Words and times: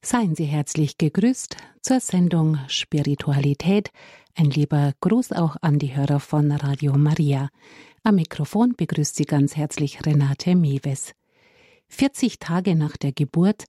Seien 0.00 0.36
Sie 0.36 0.44
herzlich 0.44 0.96
gegrüßt 0.96 1.56
zur 1.82 1.98
Sendung 1.98 2.58
Spiritualität. 2.68 3.90
Ein 4.36 4.48
lieber 4.50 4.92
Gruß 5.00 5.32
auch 5.32 5.56
an 5.60 5.80
die 5.80 5.96
Hörer 5.96 6.20
von 6.20 6.52
Radio 6.52 6.96
Maria. 6.96 7.50
Am 8.04 8.14
Mikrofon 8.14 8.74
begrüßt 8.76 9.16
Sie 9.16 9.24
ganz 9.24 9.56
herzlich 9.56 10.06
Renate 10.06 10.54
Mewes. 10.54 11.14
40 11.88 12.38
Tage 12.38 12.76
nach 12.76 12.96
der 12.96 13.10
Geburt 13.10 13.64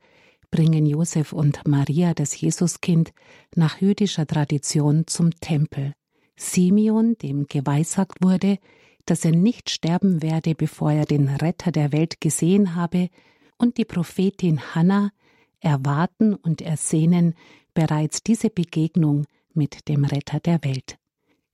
bringen 0.51 0.85
Josef 0.85 1.33
und 1.33 1.67
Maria 1.67 2.13
das 2.13 2.39
Jesuskind 2.39 3.11
nach 3.55 3.81
jüdischer 3.81 4.27
Tradition 4.27 5.07
zum 5.07 5.31
Tempel. 5.39 5.93
Simeon, 6.35 7.17
dem 7.17 7.47
geweissagt 7.47 8.21
wurde, 8.21 8.59
dass 9.05 9.25
er 9.25 9.31
nicht 9.31 9.71
sterben 9.71 10.21
werde, 10.21 10.53
bevor 10.53 10.91
er 10.91 11.05
den 11.05 11.27
Retter 11.27 11.71
der 11.71 11.91
Welt 11.91 12.21
gesehen 12.21 12.75
habe, 12.75 13.09
und 13.57 13.77
die 13.77 13.85
Prophetin 13.85 14.75
Hannah, 14.75 15.11
erwarten 15.59 16.33
und 16.35 16.61
ersehnen 16.61 17.35
bereits 17.73 18.23
diese 18.23 18.49
Begegnung 18.49 19.25
mit 19.53 19.87
dem 19.87 20.05
Retter 20.05 20.39
der 20.39 20.63
Welt. 20.63 20.97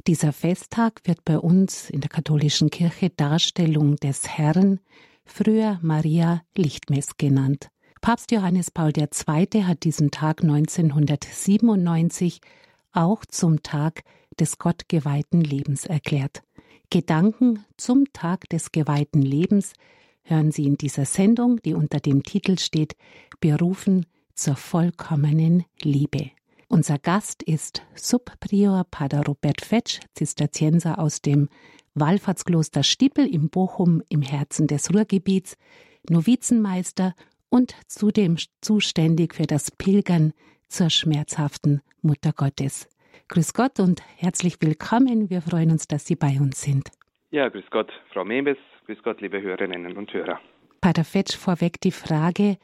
Dieser 0.08 0.34
Festtag 0.34 1.02
wird 1.06 1.26
bei 1.26 1.40
uns 1.40 1.90
in 1.90 2.02
der 2.02 2.10
katholischen 2.10 2.70
Kirche 2.70 3.10
Darstellung 3.10 3.96
des 3.96 4.28
Herrn, 4.28 4.80
früher 5.26 5.80
Maria 5.82 6.44
Lichtmess 6.56 7.18
genannt. 7.18 7.70
Papst 8.02 8.32
Johannes 8.32 8.70
Paul 8.70 8.92
II. 8.96 9.64
hat 9.64 9.84
diesen 9.84 10.12
Tag 10.12 10.44
1997 10.44 12.40
auch 12.92 13.26
zum 13.26 13.64
Tag 13.64 14.04
des 14.40 14.60
gottgeweihten 14.60 15.42
Lebens 15.42 15.88
erklärt. 15.88 16.44
Gedanken 16.92 17.66
zum 17.78 18.06
Tag 18.14 18.48
des 18.50 18.72
geweihten 18.72 19.24
Lebens 19.24 19.74
hören 20.26 20.52
Sie 20.52 20.66
in 20.66 20.76
dieser 20.76 21.06
Sendung, 21.06 21.62
die 21.64 21.74
unter 21.74 22.00
dem 22.00 22.24
Titel 22.24 22.58
steht 22.58 22.96
Berufen 23.40 24.06
zur 24.34 24.56
vollkommenen 24.56 25.64
Liebe. 25.82 26.32
Unser 26.68 26.98
Gast 26.98 27.44
ist 27.44 27.84
Subprior 27.94 28.86
Pater 28.90 29.24
Robert 29.26 29.62
Fetsch, 29.62 30.00
Zisterzienser 30.14 31.00
aus 31.00 31.22
dem 31.22 31.48
Wallfahrtskloster 31.94 32.84
Stippel 32.84 33.26
im 33.28 33.50
Bochum 33.50 34.02
im 34.10 34.22
Herzen 34.22 34.68
des 34.68 34.94
Ruhrgebiets, 34.94 35.58
Novizenmeister 36.10 37.14
und 37.50 37.76
zudem 37.88 38.38
zuständig 38.62 39.36
für 39.36 39.46
das 39.46 39.72
Pilgern 39.72 40.34
zur 40.68 40.90
schmerzhaften 40.90 41.82
Mutter 42.02 42.34
Gottes. 42.34 42.90
Grüß 43.30 43.54
Gott 43.54 43.80
und 43.80 44.02
herzlich 44.18 44.58
willkommen. 44.60 45.30
Wir 45.30 45.42
freuen 45.42 45.72
uns, 45.72 45.88
dass 45.88 46.06
Sie 46.06 46.16
bei 46.16 46.40
uns 46.40 46.62
sind. 46.62 46.90
Ja, 47.32 47.48
grüß 47.48 47.66
Gott, 47.72 47.92
Frau 48.12 48.26
Mebes. 48.26 48.58
Grüß 48.86 49.02
Gott, 49.02 49.20
liebe 49.20 49.42
Hörerinnen 49.42 49.98
und 49.98 50.14
Hörer. 50.14 50.40
Pater 50.80 51.04
Fetsch, 51.04 51.36
vorweg 51.36 51.82
die 51.82 51.92
Frage, 51.92 52.58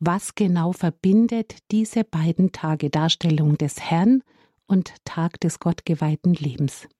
was 0.00 0.34
genau 0.34 0.72
verbindet 0.72 1.56
diese 1.70 2.04
beiden 2.04 2.52
Tage 2.52 2.90
Darstellung 2.90 3.56
des 3.56 3.80
Herrn 3.90 4.22
und 4.66 4.92
Tag 5.06 5.40
des 5.40 5.60
gottgeweihten 5.60 6.34
Lebens? 6.34 6.90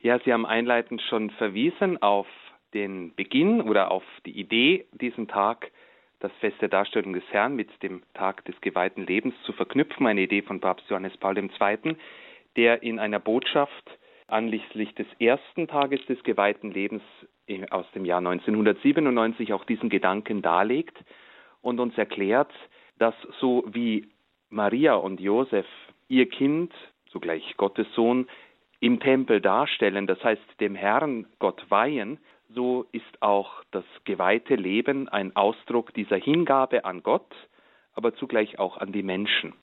Ja, 0.00 0.18
Sie 0.24 0.32
haben 0.32 0.46
einleitend 0.46 1.02
schon 1.02 1.28
verwiesen 1.32 2.00
auf 2.00 2.26
den 2.72 3.14
Beginn 3.14 3.60
oder 3.60 3.90
auf 3.90 4.04
die 4.24 4.38
Idee, 4.38 4.86
diesen 4.92 5.28
Tag, 5.28 5.70
das 6.20 6.32
Fest 6.40 6.56
der 6.62 6.70
Darstellung 6.70 7.12
des 7.12 7.24
Herrn 7.30 7.54
mit 7.54 7.68
dem 7.82 8.02
Tag 8.14 8.42
des 8.46 8.58
geweihten 8.62 9.04
Lebens 9.04 9.34
zu 9.44 9.52
verknüpfen, 9.52 10.06
eine 10.06 10.22
Idee 10.22 10.40
von 10.40 10.60
Papst 10.60 10.88
Johannes 10.88 11.14
Paul 11.18 11.36
II., 11.36 11.96
der 12.56 12.82
in 12.82 12.98
einer 12.98 13.20
Botschaft 13.20 13.98
anlässlich 14.28 14.94
des 14.94 15.06
ersten 15.18 15.68
Tages 15.68 16.00
des 16.06 16.22
geweihten 16.22 16.70
Lebens 16.70 17.02
aus 17.70 17.86
dem 17.94 18.04
Jahr 18.04 18.18
1997 18.18 19.52
auch 19.52 19.64
diesen 19.64 19.88
Gedanken 19.88 20.42
darlegt 20.42 20.96
und 21.60 21.80
uns 21.80 21.96
erklärt, 21.98 22.52
dass 22.98 23.14
so 23.40 23.64
wie 23.66 24.08
Maria 24.50 24.94
und 24.94 25.20
Josef 25.20 25.66
ihr 26.08 26.28
Kind, 26.28 26.72
zugleich 27.10 27.56
Gottes 27.56 27.86
Sohn, 27.94 28.28
im 28.80 29.00
Tempel 29.00 29.40
darstellen, 29.40 30.06
das 30.06 30.22
heißt 30.22 30.60
dem 30.60 30.74
Herrn 30.74 31.26
Gott 31.38 31.64
weihen, 31.70 32.18
so 32.50 32.86
ist 32.92 33.22
auch 33.22 33.64
das 33.70 33.84
geweihte 34.04 34.54
Leben 34.54 35.08
ein 35.08 35.34
Ausdruck 35.34 35.94
dieser 35.94 36.16
Hingabe 36.16 36.84
an 36.84 37.02
Gott, 37.02 37.34
aber 37.94 38.14
zugleich 38.14 38.58
auch 38.58 38.76
an 38.76 38.92
die 38.92 39.02
Menschen. 39.02 39.54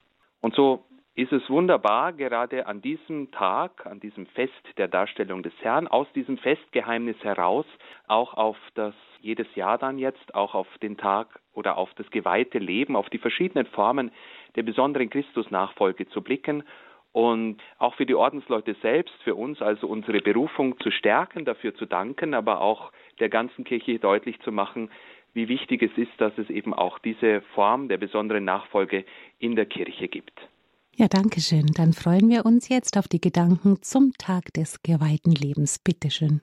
Und 0.41 0.55
so 0.55 0.83
ist 1.13 1.33
es 1.33 1.49
wunderbar, 1.49 2.13
gerade 2.13 2.67
an 2.67 2.81
diesem 2.81 3.31
Tag, 3.31 3.85
an 3.85 3.99
diesem 3.99 4.25
Fest 4.27 4.53
der 4.77 4.87
Darstellung 4.87 5.43
des 5.43 5.53
Herrn, 5.61 5.87
aus 5.87 6.07
diesem 6.13 6.37
Festgeheimnis 6.37 7.17
heraus 7.23 7.65
auch 8.07 8.33
auf 8.33 8.57
das 8.75 8.93
jedes 9.19 9.53
Jahr 9.55 9.77
dann 9.77 9.97
jetzt, 9.97 10.33
auch 10.33 10.55
auf 10.55 10.67
den 10.81 10.97
Tag 10.97 11.39
oder 11.53 11.77
auf 11.77 11.93
das 11.95 12.09
geweihte 12.11 12.59
Leben, 12.59 12.95
auf 12.95 13.09
die 13.09 13.17
verschiedenen 13.17 13.65
Formen 13.67 14.11
der 14.55 14.63
besonderen 14.63 15.09
Christusnachfolge 15.09 16.07
zu 16.09 16.21
blicken 16.21 16.63
und 17.11 17.57
auch 17.77 17.95
für 17.95 18.05
die 18.05 18.15
Ordensleute 18.15 18.75
selbst, 18.81 19.13
für 19.23 19.35
uns 19.35 19.61
also 19.61 19.87
unsere 19.87 20.21
Berufung 20.21 20.79
zu 20.79 20.91
stärken, 20.91 21.43
dafür 21.43 21.75
zu 21.75 21.85
danken, 21.85 22.33
aber 22.33 22.61
auch 22.61 22.91
der 23.19 23.29
ganzen 23.29 23.65
Kirche 23.65 23.99
deutlich 23.99 24.39
zu 24.41 24.51
machen, 24.51 24.89
wie 25.33 25.49
wichtig 25.49 25.83
es 25.83 25.97
ist, 25.97 26.11
dass 26.19 26.37
es 26.37 26.49
eben 26.49 26.73
auch 26.73 26.99
diese 26.99 27.41
Form 27.53 27.89
der 27.89 27.97
besonderen 27.97 28.45
Nachfolge 28.45 29.05
in 29.39 29.55
der 29.55 29.65
Kirche 29.65 30.07
gibt. 30.07 30.50
Ja, 30.95 31.07
danke 31.07 31.39
schön. 31.39 31.67
Dann 31.75 31.93
freuen 31.93 32.29
wir 32.29 32.45
uns 32.45 32.67
jetzt 32.69 32.97
auf 32.97 33.07
die 33.07 33.21
Gedanken 33.21 33.81
zum 33.81 34.11
Tag 34.17 34.53
des 34.53 34.83
geweihten 34.83 35.31
Lebens. 35.31 35.79
Bitte 35.79 36.11
schön. 36.11 36.41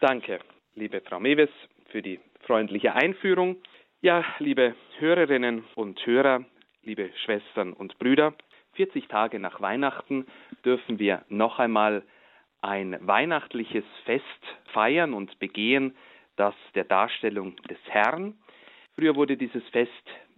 Danke, 0.00 0.40
liebe 0.74 1.00
Frau 1.00 1.18
Mewes, 1.18 1.48
für 1.90 2.02
die 2.02 2.20
freundliche 2.40 2.94
Einführung. 2.94 3.56
Ja, 4.02 4.24
liebe 4.38 4.74
Hörerinnen 4.98 5.64
und 5.74 6.04
Hörer, 6.04 6.44
liebe 6.82 7.10
Schwestern 7.24 7.72
und 7.72 7.98
Brüder, 7.98 8.34
40 8.74 9.08
Tage 9.08 9.38
nach 9.40 9.60
Weihnachten 9.60 10.26
dürfen 10.64 10.98
wir 10.98 11.24
noch 11.28 11.58
einmal 11.58 12.02
ein 12.60 12.98
weihnachtliches 13.00 13.84
Fest 14.04 14.24
feiern 14.72 15.14
und 15.14 15.38
begehen, 15.38 15.96
das 16.36 16.54
der 16.74 16.84
Darstellung 16.84 17.56
des 17.70 17.78
Herrn. 17.88 18.34
Früher 18.94 19.16
wurde 19.16 19.36
dieses 19.36 19.62
Fest 19.70 19.90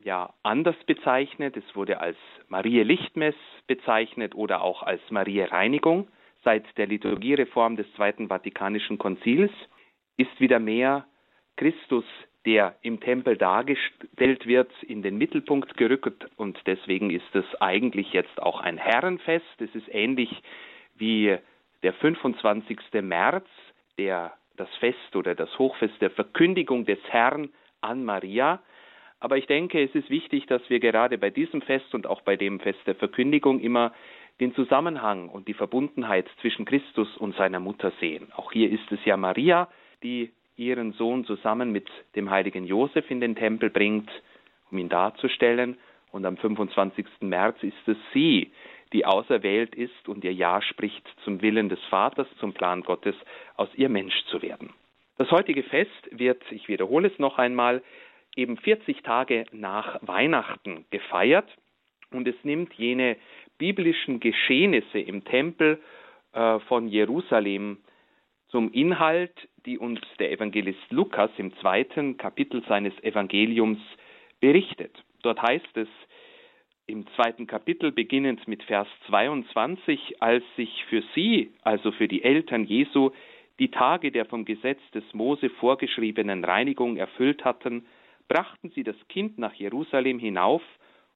ja 0.08 0.32
anders 0.42 0.76
bezeichnet. 0.86 1.54
Es 1.58 1.76
wurde 1.76 2.00
als 2.00 2.16
Marie 2.48 2.82
Lichtmess 2.82 3.34
bezeichnet 3.66 4.34
oder 4.34 4.62
auch 4.62 4.82
als 4.82 5.02
Marie 5.10 5.42
Reinigung. 5.42 6.08
Seit 6.44 6.64
der 6.78 6.86
Liturgiereform 6.86 7.76
des 7.76 7.86
Zweiten 7.92 8.28
Vatikanischen 8.28 8.96
Konzils 8.96 9.52
ist 10.16 10.40
wieder 10.40 10.60
mehr 10.60 11.06
Christus, 11.58 12.06
der 12.46 12.76
im 12.80 13.00
Tempel 13.00 13.36
dargestellt 13.36 14.46
wird, 14.46 14.72
in 14.82 15.02
den 15.02 15.18
Mittelpunkt 15.18 15.76
gerückt 15.76 16.26
und 16.36 16.58
deswegen 16.66 17.10
ist 17.10 17.34
es 17.34 17.44
eigentlich 17.60 18.14
jetzt 18.14 18.40
auch 18.40 18.60
ein 18.60 18.78
Herrenfest. 18.78 19.60
Es 19.60 19.74
ist 19.74 19.88
ähnlich 19.92 20.30
wie 20.94 21.36
der 21.82 21.92
25. 21.92 22.78
März, 23.02 23.46
der 23.98 24.32
das 24.56 24.74
Fest 24.76 25.14
oder 25.14 25.34
das 25.34 25.58
Hochfest 25.58 26.00
der 26.00 26.10
Verkündigung 26.10 26.86
des 26.86 26.98
Herrn 27.10 27.50
an 27.82 28.06
Maria. 28.06 28.62
Aber 29.20 29.36
ich 29.36 29.46
denke, 29.46 29.82
es 29.82 29.94
ist 29.94 30.10
wichtig, 30.10 30.46
dass 30.46 30.62
wir 30.68 30.80
gerade 30.80 31.18
bei 31.18 31.30
diesem 31.30 31.60
Fest 31.62 31.94
und 31.94 32.06
auch 32.06 32.20
bei 32.20 32.36
dem 32.36 32.60
Fest 32.60 32.80
der 32.86 32.94
Verkündigung 32.94 33.60
immer 33.60 33.92
den 34.40 34.54
Zusammenhang 34.54 35.28
und 35.28 35.48
die 35.48 35.54
Verbundenheit 35.54 36.28
zwischen 36.40 36.64
Christus 36.64 37.16
und 37.16 37.34
seiner 37.36 37.58
Mutter 37.58 37.92
sehen. 37.98 38.28
Auch 38.36 38.52
hier 38.52 38.70
ist 38.70 38.92
es 38.92 39.04
ja 39.04 39.16
Maria, 39.16 39.68
die 40.04 40.30
ihren 40.56 40.92
Sohn 40.92 41.24
zusammen 41.24 41.72
mit 41.72 41.88
dem 42.14 42.30
heiligen 42.30 42.64
Josef 42.64 43.10
in 43.10 43.20
den 43.20 43.34
Tempel 43.34 43.70
bringt, 43.70 44.10
um 44.70 44.78
ihn 44.78 44.88
darzustellen. 44.88 45.76
Und 46.12 46.24
am 46.24 46.36
25. 46.36 47.06
März 47.20 47.62
ist 47.62 47.86
es 47.86 47.96
sie, 48.12 48.52
die 48.92 49.04
auserwählt 49.04 49.74
ist 49.74 50.08
und 50.08 50.24
ihr 50.24 50.32
Ja 50.32 50.62
spricht 50.62 51.06
zum 51.24 51.42
Willen 51.42 51.68
des 51.68 51.80
Vaters, 51.90 52.26
zum 52.38 52.54
Plan 52.54 52.82
Gottes, 52.82 53.14
aus 53.56 53.68
ihr 53.74 53.88
Mensch 53.88 54.14
zu 54.30 54.40
werden. 54.42 54.72
Das 55.18 55.30
heutige 55.30 55.64
Fest 55.64 56.08
wird, 56.10 56.40
ich 56.50 56.68
wiederhole 56.68 57.08
es 57.08 57.18
noch 57.18 57.38
einmal, 57.38 57.82
eben 58.38 58.56
40 58.56 59.02
Tage 59.02 59.44
nach 59.52 59.98
Weihnachten 60.00 60.86
gefeiert 60.90 61.48
und 62.12 62.26
es 62.28 62.36
nimmt 62.44 62.72
jene 62.74 63.16
biblischen 63.58 64.20
Geschehnisse 64.20 65.00
im 65.00 65.24
Tempel 65.24 65.82
äh, 66.32 66.60
von 66.60 66.88
Jerusalem 66.88 67.78
zum 68.48 68.72
Inhalt, 68.72 69.34
die 69.66 69.76
uns 69.76 70.00
der 70.20 70.30
Evangelist 70.32 70.90
Lukas 70.90 71.30
im 71.36 71.54
zweiten 71.58 72.16
Kapitel 72.16 72.62
seines 72.66 72.94
Evangeliums 73.02 73.80
berichtet. 74.40 74.92
Dort 75.22 75.42
heißt 75.42 75.76
es 75.76 75.88
im 76.86 77.06
zweiten 77.16 77.46
Kapitel 77.46 77.92
beginnend 77.92 78.46
mit 78.46 78.62
Vers 78.62 78.88
22, 79.08 80.22
als 80.22 80.44
sich 80.56 80.84
für 80.88 81.02
sie, 81.14 81.52
also 81.62 81.90
für 81.92 82.08
die 82.08 82.22
Eltern 82.22 82.64
Jesu, 82.64 83.10
die 83.58 83.70
Tage 83.70 84.12
der 84.12 84.24
vom 84.24 84.44
Gesetz 84.44 84.80
des 84.94 85.04
Mose 85.12 85.50
vorgeschriebenen 85.50 86.44
Reinigung 86.44 86.96
erfüllt 86.96 87.44
hatten, 87.44 87.84
brachten 88.28 88.70
sie 88.70 88.84
das 88.84 88.96
Kind 89.08 89.38
nach 89.38 89.54
Jerusalem 89.54 90.18
hinauf, 90.18 90.62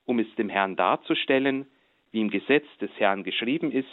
um 0.05 0.19
es 0.19 0.35
dem 0.37 0.49
Herrn 0.49 0.77
darzustellen, 0.77 1.67
wie 2.11 2.21
im 2.21 2.31
Gesetz 2.31 2.67
des 2.81 2.91
Herrn 2.99 3.23
geschrieben 3.23 3.71
ist, 3.71 3.87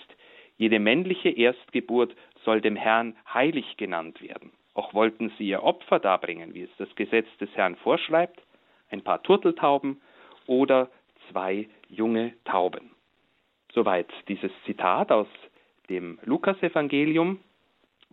jede 0.58 0.80
männliche 0.80 1.30
Erstgeburt 1.30 2.16
soll 2.44 2.60
dem 2.60 2.76
Herrn 2.76 3.16
heilig 3.34 3.78
genannt 3.78 4.22
werden. 4.22 4.52
Auch 4.74 4.94
wollten 4.94 5.32
sie 5.38 5.48
ihr 5.48 5.64
Opfer 5.64 6.00
darbringen, 6.00 6.54
wie 6.54 6.64
es 6.64 6.70
das 6.78 6.94
Gesetz 6.96 7.28
des 7.40 7.50
Herrn 7.56 7.78
vorschreibt, 7.78 8.42
ein 8.90 9.02
paar 9.02 9.24
Turteltauben 9.24 10.02
oder 10.48 10.90
zwei 11.30 11.70
junge 11.88 12.34
Tauben. 12.44 12.92
Soweit 13.74 14.12
dieses 14.28 14.52
Zitat 14.66 15.12
aus 15.12 15.28
dem 15.90 16.20
Lukasevangelium. 16.24 17.40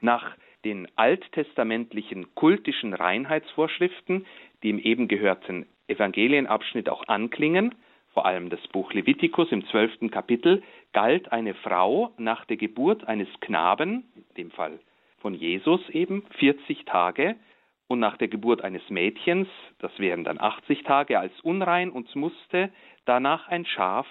Nach 0.00 0.36
den 0.64 0.88
alttestamentlichen 0.96 2.34
kultischen 2.34 2.92
Reinheitsvorschriften, 2.92 4.26
die 4.66 4.70
im 4.70 4.80
eben 4.80 5.06
gehörten 5.06 5.66
Evangelienabschnitt 5.86 6.88
auch 6.88 7.06
anklingen, 7.06 7.76
vor 8.12 8.26
allem 8.26 8.50
das 8.50 8.66
Buch 8.68 8.92
Levitikus 8.92 9.52
im 9.52 9.64
zwölften 9.66 10.10
Kapitel, 10.10 10.60
galt 10.92 11.30
eine 11.30 11.54
Frau 11.54 12.12
nach 12.18 12.44
der 12.46 12.56
Geburt 12.56 13.06
eines 13.06 13.28
Knaben, 13.38 14.06
in 14.16 14.24
dem 14.36 14.50
Fall 14.50 14.80
von 15.20 15.34
Jesus 15.34 15.88
eben, 15.90 16.24
40 16.38 16.84
Tage 16.84 17.36
und 17.86 18.00
nach 18.00 18.16
der 18.16 18.26
Geburt 18.26 18.64
eines 18.64 18.82
Mädchens, 18.90 19.46
das 19.78 19.96
wären 20.00 20.24
dann 20.24 20.40
80 20.40 20.82
Tage, 20.82 21.20
als 21.20 21.40
unrein 21.42 21.90
und 21.90 22.12
musste 22.16 22.72
danach 23.04 23.46
ein 23.46 23.66
Schaf 23.66 24.08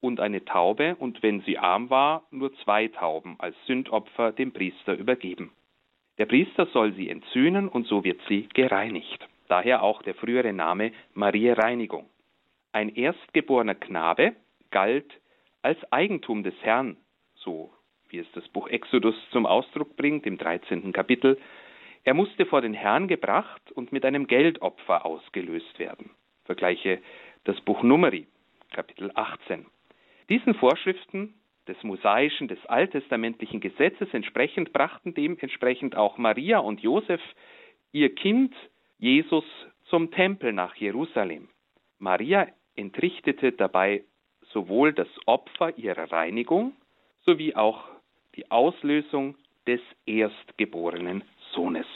und 0.00 0.20
eine 0.20 0.44
Taube 0.44 0.96
und 0.96 1.22
wenn 1.22 1.40
sie 1.40 1.56
arm 1.56 1.88
war, 1.88 2.24
nur 2.30 2.52
zwei 2.56 2.88
Tauben 2.88 3.36
als 3.38 3.56
Sündopfer 3.64 4.32
dem 4.32 4.52
Priester 4.52 4.92
übergeben. 4.92 5.50
Der 6.18 6.26
Priester 6.26 6.66
soll 6.74 6.92
sie 6.92 7.08
entzünden 7.08 7.68
und 7.68 7.86
so 7.86 8.04
wird 8.04 8.20
sie 8.28 8.50
gereinigt. 8.52 9.26
Daher 9.48 9.82
auch 9.82 10.02
der 10.02 10.14
frühere 10.14 10.52
Name 10.52 10.92
Maria 11.14 11.54
Reinigung. 11.54 12.08
Ein 12.72 12.94
erstgeborener 12.94 13.74
Knabe 13.74 14.36
galt 14.70 15.10
als 15.62 15.78
Eigentum 15.90 16.42
des 16.42 16.54
Herrn, 16.60 16.96
so 17.34 17.72
wie 18.10 18.18
es 18.18 18.30
das 18.32 18.46
Buch 18.48 18.68
Exodus 18.68 19.14
zum 19.30 19.46
Ausdruck 19.46 19.96
bringt 19.96 20.26
im 20.26 20.38
13. 20.38 20.92
Kapitel. 20.92 21.38
Er 22.04 22.14
musste 22.14 22.46
vor 22.46 22.60
den 22.60 22.74
Herrn 22.74 23.08
gebracht 23.08 23.72
und 23.72 23.92
mit 23.92 24.04
einem 24.04 24.26
Geldopfer 24.26 25.04
ausgelöst 25.04 25.78
werden. 25.78 26.10
Vergleiche 26.44 27.00
das 27.44 27.60
Buch 27.62 27.82
Numeri, 27.82 28.26
Kapitel 28.70 29.10
18. 29.14 29.66
Diesen 30.28 30.54
Vorschriften 30.54 31.34
des 31.66 31.82
mosaischen, 31.82 32.48
des 32.48 32.64
alttestamentlichen 32.66 33.60
Gesetzes 33.60 34.08
entsprechend 34.12 34.72
brachten 34.72 35.14
dementsprechend 35.14 35.96
auch 35.96 36.18
Maria 36.18 36.58
und 36.58 36.80
Josef 36.80 37.20
ihr 37.92 38.14
Kind 38.14 38.54
Jesus 38.98 39.44
zum 39.84 40.10
Tempel 40.10 40.52
nach 40.52 40.74
Jerusalem. 40.74 41.48
Maria 41.98 42.48
entrichtete 42.74 43.52
dabei 43.52 44.04
sowohl 44.52 44.92
das 44.92 45.08
Opfer 45.26 45.76
ihrer 45.78 46.10
Reinigung 46.10 46.72
sowie 47.24 47.54
auch 47.54 47.84
die 48.34 48.50
Auslösung 48.50 49.36
des 49.66 49.80
erstgeborenen 50.06 51.22
Sohnes. 51.52 51.86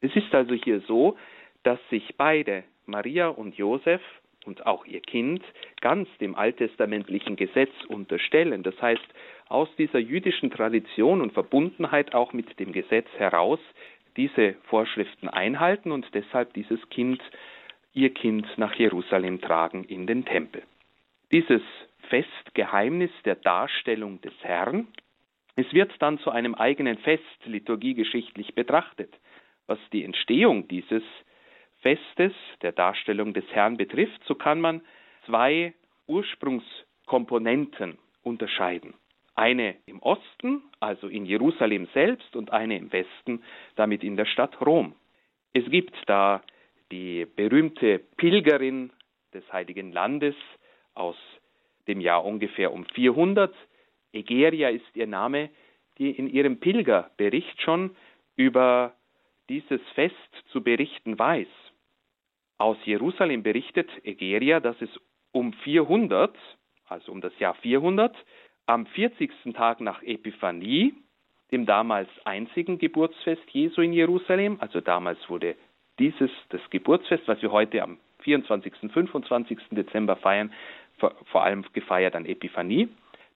Es 0.00 0.14
ist 0.14 0.34
also 0.34 0.54
hier 0.54 0.80
so, 0.82 1.16
dass 1.62 1.78
sich 1.90 2.16
beide, 2.16 2.64
Maria 2.86 3.28
und 3.28 3.56
Josef, 3.56 4.02
und 4.44 4.66
auch 4.66 4.84
ihr 4.84 5.00
Kind 5.00 5.42
ganz 5.80 6.08
dem 6.20 6.34
alttestamentlichen 6.34 7.36
Gesetz 7.36 7.72
unterstellen. 7.88 8.62
Das 8.62 8.80
heißt, 8.80 9.02
aus 9.48 9.68
dieser 9.76 9.98
jüdischen 9.98 10.50
Tradition 10.50 11.20
und 11.20 11.32
Verbundenheit 11.32 12.14
auch 12.14 12.32
mit 12.32 12.58
dem 12.58 12.72
Gesetz 12.72 13.08
heraus 13.16 13.60
diese 14.16 14.54
Vorschriften 14.64 15.28
einhalten 15.28 15.92
und 15.92 16.06
deshalb 16.14 16.52
dieses 16.54 16.80
Kind, 16.90 17.22
ihr 17.92 18.12
Kind 18.12 18.46
nach 18.56 18.74
Jerusalem 18.74 19.40
tragen 19.40 19.84
in 19.84 20.06
den 20.06 20.24
Tempel. 20.24 20.62
Dieses 21.32 21.62
Festgeheimnis 22.08 23.10
der 23.24 23.36
Darstellung 23.36 24.20
des 24.20 24.34
Herrn, 24.42 24.88
es 25.56 25.72
wird 25.72 25.92
dann 26.00 26.18
zu 26.18 26.30
einem 26.30 26.54
eigenen 26.54 26.98
Fest 26.98 27.22
liturgiegeschichtlich 27.44 28.54
betrachtet, 28.54 29.12
was 29.66 29.78
die 29.92 30.04
Entstehung 30.04 30.68
dieses 30.68 31.02
Festes, 31.80 32.32
der 32.62 32.72
Darstellung 32.72 33.34
des 33.34 33.44
Herrn 33.52 33.76
betrifft, 33.76 34.22
so 34.24 34.34
kann 34.34 34.60
man 34.60 34.80
zwei 35.26 35.74
Ursprungskomponenten 36.06 37.98
unterscheiden. 38.22 38.94
Eine 39.34 39.76
im 39.86 40.00
Osten, 40.00 40.62
also 40.80 41.08
in 41.08 41.26
Jerusalem 41.26 41.88
selbst, 41.92 42.36
und 42.36 42.52
eine 42.52 42.76
im 42.76 42.92
Westen, 42.92 43.42
damit 43.74 44.04
in 44.04 44.16
der 44.16 44.26
Stadt 44.26 44.60
Rom. 44.60 44.94
Es 45.52 45.64
gibt 45.70 45.94
da 46.06 46.42
die 46.92 47.26
berühmte 47.26 47.98
Pilgerin 48.16 48.92
des 49.32 49.44
Heiligen 49.52 49.92
Landes 49.92 50.36
aus 50.94 51.16
dem 51.88 52.00
Jahr 52.00 52.24
ungefähr 52.24 52.72
um 52.72 52.84
400. 52.86 53.54
Egeria 54.12 54.68
ist 54.68 54.84
ihr 54.94 55.06
Name, 55.06 55.50
die 55.98 56.10
in 56.10 56.28
ihrem 56.28 56.60
Pilgerbericht 56.60 57.60
schon 57.60 57.96
über 58.36 58.94
dieses 59.48 59.80
Fest 59.94 60.14
zu 60.50 60.62
berichten 60.62 61.18
weiß. 61.18 61.48
Aus 62.58 62.76
Jerusalem 62.84 63.42
berichtet 63.42 63.90
Egeria, 64.04 64.60
dass 64.60 64.80
es 64.80 64.90
um 65.32 65.52
400, 65.52 66.36
also 66.86 67.12
um 67.12 67.20
das 67.20 67.36
Jahr 67.38 67.54
400, 67.54 68.16
am 68.66 68.86
40. 68.86 69.30
Tag 69.54 69.80
nach 69.80 70.02
Epiphanie, 70.02 70.94
dem 71.52 71.66
damals 71.66 72.08
einzigen 72.24 72.78
Geburtsfest 72.78 73.42
Jesu 73.50 73.80
in 73.82 73.92
Jerusalem, 73.92 74.56
also 74.60 74.80
damals 74.80 75.18
wurde 75.28 75.56
dieses, 75.98 76.30
das 76.48 76.60
Geburtsfest, 76.70 77.28
was 77.28 77.40
wir 77.42 77.52
heute 77.52 77.82
am 77.82 77.98
24. 78.20 78.72
und 78.82 78.92
25. 78.92 79.58
Dezember 79.70 80.16
feiern, 80.16 80.52
vor, 80.98 81.14
vor 81.26 81.44
allem 81.44 81.64
gefeiert 81.72 82.16
an 82.16 82.26
Epiphanie. 82.26 82.88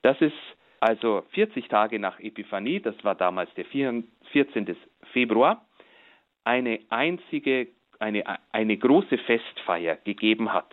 Das 0.02 0.20
ist 0.20 0.36
also 0.80 1.24
40 1.30 1.68
Tage 1.68 1.98
nach 1.98 2.18
Epiphanie, 2.20 2.80
das 2.80 2.94
war 3.04 3.14
damals 3.14 3.52
der 3.54 3.64
14. 3.66 4.76
Februar, 5.12 5.66
eine 6.44 6.80
einzige 6.88 7.68
eine, 7.98 8.24
eine 8.52 8.76
große 8.76 9.18
Festfeier 9.18 9.96
gegeben 10.04 10.52
hat. 10.52 10.72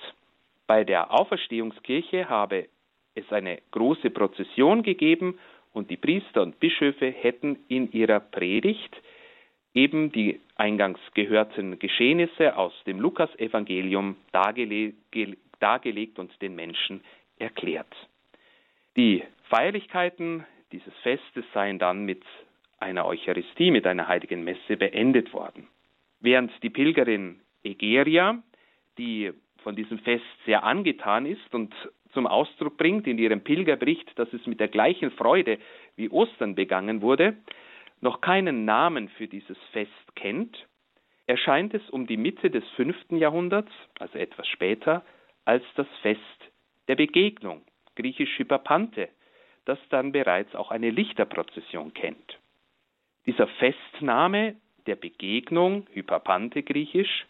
Bei 0.67 0.83
der 0.83 1.11
Auferstehungskirche 1.11 2.29
habe 2.29 2.67
es 3.15 3.31
eine 3.31 3.59
große 3.71 4.09
Prozession 4.09 4.83
gegeben 4.83 5.39
und 5.73 5.89
die 5.89 5.97
Priester 5.97 6.41
und 6.41 6.59
Bischöfe 6.59 7.09
hätten 7.09 7.57
in 7.67 7.91
ihrer 7.91 8.19
Predigt 8.19 8.95
eben 9.73 10.11
die 10.11 10.39
eingangs 10.55 10.99
gehörten 11.13 11.79
Geschehnisse 11.79 12.55
aus 12.55 12.73
dem 12.85 12.99
Lukasevangelium 12.99 14.15
dargele 14.31 14.93
dargelegt 15.59 16.19
und 16.19 16.31
den 16.41 16.55
Menschen 16.55 17.01
erklärt. 17.39 17.93
Die 18.95 19.23
Feierlichkeiten 19.49 20.45
dieses 20.71 20.93
Festes 21.01 21.45
seien 21.53 21.79
dann 21.79 22.05
mit 22.05 22.23
einer 22.77 23.05
Eucharistie, 23.05 23.71
mit 23.71 23.87
einer 23.87 24.07
heiligen 24.07 24.43
Messe 24.43 24.77
beendet 24.77 25.33
worden 25.33 25.67
während 26.25 26.51
die 26.63 26.69
Pilgerin 26.69 27.39
Egeria, 27.63 28.41
die 28.97 29.31
von 29.63 29.75
diesem 29.75 29.99
Fest 29.99 30.25
sehr 30.45 30.63
angetan 30.63 31.25
ist 31.25 31.53
und 31.53 31.73
zum 32.15 32.25
Ausdruck 32.25 32.77
bringt 32.77 33.05
in 33.05 33.19
ihrem 33.19 33.41
Pilgerbericht, 33.41 34.17
dass 34.17 34.31
es 34.33 34.47
mit 34.47 34.59
der 34.59 34.69
gleichen 34.69 35.11
Freude 35.11 35.59
wie 35.97 36.09
Ostern 36.09 36.55
begangen 36.55 37.01
wurde, 37.01 37.35
noch 38.01 38.21
keinen 38.21 38.65
Namen 38.65 39.09
für 39.09 39.27
dieses 39.27 39.57
Fest 39.71 40.15
kennt, 40.15 40.65
erscheint 41.27 41.73
es 41.73 41.87
um 41.89 42.07
die 42.07 42.17
Mitte 42.17 42.49
des 42.49 42.63
fünften 42.75 43.17
Jahrhunderts, 43.17 43.71
also 43.99 44.17
etwas 44.17 44.47
später, 44.47 45.03
als 45.43 45.63
das 45.75 45.87
Fest 46.01 46.21
der 46.87 46.95
Begegnung, 46.95 47.61
griechisch 47.95 48.39
Hyperpante, 48.39 49.09
das 49.65 49.79
dann 49.89 50.11
bereits 50.11 50.55
auch 50.55 50.71
eine 50.71 50.91
Lichterprozession 50.91 51.93
kennt. 51.93 52.39
Dieser 53.25 53.47
Festname 53.47 54.55
der 54.87 54.95
Begegnung, 54.95 55.87
Hyperpante 55.93 56.63
griechisch, 56.63 57.25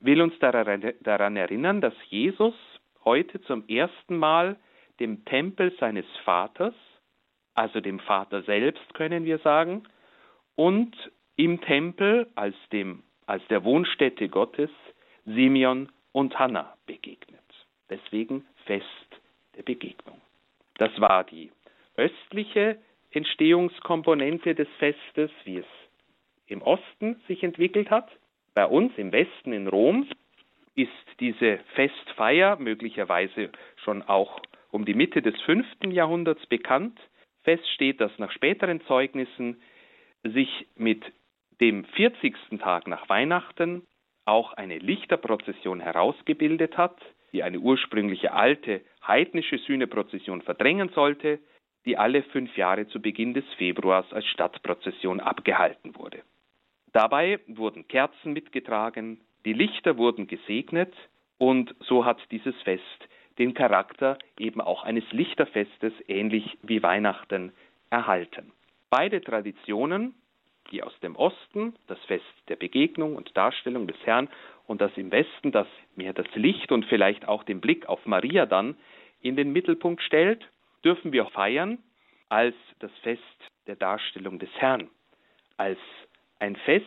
will 0.00 0.22
uns 0.22 0.38
daran 0.38 1.36
erinnern, 1.36 1.80
dass 1.80 1.94
Jesus 2.08 2.54
heute 3.04 3.40
zum 3.42 3.66
ersten 3.68 4.16
Mal 4.16 4.56
dem 5.00 5.24
Tempel 5.24 5.72
seines 5.78 6.06
Vaters, 6.24 6.74
also 7.54 7.80
dem 7.80 8.00
Vater 8.00 8.42
selbst 8.42 8.94
können 8.94 9.24
wir 9.24 9.38
sagen, 9.38 9.84
und 10.54 10.94
im 11.36 11.60
Tempel 11.60 12.28
als, 12.34 12.56
dem, 12.72 13.02
als 13.26 13.46
der 13.48 13.64
Wohnstätte 13.64 14.28
Gottes 14.28 14.70
Simeon 15.24 15.88
und 16.12 16.38
Hannah 16.38 16.76
begegnet. 16.86 17.38
Deswegen 17.90 18.44
Fest 18.64 18.86
der 19.56 19.62
Begegnung. 19.62 20.20
Das 20.78 20.90
war 21.00 21.24
die 21.24 21.50
östliche 21.96 22.78
Entstehungskomponente 23.10 24.54
des 24.54 24.68
Festes, 24.78 25.30
wie 25.44 25.58
es 25.58 25.66
im 26.46 26.62
Osten 26.62 27.20
sich 27.26 27.42
entwickelt 27.42 27.90
hat. 27.90 28.08
Bei 28.54 28.66
uns 28.66 28.92
im 28.96 29.12
Westen 29.12 29.52
in 29.52 29.68
Rom 29.68 30.08
ist 30.78 31.20
diese 31.20 31.58
Festfeier 31.74 32.56
möglicherweise 32.60 33.50
schon 33.82 34.02
auch 34.02 34.40
um 34.70 34.84
die 34.84 34.94
Mitte 34.94 35.22
des 35.22 35.38
fünften 35.40 35.90
Jahrhunderts 35.90 36.46
bekannt. 36.46 36.98
Fest 37.42 37.68
steht, 37.74 38.00
dass 38.00 38.16
nach 38.18 38.30
späteren 38.30 38.80
Zeugnissen 38.82 39.60
sich 40.22 40.66
mit 40.76 41.02
dem 41.60 41.84
40. 41.84 42.60
Tag 42.60 42.86
nach 42.86 43.08
Weihnachten 43.08 43.88
auch 44.24 44.52
eine 44.52 44.78
Lichterprozession 44.78 45.80
herausgebildet 45.80 46.76
hat, 46.76 46.96
die 47.32 47.42
eine 47.42 47.58
ursprüngliche 47.58 48.32
alte 48.32 48.82
heidnische 49.04 49.58
Sühneprozession 49.58 50.42
verdrängen 50.42 50.90
sollte, 50.90 51.40
die 51.86 51.96
alle 51.96 52.22
fünf 52.22 52.56
Jahre 52.56 52.86
zu 52.86 53.02
Beginn 53.02 53.34
des 53.34 53.44
Februars 53.56 54.12
als 54.12 54.26
Stadtprozession 54.26 55.18
abgehalten 55.18 55.96
wurde. 55.96 56.22
Dabei 56.92 57.40
wurden 57.48 57.88
Kerzen 57.88 58.32
mitgetragen, 58.32 59.20
die 59.48 59.54
Lichter 59.54 59.96
wurden 59.96 60.26
gesegnet 60.26 60.92
und 61.38 61.74
so 61.80 62.04
hat 62.04 62.18
dieses 62.30 62.54
Fest 62.64 63.08
den 63.38 63.54
Charakter 63.54 64.18
eben 64.38 64.60
auch 64.60 64.84
eines 64.84 65.10
Lichterfestes, 65.10 65.94
ähnlich 66.06 66.58
wie 66.60 66.82
Weihnachten, 66.82 67.52
erhalten. 67.88 68.52
Beide 68.90 69.22
Traditionen, 69.22 70.14
die 70.70 70.82
aus 70.82 70.92
dem 71.00 71.16
Osten, 71.16 71.74
das 71.86 71.98
Fest 72.00 72.26
der 72.48 72.56
Begegnung 72.56 73.16
und 73.16 73.34
Darstellung 73.38 73.86
des 73.86 73.96
Herrn, 74.04 74.28
und 74.66 74.82
das 74.82 74.94
im 74.98 75.10
Westen, 75.10 75.50
das 75.50 75.66
mehr 75.96 76.12
das 76.12 76.26
Licht 76.34 76.70
und 76.70 76.84
vielleicht 76.84 77.26
auch 77.26 77.42
den 77.42 77.62
Blick 77.62 77.86
auf 77.86 78.04
Maria 78.04 78.44
dann 78.44 78.76
in 79.22 79.34
den 79.34 79.50
Mittelpunkt 79.50 80.02
stellt, 80.02 80.46
dürfen 80.84 81.10
wir 81.10 81.24
feiern 81.24 81.78
als 82.28 82.54
das 82.80 82.92
Fest 83.02 83.22
der 83.66 83.76
Darstellung 83.76 84.38
des 84.38 84.50
Herrn, 84.58 84.90
als 85.56 85.78
ein 86.38 86.54
Fest, 86.54 86.84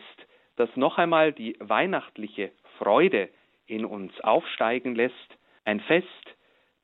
das 0.62 0.76
noch 0.76 0.96
einmal 0.96 1.32
die 1.32 1.56
weihnachtliche 1.58 2.52
Freude 2.78 3.28
in 3.66 3.84
uns 3.84 4.12
aufsteigen 4.20 4.94
lässt, 4.94 5.16
ein 5.64 5.80
Fest, 5.80 6.06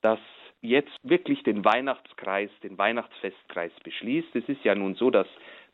das 0.02 0.18
jetzt 0.60 0.96
wirklich 1.04 1.44
den 1.44 1.64
Weihnachtskreis, 1.64 2.50
den 2.64 2.76
Weihnachtsfestkreis 2.76 3.70
beschließt. 3.84 4.34
Es 4.34 4.48
ist 4.48 4.64
ja 4.64 4.74
nun 4.74 4.96
so, 4.96 5.10
dass 5.10 5.28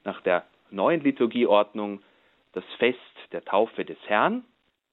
nach 0.05 0.21
der 0.21 0.45
neuen 0.71 1.01
Liturgieordnung 1.01 2.03
das 2.53 2.65
Fest 2.79 2.99
der 3.33 3.43
Taufe 3.43 3.87
des 3.87 3.99
Herrn 4.07 4.45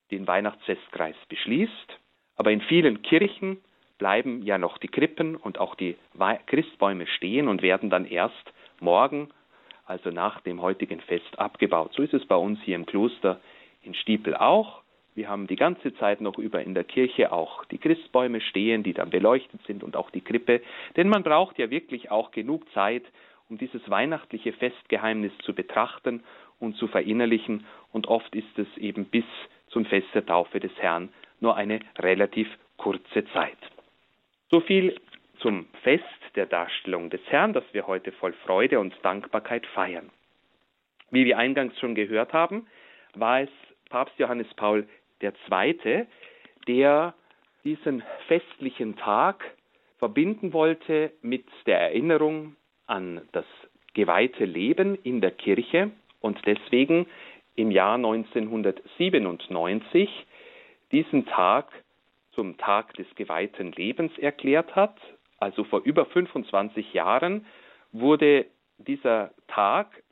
den 0.10 0.26
Weihnachtsfestkreis 0.26 1.16
beschließt, 1.28 2.00
aber 2.38 2.52
in 2.52 2.62
vielen 2.62 3.02
Kirchen 3.02 3.62
bleiben 3.98 4.42
ja 4.44 4.58
noch 4.58 4.78
die 4.78 4.88
Krippen 4.88 5.36
und 5.36 5.58
auch 5.60 5.76
die 5.76 5.98
Christbäume 6.46 7.08
stehen 7.08 7.50
und 7.50 7.62
werden 7.62 7.90
dann 7.90 8.06
erst 8.06 8.54
morgen, 8.80 9.30
also 9.86 10.10
nach 10.10 10.42
dem 10.42 10.62
heutigen 10.62 11.02
Fest, 11.02 11.38
abgebaut. 11.38 11.94
So 11.94 12.04
ist 12.04 12.14
es 12.14 12.26
bei 12.26 12.36
uns 12.36 12.60
hier 12.64 12.76
im 12.76 12.86
Kloster 12.86 13.40
in 13.84 13.94
Stiepel 13.94 14.36
auch. 14.36 14.82
Wir 15.14 15.28
haben 15.28 15.48
die 15.48 15.58
ganze 15.58 15.94
Zeit 15.96 16.22
noch 16.22 16.38
über 16.38 16.64
in 16.64 16.74
der 16.74 16.86
Kirche 16.86 17.32
auch 17.34 17.66
die 17.66 17.78
Christbäume 17.78 18.40
stehen, 18.40 18.84
die 18.84 18.94
dann 18.94 19.10
beleuchtet 19.10 19.60
sind 19.68 19.84
und 19.84 19.98
auch 19.98 20.10
die 20.10 20.22
Krippe. 20.22 20.62
Denn 20.96 21.10
man 21.10 21.24
braucht 21.24 21.60
ja 21.60 21.70
wirklich 21.70 22.12
auch 22.12 22.32
genug 22.32 22.64
Zeit, 22.74 23.04
um 23.50 23.58
dieses 23.58 23.90
weihnachtliche 23.90 24.54
Festgeheimnis 24.54 25.34
zu 25.40 25.54
betrachten 25.54 26.24
und 26.60 26.78
zu 26.78 26.88
verinnerlichen. 26.88 27.66
Und 27.92 28.08
oft 28.08 28.34
ist 28.36 28.58
es 28.58 28.68
eben 28.78 29.06
bis 29.06 29.26
zum 29.68 29.86
Fest 29.86 30.08
der 30.14 30.26
Taufe 30.26 30.62
des 30.62 30.72
Herrn 30.78 31.10
nur 31.42 31.58
eine 31.58 31.82
relativ 32.00 32.48
kurze 32.78 33.26
Zeit. 33.34 33.58
So 34.50 34.62
viel 34.62 34.96
zum 35.42 35.66
Fest 35.84 36.06
der 36.36 36.46
Darstellung 36.46 37.10
des 37.10 37.22
Herrn, 37.28 37.54
das 37.54 37.64
wir 37.74 37.88
heute 37.88 38.12
voll 38.12 38.34
Freude 38.46 38.80
und 38.80 38.94
Dankbarkeit 39.04 39.66
feiern. 39.68 40.10
Wie 41.10 41.26
wir 41.26 41.38
eingangs 41.38 41.80
schon 41.80 41.96
gehört 41.96 42.34
haben, 42.34 42.68
war 43.16 43.42
es 43.42 43.50
Papst 43.90 44.18
Johannes 44.18 44.48
Paul 44.56 44.88
II., 45.22 46.06
der 46.68 47.14
diesen 47.64 48.04
festlichen 48.28 48.96
Tag 48.96 49.44
verbinden 49.98 50.54
wollte 50.54 51.12
mit 51.22 51.46
der 51.66 51.80
Erinnerung 51.80 52.56
an 52.88 53.22
das 53.34 53.46
geweihte 53.94 54.46
Leben 54.46 54.96
in 55.04 55.20
der 55.22 55.32
Kirche 55.32 55.92
und 56.22 56.40
deswegen 56.46 57.08
im 57.56 57.72
Jahr 57.72 57.96
1997 57.96 60.10
diesen 60.92 61.26
Tag 61.26 61.72
zum 62.32 62.58
Tag 62.58 62.94
des 62.94 63.08
geweihten 63.16 63.74
Lebens 63.74 64.18
erklärt 64.18 64.76
hat. 64.76 64.96
Also 65.42 65.64
vor 65.64 65.82
über 65.84 66.06
25 66.06 66.94
Jahren 66.94 67.48
wurde 67.92 68.46
dieser 68.78 69.32
Tag, 69.48 70.04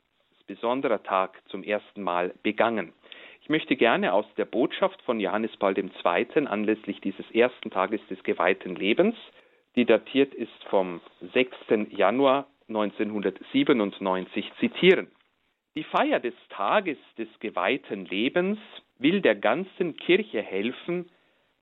besonderer 0.48 1.02
Tag, 1.04 1.40
zum 1.46 1.62
ersten 1.62 2.02
Mal 2.02 2.34
begangen. 2.42 2.92
Ich 3.40 3.48
möchte 3.48 3.76
gerne 3.76 4.12
aus 4.12 4.26
der 4.36 4.44
Botschaft 4.44 5.00
von 5.02 5.20
Johannes 5.20 5.56
Paul 5.56 5.78
II. 5.78 6.46
anlässlich 6.46 7.00
dieses 7.00 7.30
ersten 7.30 7.70
Tages 7.70 8.00
des 8.10 8.20
geweihten 8.24 8.74
Lebens, 8.74 9.14
die 9.76 9.84
datiert 9.84 10.34
ist 10.34 10.64
vom 10.68 11.00
6. 11.32 11.56
Januar 11.90 12.48
1997, 12.68 14.52
zitieren. 14.58 15.12
Die 15.76 15.84
Feier 15.84 16.18
des 16.18 16.34
Tages 16.48 16.98
des 17.18 17.28
geweihten 17.38 18.04
Lebens 18.04 18.58
will 18.98 19.20
der 19.20 19.36
ganzen 19.36 19.96
Kirche 19.96 20.42
helfen, 20.42 21.08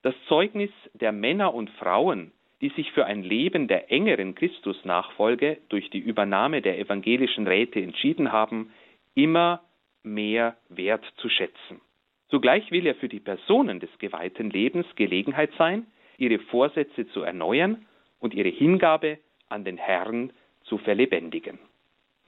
das 0.00 0.14
Zeugnis 0.26 0.70
der 0.94 1.12
Männer 1.12 1.52
und 1.52 1.68
Frauen, 1.70 2.32
die 2.60 2.70
sich 2.70 2.90
für 2.92 3.06
ein 3.06 3.22
Leben 3.22 3.68
der 3.68 3.92
engeren 3.92 4.34
Christusnachfolge 4.34 5.58
durch 5.68 5.90
die 5.90 5.98
Übernahme 5.98 6.60
der 6.60 6.78
evangelischen 6.78 7.46
Räte 7.46 7.80
entschieden 7.80 8.32
haben, 8.32 8.72
immer 9.14 9.62
mehr 10.02 10.56
wert 10.68 11.04
zu 11.18 11.28
schätzen. 11.28 11.80
Zugleich 12.28 12.70
will 12.70 12.86
er 12.86 12.94
für 12.94 13.08
die 13.08 13.20
Personen 13.20 13.80
des 13.80 13.90
geweihten 13.98 14.50
Lebens 14.50 14.86
Gelegenheit 14.96 15.50
sein, 15.56 15.86
ihre 16.18 16.38
Vorsätze 16.38 17.08
zu 17.08 17.22
erneuern 17.22 17.86
und 18.18 18.34
ihre 18.34 18.48
Hingabe 18.48 19.18
an 19.48 19.64
den 19.64 19.76
Herrn 19.76 20.32
zu 20.64 20.78
verlebendigen. 20.78 21.58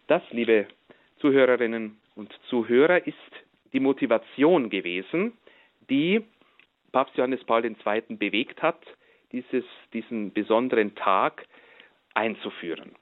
Das, 0.06 0.22
liebe 0.30 0.66
Zuhörerinnen 1.18 1.98
und 2.14 2.32
Zuhörer, 2.48 3.06
ist 3.06 3.16
die 3.72 3.80
Motivation 3.80 4.70
gewesen, 4.70 5.32
die 5.90 6.22
Papst 6.92 7.16
Johannes 7.16 7.44
Paul 7.44 7.64
II. 7.64 8.16
bewegt 8.16 8.62
hat, 8.62 8.80
dieses, 9.32 9.64
diesen 9.92 10.32
besonderen 10.32 10.94
Tag 10.94 11.46
einzuführen. 12.14 12.94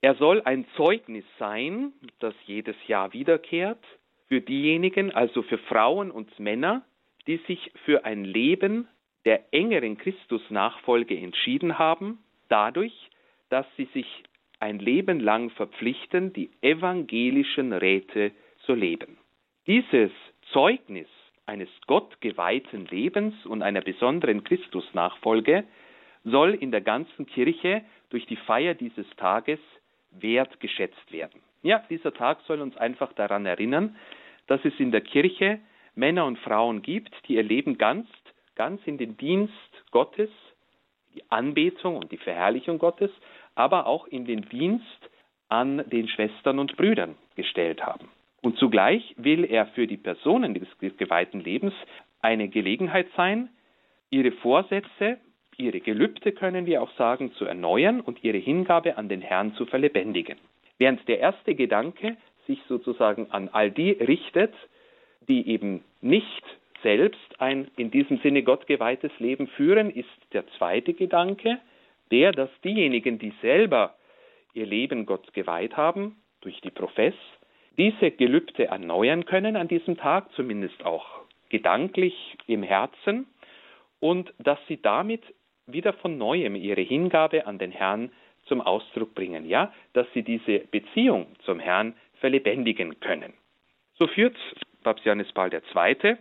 Er 0.00 0.14
soll 0.16 0.42
ein 0.42 0.66
Zeugnis 0.76 1.24
sein, 1.38 1.92
das 2.18 2.34
jedes 2.46 2.76
Jahr 2.88 3.12
wiederkehrt, 3.12 3.84
für 4.26 4.40
diejenigen, 4.40 5.12
also 5.12 5.42
für 5.42 5.58
Frauen 5.58 6.10
und 6.10 6.38
Männer, 6.38 6.84
die 7.26 7.36
sich 7.46 7.70
für 7.84 8.04
ein 8.04 8.24
Leben 8.24 8.88
der 9.24 9.52
engeren 9.52 9.98
Christusnachfolge 9.98 11.16
entschieden 11.16 11.78
haben, 11.78 12.18
dadurch, 12.48 13.10
dass 13.50 13.66
sie 13.76 13.84
sich 13.92 14.06
ein 14.58 14.78
Leben 14.78 15.20
lang 15.20 15.50
verpflichten, 15.50 16.32
die 16.32 16.50
evangelischen 16.60 17.72
Räte 17.72 18.32
zu 18.64 18.74
leben. 18.74 19.18
Dieses 19.66 20.10
Zeugnis 20.52 21.08
eines 21.46 21.68
gottgeweihten 21.86 22.86
Lebens 22.86 23.34
und 23.46 23.62
einer 23.62 23.80
besonderen 23.80 24.44
Christusnachfolge 24.44 25.64
soll 26.24 26.54
in 26.54 26.70
der 26.70 26.80
ganzen 26.80 27.26
Kirche 27.26 27.82
durch 28.10 28.26
die 28.26 28.36
Feier 28.36 28.74
dieses 28.74 29.06
Tages 29.16 29.58
wertgeschätzt 30.12 31.10
werden. 31.10 31.40
Ja, 31.62 31.82
dieser 31.90 32.12
Tag 32.12 32.40
soll 32.46 32.60
uns 32.60 32.76
einfach 32.76 33.12
daran 33.14 33.46
erinnern, 33.46 33.96
dass 34.46 34.64
es 34.64 34.78
in 34.78 34.92
der 34.92 35.00
Kirche 35.00 35.60
Männer 35.94 36.26
und 36.26 36.38
Frauen 36.38 36.82
gibt, 36.82 37.12
die 37.26 37.34
ihr 37.34 37.42
Leben 37.42 37.78
ganz, 37.78 38.08
ganz 38.54 38.80
in 38.86 38.98
den 38.98 39.16
Dienst 39.16 39.52
Gottes, 39.90 40.30
die 41.14 41.22
Anbetung 41.30 41.96
und 41.96 42.10
die 42.10 42.18
Verherrlichung 42.18 42.78
Gottes, 42.78 43.10
aber 43.54 43.86
auch 43.86 44.06
in 44.06 44.24
den 44.24 44.48
Dienst 44.48 45.10
an 45.48 45.84
den 45.90 46.08
Schwestern 46.08 46.58
und 46.58 46.76
Brüdern 46.76 47.16
gestellt 47.36 47.84
haben. 47.84 48.08
Und 48.42 48.58
zugleich 48.58 49.14
will 49.16 49.44
er 49.44 49.66
für 49.66 49.86
die 49.86 49.96
Personen 49.96 50.54
des 50.54 50.68
geweihten 50.98 51.40
Lebens 51.40 51.74
eine 52.20 52.48
Gelegenheit 52.48 53.06
sein, 53.16 53.48
ihre 54.10 54.32
Vorsätze, 54.32 55.18
ihre 55.56 55.80
Gelübde 55.80 56.32
können 56.32 56.66
wir 56.66 56.82
auch 56.82 56.90
sagen, 56.96 57.32
zu 57.34 57.44
erneuern 57.44 58.00
und 58.00 58.22
ihre 58.24 58.38
Hingabe 58.38 58.96
an 58.98 59.08
den 59.08 59.22
Herrn 59.22 59.54
zu 59.54 59.64
verlebendigen. 59.64 60.38
Während 60.78 61.06
der 61.08 61.20
erste 61.20 61.54
Gedanke 61.54 62.16
sich 62.46 62.60
sozusagen 62.68 63.30
an 63.30 63.48
all 63.48 63.70
die 63.70 63.92
richtet, 63.92 64.52
die 65.28 65.48
eben 65.48 65.84
nicht 66.00 66.42
selbst 66.82 67.40
ein 67.40 67.68
in 67.76 67.92
diesem 67.92 68.18
Sinne 68.18 68.42
gottgeweihtes 68.42 69.12
Leben 69.20 69.46
führen, 69.46 69.90
ist 69.90 70.08
der 70.32 70.46
zweite 70.58 70.94
Gedanke, 70.94 71.58
der, 72.10 72.32
dass 72.32 72.50
diejenigen, 72.64 73.20
die 73.20 73.32
selber 73.40 73.94
ihr 74.52 74.66
Leben 74.66 75.06
Gott 75.06 75.32
geweiht 75.32 75.76
haben, 75.76 76.16
durch 76.40 76.60
die 76.60 76.70
Profess, 76.70 77.14
diese 77.78 78.10
Gelübde 78.10 78.66
erneuern 78.66 79.24
können 79.24 79.56
an 79.56 79.68
diesem 79.68 79.96
Tag, 79.96 80.32
zumindest 80.32 80.84
auch 80.84 81.06
gedanklich 81.48 82.36
im 82.46 82.62
Herzen, 82.62 83.26
und 84.00 84.32
dass 84.38 84.58
sie 84.66 84.80
damit 84.82 85.22
wieder 85.66 85.92
von 85.92 86.18
neuem 86.18 86.56
ihre 86.56 86.80
Hingabe 86.80 87.46
an 87.46 87.58
den 87.58 87.70
Herrn 87.70 88.10
zum 88.46 88.60
Ausdruck 88.60 89.14
bringen, 89.14 89.46
ja, 89.46 89.72
dass 89.92 90.06
sie 90.12 90.22
diese 90.22 90.58
Beziehung 90.58 91.26
zum 91.44 91.60
Herrn 91.60 91.94
verlebendigen 92.14 92.98
können. 93.00 93.32
So 93.94 94.08
führt 94.08 94.36
Papst 94.82 95.04
Johannes 95.04 95.32
Paul 95.32 95.50
II., 95.52 96.16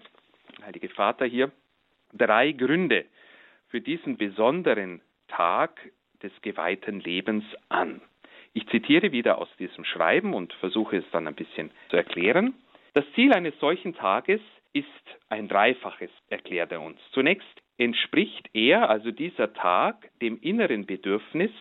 Heilige 0.64 0.90
Vater 0.90 1.26
hier, 1.26 1.52
drei 2.14 2.52
Gründe 2.52 3.06
für 3.70 3.82
diesen 3.82 4.18
besonderen 4.18 5.02
Tag 5.28 5.80
des 6.22 6.32
geweihten 6.42 7.00
Lebens 7.00 7.44
an. 7.70 8.02
Ich 8.54 8.68
zitiere 8.68 9.12
wieder 9.12 9.38
aus 9.38 9.50
diesem 9.60 9.86
Schreiben 9.86 10.34
und 10.34 10.54
versuche 10.54 10.98
es 10.98 11.06
dann 11.12 11.28
ein 11.28 11.36
bisschen 11.36 11.72
zu 11.90 11.98
erklären. 11.98 12.54
Das 12.94 13.06
Ziel 13.16 13.34
eines 13.34 13.58
solchen 13.60 13.96
Tages 13.96 14.42
ist 14.74 14.86
ein 15.30 15.48
dreifaches, 15.48 16.10
erklärt 16.30 16.72
er 16.72 16.82
uns. 16.82 17.00
Zunächst 17.12 17.62
entspricht 17.78 18.50
er, 18.54 18.90
also 18.90 19.12
dieser 19.12 19.54
Tag, 19.54 20.10
dem 20.22 20.40
inneren 20.42 20.86
Bedürfnis, 20.86 21.52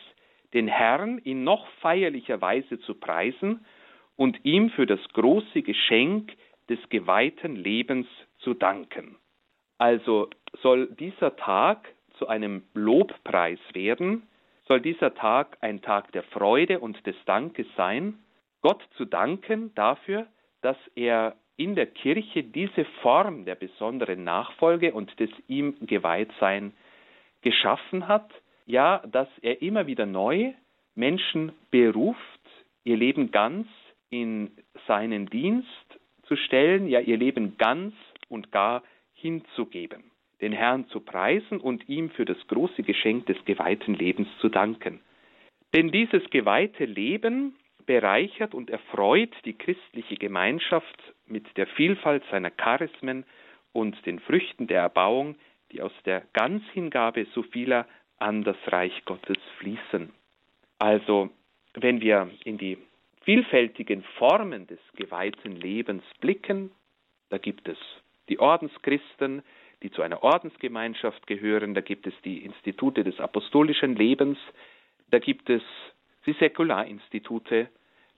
den 0.52 0.68
Herrn 0.68 1.18
in 1.18 1.44
noch 1.44 1.68
feierlicher 1.80 2.40
Weise 2.40 2.80
zu 2.80 2.94
preisen 2.94 3.64
und 4.16 4.44
ihm 4.44 4.70
für 4.70 4.86
das 4.86 5.00
große 5.12 5.62
Geschenk 5.62 6.32
des 6.68 6.78
geweihten 6.88 7.56
Lebens 7.56 8.06
zu 8.38 8.54
danken. 8.54 9.16
Also 9.78 10.28
soll 10.62 10.88
dieser 10.98 11.36
Tag 11.36 11.88
zu 12.18 12.28
einem 12.28 12.64
Lobpreis 12.74 13.60
werden, 13.72 14.28
soll 14.70 14.80
dieser 14.80 15.14
Tag 15.14 15.58
ein 15.62 15.82
Tag 15.82 16.12
der 16.12 16.22
Freude 16.22 16.78
und 16.78 17.04
des 17.04 17.16
Dankes 17.24 17.66
sein, 17.76 18.20
Gott 18.62 18.80
zu 18.96 19.04
danken 19.04 19.74
dafür, 19.74 20.28
dass 20.62 20.76
er 20.94 21.34
in 21.56 21.74
der 21.74 21.86
Kirche 21.86 22.44
diese 22.44 22.84
Form 23.02 23.44
der 23.46 23.56
besonderen 23.56 24.22
Nachfolge 24.22 24.94
und 24.94 25.18
des 25.18 25.30
ihm 25.48 25.74
Geweihtsein 25.80 26.72
geschaffen 27.42 28.06
hat, 28.06 28.30
ja, 28.64 29.02
dass 29.10 29.26
er 29.42 29.60
immer 29.60 29.88
wieder 29.88 30.06
neu 30.06 30.52
Menschen 30.94 31.50
beruft, 31.72 32.20
ihr 32.84 32.96
Leben 32.96 33.32
ganz 33.32 33.66
in 34.08 34.52
seinen 34.86 35.26
Dienst 35.26 35.98
zu 36.28 36.36
stellen, 36.36 36.86
ja 36.86 37.00
ihr 37.00 37.16
Leben 37.16 37.56
ganz 37.58 37.92
und 38.28 38.52
gar 38.52 38.84
hinzugeben, 39.14 40.09
den 40.40 40.52
Herrn 40.52 40.86
zu 40.88 41.00
preisen 41.00 41.60
und 41.60 41.88
ihm 41.88 42.10
für 42.10 42.24
das 42.24 42.38
große 42.48 42.82
Geschenk 42.82 43.26
des 43.26 43.36
geweihten 43.44 43.94
Lebens 43.94 44.28
zu 44.40 44.48
danken. 44.48 45.00
Denn 45.74 45.90
dieses 45.90 46.28
geweihte 46.30 46.84
Leben 46.84 47.56
bereichert 47.86 48.54
und 48.54 48.70
erfreut 48.70 49.32
die 49.44 49.56
christliche 49.56 50.16
Gemeinschaft 50.16 50.96
mit 51.26 51.44
der 51.56 51.66
Vielfalt 51.66 52.24
seiner 52.30 52.50
Charismen 52.50 53.24
und 53.72 54.04
den 54.06 54.18
Früchten 54.20 54.66
der 54.66 54.82
Erbauung, 54.82 55.36
die 55.72 55.82
aus 55.82 55.92
der 56.04 56.22
Ganzhingabe 56.32 57.26
so 57.34 57.42
vieler 57.42 57.86
an 58.18 58.42
das 58.42 58.56
Reich 58.66 59.04
Gottes 59.04 59.38
fließen. 59.58 60.10
Also, 60.78 61.30
wenn 61.74 62.00
wir 62.00 62.30
in 62.44 62.58
die 62.58 62.78
vielfältigen 63.22 64.02
Formen 64.18 64.66
des 64.66 64.80
geweihten 64.96 65.56
Lebens 65.56 66.02
blicken, 66.20 66.72
da 67.28 67.38
gibt 67.38 67.68
es 67.68 67.78
die 68.28 68.38
Ordenschristen, 68.38 69.42
die 69.82 69.90
zu 69.90 70.02
einer 70.02 70.22
Ordensgemeinschaft 70.22 71.26
gehören, 71.26 71.74
da 71.74 71.80
gibt 71.80 72.06
es 72.06 72.14
die 72.24 72.44
Institute 72.44 73.04
des 73.04 73.18
apostolischen 73.20 73.96
Lebens, 73.96 74.38
da 75.10 75.18
gibt 75.18 75.48
es 75.50 75.62
die 76.26 76.32
Säkularinstitute, 76.34 77.68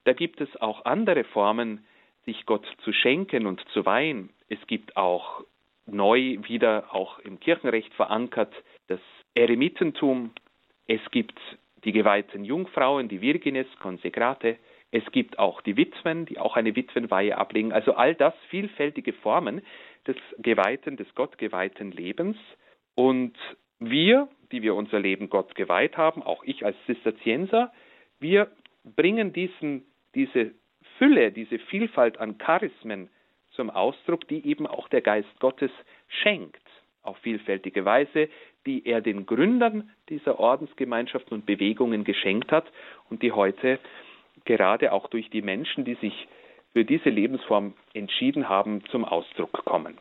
da 0.05 0.13
gibt 0.13 0.41
es 0.41 0.55
auch 0.61 0.85
andere 0.85 1.25
Formen, 1.25 1.85
sich 2.25 2.47
Gott 2.47 2.67
zu 2.85 2.93
schenken 2.93 3.47
und 3.47 3.63
zu 3.73 3.85
weihen. 3.85 4.31
Es 4.49 4.59
gibt 4.67 4.97
auch 4.97 5.45
neu 5.87 6.39
wieder 6.43 6.95
auch 6.95 7.19
im 7.21 7.41
Kirchenrecht 7.41 7.93
verankert 7.95 8.53
das 8.89 9.01
Eremitentum. 9.35 10.31
Es 10.87 11.01
gibt 11.11 11.39
die 11.85 11.93
geweihten 11.93 12.45
Jungfrauen, 12.45 13.09
die 13.09 13.21
Virgines 13.21 13.67
Consecrate. 13.81 14.57
Es 14.91 15.05
gibt 15.11 15.39
auch 15.39 15.63
die 15.63 15.77
Witwen, 15.77 16.27
die 16.27 16.39
auch 16.39 16.57
eine 16.57 16.77
Witwenweihe 16.77 17.37
ablegen. 17.37 17.73
Also 17.73 17.95
all 17.95 18.15
das 18.15 18.35
vielfältige 18.51 19.13
Formen 19.13 19.63
des 20.07 20.17
geweihten, 20.39 20.97
des 20.97 21.13
gottgeweihten 21.15 21.93
Lebens. 21.93 22.37
Und 22.95 23.37
wir, 23.79 24.29
die 24.51 24.63
wir 24.63 24.75
unser 24.75 25.01
Leben 25.01 25.31
Gott 25.31 25.55
geweiht 25.55 25.97
haben, 25.97 26.23
auch 26.23 26.45
ich 26.45 26.65
als 26.65 26.77
Zisterzienser, 26.87 27.73
wir 28.21 28.51
bringen 28.85 29.33
diesen, 29.33 29.85
diese 30.15 30.53
Fülle, 30.99 31.33
diese 31.33 31.59
Vielfalt 31.59 32.19
an 32.19 32.39
Charismen 32.39 33.09
zum 33.53 33.71
Ausdruck, 33.71 34.29
die 34.29 34.47
eben 34.47 34.67
auch 34.67 34.89
der 34.89 35.01
Geist 35.01 35.41
Gottes 35.41 35.71
schenkt, 36.09 36.63
auf 37.03 37.17
vielfältige 37.19 37.85
Weise, 37.85 38.29
die 38.67 38.87
er 38.87 39.01
den 39.01 39.27
Gründern 39.27 39.91
dieser 40.09 40.39
Ordensgemeinschaften 40.39 41.35
und 41.35 41.47
Bewegungen 41.47 42.05
geschenkt 42.05 42.53
hat 42.53 42.71
und 43.11 43.23
die 43.23 43.33
heute 43.33 43.79
gerade 44.45 44.93
auch 44.93 45.09
durch 45.09 45.29
die 45.31 45.43
Menschen, 45.43 45.85
die 45.85 45.95
sich 45.95 46.29
für 46.73 46.85
diese 46.85 47.11
Lebensform 47.11 47.75
entschieden 47.95 48.49
haben, 48.49 48.85
zum 48.91 49.05
Ausdruck 49.05 49.65
kommen. 49.65 49.99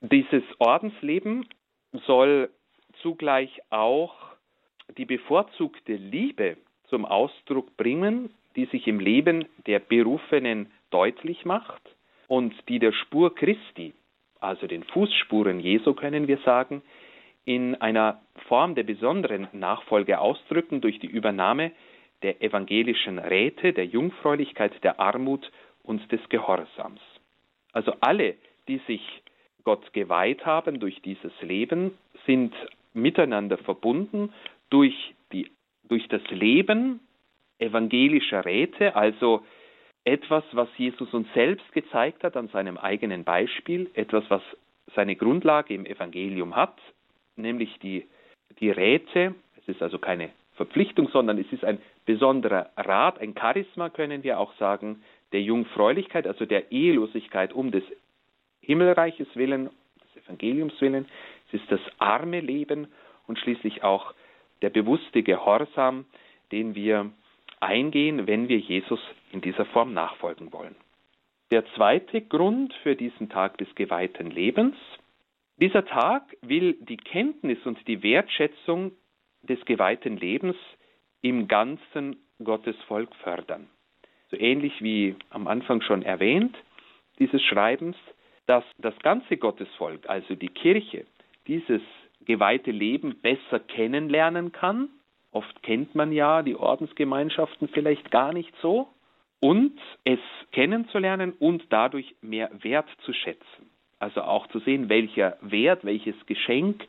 Dieses 0.00 0.44
Ordensleben 0.58 1.46
soll 2.06 2.50
zugleich 3.02 3.60
auch 3.70 4.14
die 4.96 5.04
bevorzugte 5.04 5.94
Liebe 5.94 6.56
zum 6.88 7.04
Ausdruck 7.04 7.76
bringen, 7.76 8.34
die 8.56 8.66
sich 8.66 8.86
im 8.86 9.00
Leben 9.00 9.46
der 9.66 9.78
Berufenen 9.78 10.70
deutlich 10.90 11.44
macht 11.44 11.82
und 12.26 12.54
die 12.68 12.78
der 12.78 12.92
Spur 12.92 13.34
Christi, 13.34 13.92
also 14.40 14.66
den 14.66 14.82
Fußspuren 14.84 15.60
Jesu 15.60 15.94
können 15.94 16.26
wir 16.28 16.38
sagen, 16.38 16.82
in 17.44 17.74
einer 17.76 18.20
Form 18.48 18.74
der 18.74 18.82
besonderen 18.82 19.48
Nachfolge 19.52 20.18
ausdrücken 20.18 20.80
durch 20.80 20.98
die 20.98 21.06
Übernahme 21.06 21.72
der 22.22 22.42
evangelischen 22.42 23.18
Räte, 23.18 23.72
der 23.72 23.86
Jungfräulichkeit, 23.86 24.72
der 24.82 25.00
Armut 25.00 25.50
und 25.90 26.10
des 26.12 26.20
Gehorsams. 26.28 27.00
Also 27.72 27.92
alle, 28.00 28.36
die 28.68 28.78
sich 28.86 29.02
Gott 29.64 29.92
geweiht 29.92 30.46
haben 30.46 30.78
durch 30.78 31.02
dieses 31.02 31.32
Leben, 31.42 31.98
sind 32.26 32.54
miteinander 32.94 33.58
verbunden 33.58 34.32
durch, 34.70 34.94
die, 35.32 35.50
durch 35.88 36.06
das 36.08 36.22
Leben 36.30 37.00
evangelischer 37.58 38.44
Räte, 38.44 38.94
also 38.94 39.44
etwas, 40.04 40.44
was 40.52 40.68
Jesus 40.78 41.12
uns 41.12 41.26
selbst 41.34 41.70
gezeigt 41.72 42.24
hat 42.24 42.36
an 42.36 42.48
seinem 42.48 42.78
eigenen 42.78 43.24
Beispiel, 43.24 43.90
etwas, 43.94 44.24
was 44.28 44.42
seine 44.94 45.16
Grundlage 45.16 45.74
im 45.74 45.84
Evangelium 45.84 46.56
hat, 46.56 46.78
nämlich 47.36 47.78
die, 47.80 48.06
die 48.60 48.70
Räte. 48.70 49.34
Es 49.58 49.68
ist 49.68 49.82
also 49.82 49.98
keine 49.98 50.30
Verpflichtung, 50.54 51.08
sondern 51.08 51.36
es 51.38 51.52
ist 51.52 51.64
ein 51.64 51.78
besonderer 52.06 52.70
Rat, 52.76 53.20
ein 53.20 53.34
Charisma, 53.38 53.90
können 53.90 54.22
wir 54.22 54.38
auch 54.38 54.54
sagen, 54.54 55.02
der 55.32 55.42
Jungfräulichkeit, 55.42 56.26
also 56.26 56.46
der 56.46 56.72
Ehelosigkeit 56.72 57.52
um 57.52 57.70
des 57.70 57.84
Himmelreiches 58.60 59.28
willen, 59.34 59.70
des 60.14 60.24
Evangeliums 60.24 60.80
willen. 60.80 61.06
Es 61.48 61.60
ist 61.60 61.70
das 61.70 61.80
arme 61.98 62.40
Leben 62.40 62.88
und 63.26 63.38
schließlich 63.38 63.82
auch 63.82 64.14
der 64.62 64.70
bewusste 64.70 65.22
Gehorsam, 65.22 66.04
den 66.52 66.74
wir 66.74 67.10
eingehen, 67.60 68.26
wenn 68.26 68.48
wir 68.48 68.58
Jesus 68.58 69.00
in 69.32 69.40
dieser 69.40 69.66
Form 69.66 69.94
nachfolgen 69.94 70.52
wollen. 70.52 70.74
Der 71.50 71.64
zweite 71.74 72.20
Grund 72.20 72.72
für 72.82 72.94
diesen 72.96 73.28
Tag 73.28 73.58
des 73.58 73.74
geweihten 73.74 74.30
Lebens. 74.30 74.76
Dieser 75.56 75.84
Tag 75.84 76.22
will 76.42 76.74
die 76.80 76.96
Kenntnis 76.96 77.58
und 77.64 77.86
die 77.88 78.02
Wertschätzung 78.02 78.92
des 79.42 79.64
geweihten 79.64 80.16
Lebens 80.16 80.56
im 81.22 81.48
ganzen 81.48 82.16
Gottesvolk 82.42 83.14
fördern. 83.16 83.68
So 84.30 84.36
ähnlich 84.36 84.82
wie 84.82 85.16
am 85.30 85.46
Anfang 85.46 85.82
schon 85.82 86.02
erwähnt, 86.02 86.56
dieses 87.18 87.42
Schreibens, 87.42 87.96
dass 88.46 88.64
das 88.78 88.98
ganze 89.00 89.36
Gottesvolk, 89.36 90.08
also 90.08 90.34
die 90.34 90.48
Kirche, 90.48 91.06
dieses 91.46 91.82
geweihte 92.24 92.70
Leben 92.70 93.16
besser 93.20 93.60
kennenlernen 93.60 94.52
kann 94.52 94.88
Oft 95.32 95.62
kennt 95.62 95.94
man 95.94 96.12
ja 96.12 96.42
die 96.42 96.56
Ordensgemeinschaften 96.56 97.68
vielleicht 97.68 98.10
gar 98.10 98.32
nicht 98.32 98.52
so. 98.60 98.88
Und 99.40 99.78
es 100.04 100.18
kennenzulernen 100.52 101.32
und 101.38 101.64
dadurch 101.70 102.14
mehr 102.20 102.50
Wert 102.62 102.88
zu 103.04 103.12
schätzen. 103.12 103.70
Also 103.98 104.22
auch 104.22 104.46
zu 104.48 104.58
sehen, 104.60 104.88
welcher 104.88 105.38
Wert, 105.40 105.84
welches 105.84 106.14
Geschenk 106.26 106.86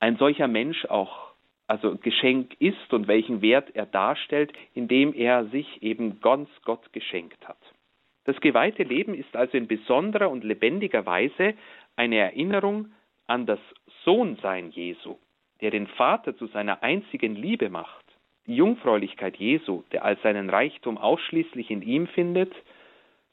ein 0.00 0.16
solcher 0.16 0.48
Mensch 0.48 0.84
auch, 0.86 1.29
also 1.70 1.96
Geschenk 1.96 2.56
ist 2.58 2.92
und 2.92 3.06
welchen 3.06 3.42
Wert 3.42 3.70
er 3.76 3.86
darstellt, 3.86 4.52
indem 4.74 5.14
er 5.14 5.44
sich 5.46 5.80
eben 5.84 6.20
ganz 6.20 6.48
Gott 6.64 6.92
geschenkt 6.92 7.46
hat. 7.46 7.60
Das 8.24 8.40
geweihte 8.40 8.82
Leben 8.82 9.14
ist 9.14 9.36
also 9.36 9.56
in 9.56 9.68
besonderer 9.68 10.30
und 10.30 10.42
lebendiger 10.42 11.06
Weise 11.06 11.54
eine 11.94 12.18
Erinnerung 12.18 12.92
an 13.28 13.46
das 13.46 13.60
Sohnsein 14.04 14.70
Jesu, 14.70 15.16
der 15.60 15.70
den 15.70 15.86
Vater 15.86 16.36
zu 16.36 16.48
seiner 16.48 16.82
einzigen 16.82 17.36
Liebe 17.36 17.70
macht, 17.70 18.04
die 18.48 18.56
Jungfräulichkeit 18.56 19.36
Jesu, 19.36 19.84
der 19.92 20.04
als 20.04 20.20
seinen 20.22 20.50
Reichtum 20.50 20.98
ausschließlich 20.98 21.70
in 21.70 21.82
ihm 21.82 22.08
findet, 22.08 22.52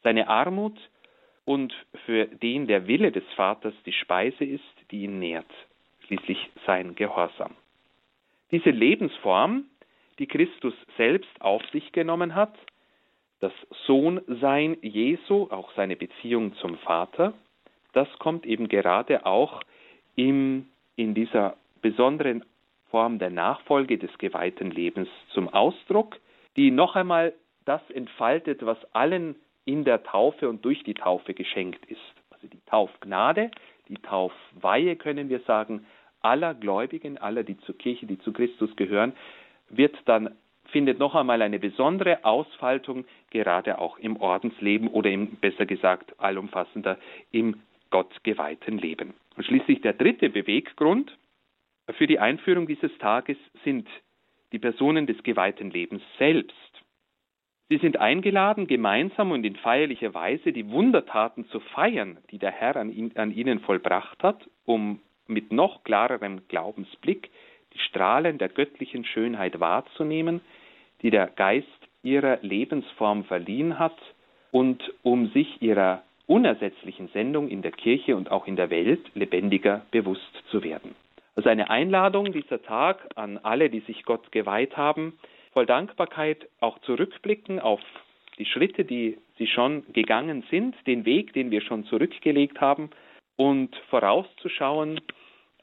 seine 0.04 0.28
Armut 0.28 0.78
und 1.43 1.73
für 2.06 2.28
den 2.28 2.67
der 2.67 2.86
Wille 2.86 3.12
des 3.12 3.26
Vaters 3.36 3.73
die 3.88 3.93
Speise 3.93 4.45
ist, 4.45 4.91
die 4.91 5.06
ihn 5.06 5.17
nährt, 5.17 5.52
schließlich 6.06 6.52
sein 6.67 6.93
Gehorsam. 6.93 7.56
Diese 8.51 8.69
Lebensform, 8.69 9.65
die 10.19 10.27
Christus 10.27 10.73
selbst 10.95 11.29
auf 11.41 11.62
sich 11.71 11.91
genommen 11.91 12.36
hat, 12.36 12.53
das 13.39 13.51
Sohnsein 13.86 14.77
Jesu, 14.81 15.47
auch 15.51 15.71
seine 15.75 15.95
Beziehung 15.95 16.55
zum 16.55 16.77
Vater, 16.77 17.33
das 17.93 18.07
kommt 18.19 18.45
eben 18.45 18.67
gerade 18.67 19.25
auch 19.25 19.62
im, 20.15 20.67
in 20.95 21.13
dieser 21.13 21.57
besonderen 21.81 22.43
Form 22.89 23.19
der 23.19 23.29
Nachfolge 23.29 23.97
des 23.97 24.15
geweihten 24.17 24.71
Lebens 24.71 25.10
zum 25.33 25.49
Ausdruck, 25.49 26.17
die 26.55 26.71
noch 26.71 26.95
einmal 26.95 27.33
das 27.65 27.81
entfaltet, 27.91 28.65
was 28.65 28.77
allen 28.93 29.36
in 29.65 29.83
der 29.83 30.03
Taufe 30.03 30.47
und 30.47 30.63
durch 30.63 30.83
die 30.83 30.93
Taufe 30.93 31.33
geschenkt 31.33 31.86
ist. 31.88 31.99
Also 32.31 32.47
die 32.47 32.62
Taufgnade, 32.65 33.51
die 33.89 33.97
Taufweihe 33.97 34.95
können 34.95 35.29
wir 35.29 35.41
sagen, 35.41 35.86
aller 36.21 36.53
Gläubigen, 36.53 37.17
aller, 37.17 37.43
die 37.43 37.58
zur 37.60 37.77
Kirche, 37.77 38.06
die 38.06 38.19
zu 38.19 38.34
Christus 38.34 38.75
gehören, 38.75 39.13
wird 39.69 39.95
dann 40.06 40.36
findet 40.71 40.99
noch 40.99 41.15
einmal 41.15 41.41
eine 41.41 41.60
besondere 41.60 42.23
Ausfaltung, 42.25 43.06
gerade 43.30 43.80
auch 43.80 43.97
im 43.99 44.17
Ordensleben 44.17 44.89
oder 44.89 45.10
im, 45.10 45.38
besser 45.38 45.65
gesagt, 45.65 46.19
allumfassender 46.19 46.97
im 47.32 47.62
Gott 47.89 48.12
geweihten 48.23 48.77
Leben. 48.77 49.13
Und 49.36 49.45
schließlich 49.45 49.82
der 49.82 49.93
dritte 49.93 50.30
Beweggrund, 50.30 51.17
für 51.91 52.08
die 52.08 52.19
Einführung 52.19 52.67
dieses 52.67 52.95
Tages 52.97 53.38
sind 53.63 53.88
die 54.51 54.60
Personen 54.60 55.08
des 55.08 55.21
geweihten 55.23 55.71
Lebens 55.71 56.01
selbst. 56.17 56.53
Sie 57.69 57.77
sind 57.77 57.97
eingeladen, 57.97 58.67
gemeinsam 58.67 59.32
und 59.32 59.45
in 59.45 59.56
feierlicher 59.58 60.13
Weise 60.13 60.53
die 60.53 60.69
Wundertaten 60.69 61.45
zu 61.49 61.60
feiern, 61.60 62.17
die 62.32 62.39
der 62.39 62.51
Herr 62.51 62.77
an, 62.77 62.91
ihn, 62.91 63.12
an 63.15 63.32
ihnen 63.32 63.60
vollbracht 63.60 64.23
hat, 64.23 64.49
um 64.65 65.01
mit 65.28 65.52
noch 65.52 65.84
klarerem 65.84 66.48
Glaubensblick 66.48 67.30
die 67.74 67.80
Strahlen 67.80 68.38
der 68.38 68.50
göttlichen 68.50 69.06
Schönheit 69.06 69.60
wahrzunehmen, 69.60 70.42
die 71.02 71.12
der 71.12 71.28
Geist 71.28 71.68
ihrer 72.04 72.40
Lebensform 72.42 73.26
verliehen 73.26 73.80
hat 73.80 73.98
und 74.52 74.82
um 75.04 75.28
sich 75.30 75.62
ihrer 75.62 76.04
unersetzlichen 76.26 77.10
Sendung 77.10 77.48
in 77.48 77.62
der 77.62 77.72
Kirche 77.72 78.16
und 78.16 78.32
auch 78.32 78.48
in 78.48 78.56
der 78.56 78.70
Welt 78.70 79.02
lebendiger 79.13 79.86
bewusst 79.92 80.44
zu 80.50 80.63
werden. 80.63 80.96
Also 81.36 81.50
eine 81.50 81.70
Einladung 81.70 82.32
dieser 82.32 82.62
Tag 82.63 83.08
an 83.16 83.38
alle, 83.38 83.70
die 83.70 83.82
sich 83.82 84.04
Gott 84.04 84.32
geweiht 84.32 84.76
haben, 84.76 85.18
voll 85.54 85.66
Dankbarkeit 85.66 86.48
auch 86.60 86.80
zurückblicken 86.80 87.60
auf 87.60 87.80
die 88.40 88.46
Schritte, 88.46 88.86
die 88.86 89.18
sie 89.38 89.48
schon 89.48 89.84
gegangen 89.94 90.44
sind, 90.50 90.76
den 90.86 91.06
Weg, 91.06 91.34
den 91.34 91.52
wir 91.52 91.62
schon 91.62 91.86
zurückgelegt 91.86 92.60
haben 92.60 92.90
und 93.36 93.76
vorauszuschauen 93.90 95.00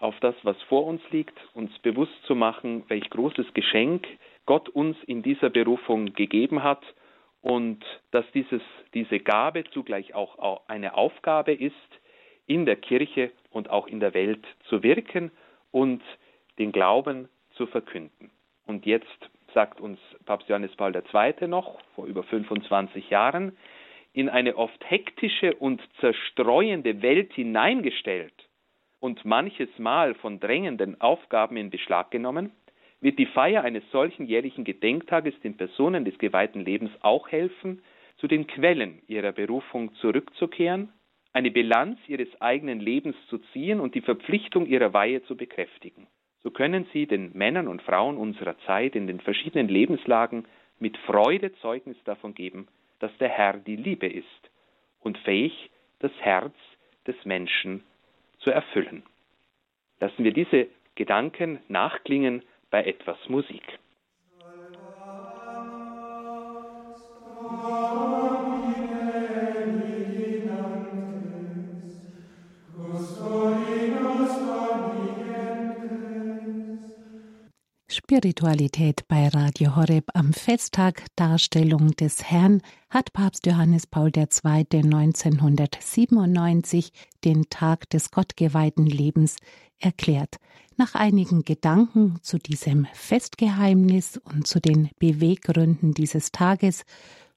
auf 0.05 0.21
das, 0.21 0.35
was 0.43 0.61
vor 0.65 0.85
uns 0.85 1.01
liegt, 1.11 1.35
uns 1.55 1.77
bewusst 1.79 2.13
zu 2.27 2.35
machen, 2.35 2.85
welch 2.89 3.09
großes 3.09 3.55
Geschenk 3.55 4.07
Gott 4.45 4.69
uns 4.69 4.99
in 5.07 5.23
dieser 5.23 5.49
Berufung 5.49 6.13
gegeben 6.13 6.63
hat 6.63 6.83
und 7.41 7.83
dass 8.11 8.27
dieses, 8.33 8.61
diese 8.93 9.19
Gabe 9.19 9.65
zugleich 9.73 10.15
auch 10.15 10.69
eine 10.69 10.95
Aufgabe 10.95 11.55
ist, 11.55 11.73
in 12.47 12.67
der 12.67 12.77
Kirche 12.77 13.33
und 13.51 13.71
auch 13.71 13.87
in 13.87 13.99
der 13.99 14.13
Welt 14.13 14.45
zu 14.69 14.83
wirken 14.83 15.31
und 15.73 16.03
den 16.59 16.71
Glauben 16.71 17.31
zu 17.57 17.67
verkünden. 17.67 18.31
Und 18.67 18.85
jetzt 18.85 19.31
sagt 19.55 19.81
uns 19.81 19.99
Papst 20.27 20.51
Johannes 20.51 20.77
Paul 20.77 20.95
II. 20.95 21.49
noch, 21.49 21.81
vor 21.95 22.05
über 22.05 22.25
25 22.25 23.09
Jahren, 23.09 23.57
in 24.13 24.29
eine 24.29 24.57
oft 24.57 24.79
hektische 24.91 25.55
und 25.55 25.81
zerstreuende 26.01 27.01
Welt 27.01 27.33
hineingestellt 27.33 28.35
und 29.05 29.23
manches 29.27 29.69
Mal 29.77 30.15
von 30.15 30.41
drängenden 30.41 30.99
Aufgaben 30.99 31.59
in 31.59 31.69
Beschlag 31.69 32.11
genommen, 32.11 32.53
wird 33.03 33.19
die 33.19 33.27
Feier 33.27 33.63
eines 33.63 33.83
solchen 33.91 34.25
jährlichen 34.25 34.65
Gedenktages 34.65 35.39
den 35.41 35.59
Personen 35.59 36.07
des 36.07 36.17
geweihten 36.17 36.63
Lebens 36.63 36.91
auch 37.03 37.29
helfen, 37.31 37.83
zu 38.17 38.29
den 38.29 38.47
Quellen 38.47 39.03
ihrer 39.07 39.33
Berufung 39.33 39.95
zurückzukehren, 39.97 40.89
eine 41.35 41.51
Bilanz 41.51 41.99
ihres 42.09 42.31
eigenen 42.41 42.81
Lebens 42.81 43.15
zu 43.29 43.37
ziehen 43.53 43.79
und 43.79 43.95
die 43.95 44.01
Verpflichtung 44.01 44.65
ihrer 44.65 44.95
Weihe 44.95 45.23
zu 45.25 45.37
bekräftigen. 45.37 46.07
So 46.43 46.51
können 46.51 46.87
sie 46.95 47.07
den 47.07 47.31
Männern 47.35 47.69
und 47.69 47.83
Frauen 47.83 48.17
unserer 48.17 48.57
Zeit 48.61 48.97
in 48.97 49.07
den 49.07 49.21
verschiedenen 49.21 49.69
Lebenslagen 49.69 50.47
mit 50.79 50.97
Freude 50.97 51.53
Zeugnis 51.57 51.99
davon 52.05 52.35
geben, 52.35 52.69
dass 53.01 53.15
der 53.19 53.29
Herr 53.29 53.59
die 53.59 53.77
Liebe 53.77 54.07
ist 54.07 54.51
und 55.01 55.19
fähig, 55.19 55.71
das 55.99 56.13
Herz 56.23 56.55
des 57.07 57.23
Menschen 57.27 57.83
zu 58.45 58.51
erfüllen. 58.51 59.03
Lassen 60.01 60.23
wir 60.23 60.33
diese 60.33 60.69
Gedanken 60.95 61.59
nachklingen 61.69 62.43
bei 62.71 62.85
etwas 62.85 63.19
Musik. 63.29 63.63
Spiritualität 78.15 79.09
bei 79.09 79.27
Radio 79.27 79.75
Horeb 79.75 80.05
am 80.15 80.33
Festtag 80.33 81.03
Darstellung 81.17 81.97
des 81.97 82.23
Herrn 82.23 82.63
hat 82.89 83.13
Papst 83.13 83.45
Johannes 83.45 83.89
Paul 83.89 84.13
II. 84.17 84.23
1997 84.23 86.93
den 87.25 87.51
Tag 87.51 87.91
des 87.91 88.13
gottgeweihten 88.13 88.87
Lebens 88.87 89.39
erklärt. 89.81 90.37
Nach 90.77 90.95
einigen 90.95 91.43
Gedanken 91.43 92.21
zu 92.23 92.39
diesem 92.39 92.87
Festgeheimnis 92.93 94.19
und 94.19 94.47
zu 94.47 94.61
den 94.61 94.91
Beweggründen 95.01 95.93
dieses 95.93 96.31
Tages 96.31 96.85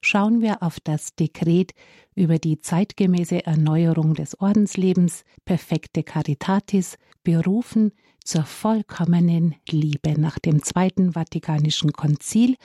schauen 0.02 0.42
wir 0.42 0.62
auf 0.62 0.80
das 0.84 1.16
Dekret 1.16 1.74
über 2.16 2.38
die 2.38 2.60
zeitgemäße 2.60 3.46
Erneuerung 3.46 4.14
des 4.14 4.40
Ordenslebens, 4.40 5.24
perfekte 5.46 6.04
Caritatis, 6.04 6.98
berufen 7.24 7.92
zur 8.24 8.44
vollkommenen 8.44 9.56
Liebe 9.70 10.20
nach 10.20 10.40
dem 10.40 10.62
Zweiten 10.62 11.14
Vatikanischen 11.14 11.94
Konzil. 11.94 12.56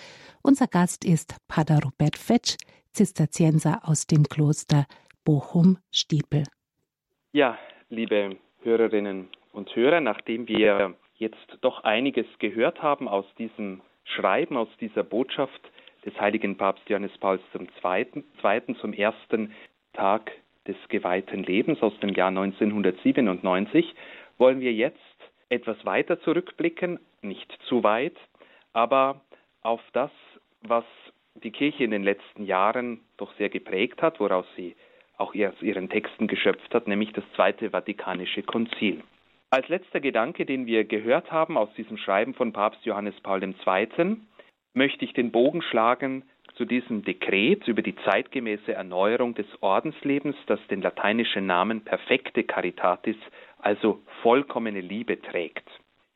Unser 0.42 0.66
Gast 0.66 1.04
ist 1.04 1.36
Pater 1.48 1.80
Robert 1.84 2.16
Fetsch, 2.16 2.56
Zisterzienser 2.92 3.80
aus 3.84 4.06
dem 4.06 4.24
Kloster 4.24 4.86
Bochum-Stiepel. 5.24 6.44
Ja, 7.32 7.58
liebe 7.90 8.36
Hörerinnen 8.62 9.28
und 9.52 9.74
Hörer, 9.74 10.00
nachdem 10.00 10.48
wir 10.48 10.94
jetzt 11.14 11.58
doch 11.60 11.84
einiges 11.84 12.26
gehört 12.38 12.82
haben 12.82 13.08
aus 13.08 13.26
diesem 13.38 13.82
Schreiben, 14.04 14.56
aus 14.56 14.68
dieser 14.80 15.04
Botschaft 15.04 15.60
des 16.04 16.18
heiligen 16.20 16.56
Papst 16.56 16.88
Johannes 16.88 17.16
Pauls 17.18 17.42
II. 17.54 18.74
zum 18.80 18.92
ersten 18.92 19.54
Tag 19.92 20.32
des 20.66 20.76
geweihten 20.88 21.42
Lebens 21.42 21.82
aus 21.82 21.98
dem 22.00 22.10
Jahr 22.10 22.28
1997, 22.28 23.94
wollen 24.38 24.60
wir 24.60 24.72
jetzt 24.72 24.98
etwas 25.48 25.84
weiter 25.84 26.20
zurückblicken, 26.20 26.98
nicht 27.20 27.52
zu 27.68 27.82
weit, 27.82 28.16
aber 28.72 29.20
auf 29.62 29.82
das, 29.92 30.10
was 30.62 30.84
die 31.34 31.50
Kirche 31.50 31.84
in 31.84 31.90
den 31.90 32.02
letzten 32.02 32.44
Jahren 32.44 33.00
doch 33.16 33.32
sehr 33.36 33.48
geprägt 33.48 34.02
hat, 34.02 34.20
woraus 34.20 34.46
sie 34.56 34.76
auch 35.18 35.34
aus 35.34 35.62
ihren 35.62 35.88
Texten 35.88 36.26
geschöpft 36.26 36.74
hat, 36.74 36.88
nämlich 36.88 37.12
das 37.12 37.24
Zweite 37.36 37.70
Vatikanische 37.70 38.42
Konzil. 38.42 39.02
Als 39.50 39.68
letzter 39.68 40.00
Gedanke, 40.00 40.46
den 40.46 40.66
wir 40.66 40.84
gehört 40.84 41.30
haben 41.30 41.58
aus 41.58 41.68
diesem 41.74 41.98
Schreiben 41.98 42.34
von 42.34 42.52
Papst 42.52 42.84
Johannes 42.86 43.14
Paul 43.20 43.42
II., 43.42 44.16
möchte 44.74 45.04
ich 45.04 45.12
den 45.12 45.30
Bogen 45.30 45.62
schlagen 45.62 46.24
zu 46.54 46.64
diesem 46.64 47.02
Dekret 47.04 47.66
über 47.66 47.82
die 47.82 47.96
zeitgemäße 48.04 48.72
Erneuerung 48.72 49.34
des 49.34 49.46
Ordenslebens, 49.60 50.36
das 50.46 50.60
den 50.68 50.82
lateinischen 50.82 51.46
Namen 51.46 51.82
Perfekte 51.82 52.44
Caritatis, 52.44 53.16
also 53.58 54.02
vollkommene 54.22 54.80
Liebe 54.80 55.20
trägt. 55.20 55.68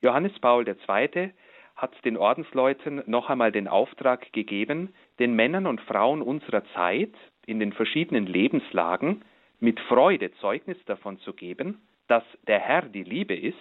Johannes 0.03 0.39
Paul 0.41 0.67
II. 0.69 1.31
hat 1.77 2.05
den 2.05 2.17
Ordensleuten 2.17 3.03
noch 3.07 3.31
einmal 3.31 3.53
den 3.53 3.69
Auftrag 3.69 4.33
gegeben, 4.33 4.95
den 5.19 5.35
Männern 5.35 5.67
und 5.67 5.81
Frauen 5.83 6.23
unserer 6.23 6.65
Zeit 6.75 7.15
in 7.47 7.61
den 7.61 7.73
verschiedenen 7.73 8.27
Lebenslagen 8.27 9.23
mit 9.61 9.81
Freude 9.81 10.33
Zeugnis 10.35 10.79
davon 10.85 11.19
zu 11.21 11.33
geben, 11.33 11.81
dass 12.09 12.25
der 12.47 12.61
Herr 12.61 12.83
die 12.83 13.05
Liebe 13.05 13.35
ist 13.35 13.57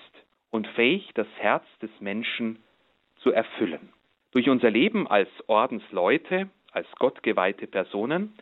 und 0.52 0.68
fähig, 0.68 1.10
das 1.16 1.28
Herz 1.38 1.66
des 1.82 1.90
Menschen 2.00 2.60
zu 3.18 3.32
erfüllen. 3.32 3.90
Durch 4.36 4.50
unser 4.50 4.70
Leben 4.70 5.08
als 5.08 5.30
Ordensleute, 5.48 6.50
als 6.74 6.92
gottgeweihte 7.00 7.68
Personen, 7.68 8.34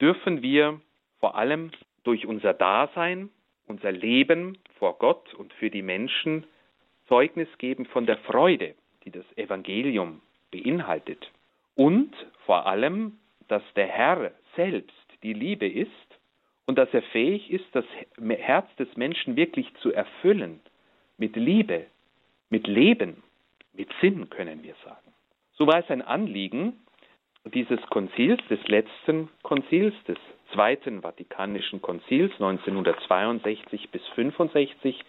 dürfen 0.00 0.40
wir 0.40 0.80
vor 1.20 1.36
allem 1.36 1.72
durch 2.04 2.24
unser 2.24 2.54
Dasein, 2.54 3.28
unser 3.66 3.92
Leben 3.92 4.56
vor 4.78 4.96
Gott 4.96 5.34
und 5.34 5.52
für 5.52 5.68
die 5.68 5.82
Menschen 5.82 6.46
Zeugnis 7.06 7.48
geben 7.58 7.84
von 7.84 8.06
der 8.06 8.16
Freude, 8.16 8.74
die 9.04 9.10
das 9.10 9.26
Evangelium 9.36 10.22
beinhaltet. 10.50 11.30
Und 11.74 12.14
vor 12.46 12.64
allem, 12.64 13.18
dass 13.48 13.62
der 13.76 13.88
Herr 13.88 14.32
selbst 14.56 15.06
die 15.22 15.34
Liebe 15.34 15.68
ist 15.68 15.90
und 16.64 16.78
dass 16.78 16.88
er 16.94 17.02
fähig 17.02 17.50
ist, 17.50 17.66
das 17.72 17.84
Herz 18.18 18.74
des 18.76 18.96
Menschen 18.96 19.36
wirklich 19.36 19.70
zu 19.82 19.92
erfüllen 19.92 20.60
mit 21.18 21.36
Liebe, 21.36 21.88
mit 22.48 22.66
Leben, 22.66 23.22
mit 23.74 23.90
Sinn, 24.00 24.30
können 24.30 24.62
wir 24.62 24.76
sagen. 24.82 25.11
So 25.54 25.66
war 25.66 25.78
es 25.78 25.90
ein 25.90 26.02
Anliegen 26.02 26.82
dieses 27.54 27.80
Konzils, 27.90 28.40
des 28.48 28.60
letzten 28.68 29.28
Konzils, 29.42 29.94
des 30.06 30.18
Zweiten 30.52 31.02
Vatikanischen 31.02 31.82
Konzils 31.82 32.32
1962 32.34 33.90
bis 33.90 34.06
65, 34.14 35.00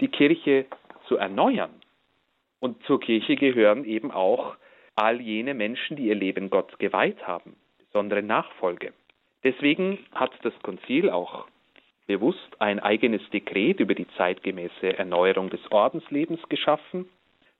die 0.00 0.08
Kirche 0.08 0.66
zu 1.06 1.16
erneuern. 1.16 1.70
Und 2.60 2.82
zur 2.84 3.00
Kirche 3.00 3.36
gehören 3.36 3.84
eben 3.84 4.10
auch 4.10 4.56
all 4.94 5.20
jene 5.20 5.54
Menschen, 5.54 5.96
die 5.96 6.06
ihr 6.06 6.14
Leben 6.14 6.50
Gott 6.50 6.78
geweiht 6.78 7.26
haben, 7.26 7.56
besondere 7.78 8.22
Nachfolge. 8.22 8.92
Deswegen 9.42 9.98
hat 10.14 10.32
das 10.42 10.54
Konzil 10.62 11.10
auch 11.10 11.46
bewusst 12.06 12.60
ein 12.60 12.78
eigenes 12.78 13.22
Dekret 13.30 13.80
über 13.80 13.94
die 13.94 14.06
zeitgemäße 14.16 14.96
Erneuerung 14.98 15.50
des 15.50 15.60
Ordenslebens 15.70 16.40
geschaffen, 16.48 17.08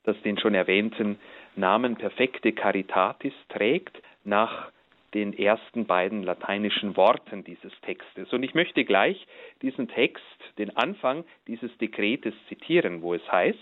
das 0.05 0.21
den 0.23 0.39
schon 0.39 0.55
erwähnten 0.55 1.19
Namen 1.57 1.97
Perfekte 1.97 2.53
Caritatis 2.53 3.35
trägt, 3.49 4.03
nach 4.25 4.71
den 5.15 5.37
ersten 5.37 5.87
beiden 5.87 6.23
lateinischen 6.23 6.97
Worten 6.97 7.45
dieses 7.45 7.73
Textes. 7.83 8.33
Und 8.33 8.43
ich 8.43 8.55
möchte 8.55 8.85
gleich 8.85 9.27
diesen 9.61 9.88
Text, 9.88 10.25
den 10.59 10.75
Anfang 10.77 11.25
dieses 11.47 11.77
Dekretes 11.79 12.35
zitieren, 12.49 13.03
wo 13.03 13.15
es 13.15 13.31
heißt, 13.31 13.59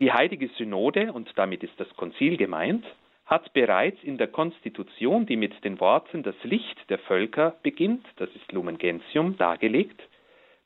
Die 0.00 0.12
Heilige 0.12 0.48
Synode, 0.56 1.12
und 1.12 1.30
damit 1.36 1.62
ist 1.62 1.78
das 1.78 1.88
Konzil 1.96 2.36
gemeint, 2.36 2.84
hat 3.26 3.52
bereits 3.52 4.02
in 4.02 4.18
der 4.18 4.28
Konstitution, 4.28 5.24
die 5.26 5.36
mit 5.36 5.64
den 5.64 5.80
Worten 5.80 6.22
das 6.22 6.34
Licht 6.42 6.78
der 6.90 6.98
Völker 6.98 7.56
beginnt, 7.62 8.04
das 8.16 8.28
ist 8.34 8.52
Lumen 8.52 8.76
Gentium, 8.76 9.36
dargelegt, 9.36 10.00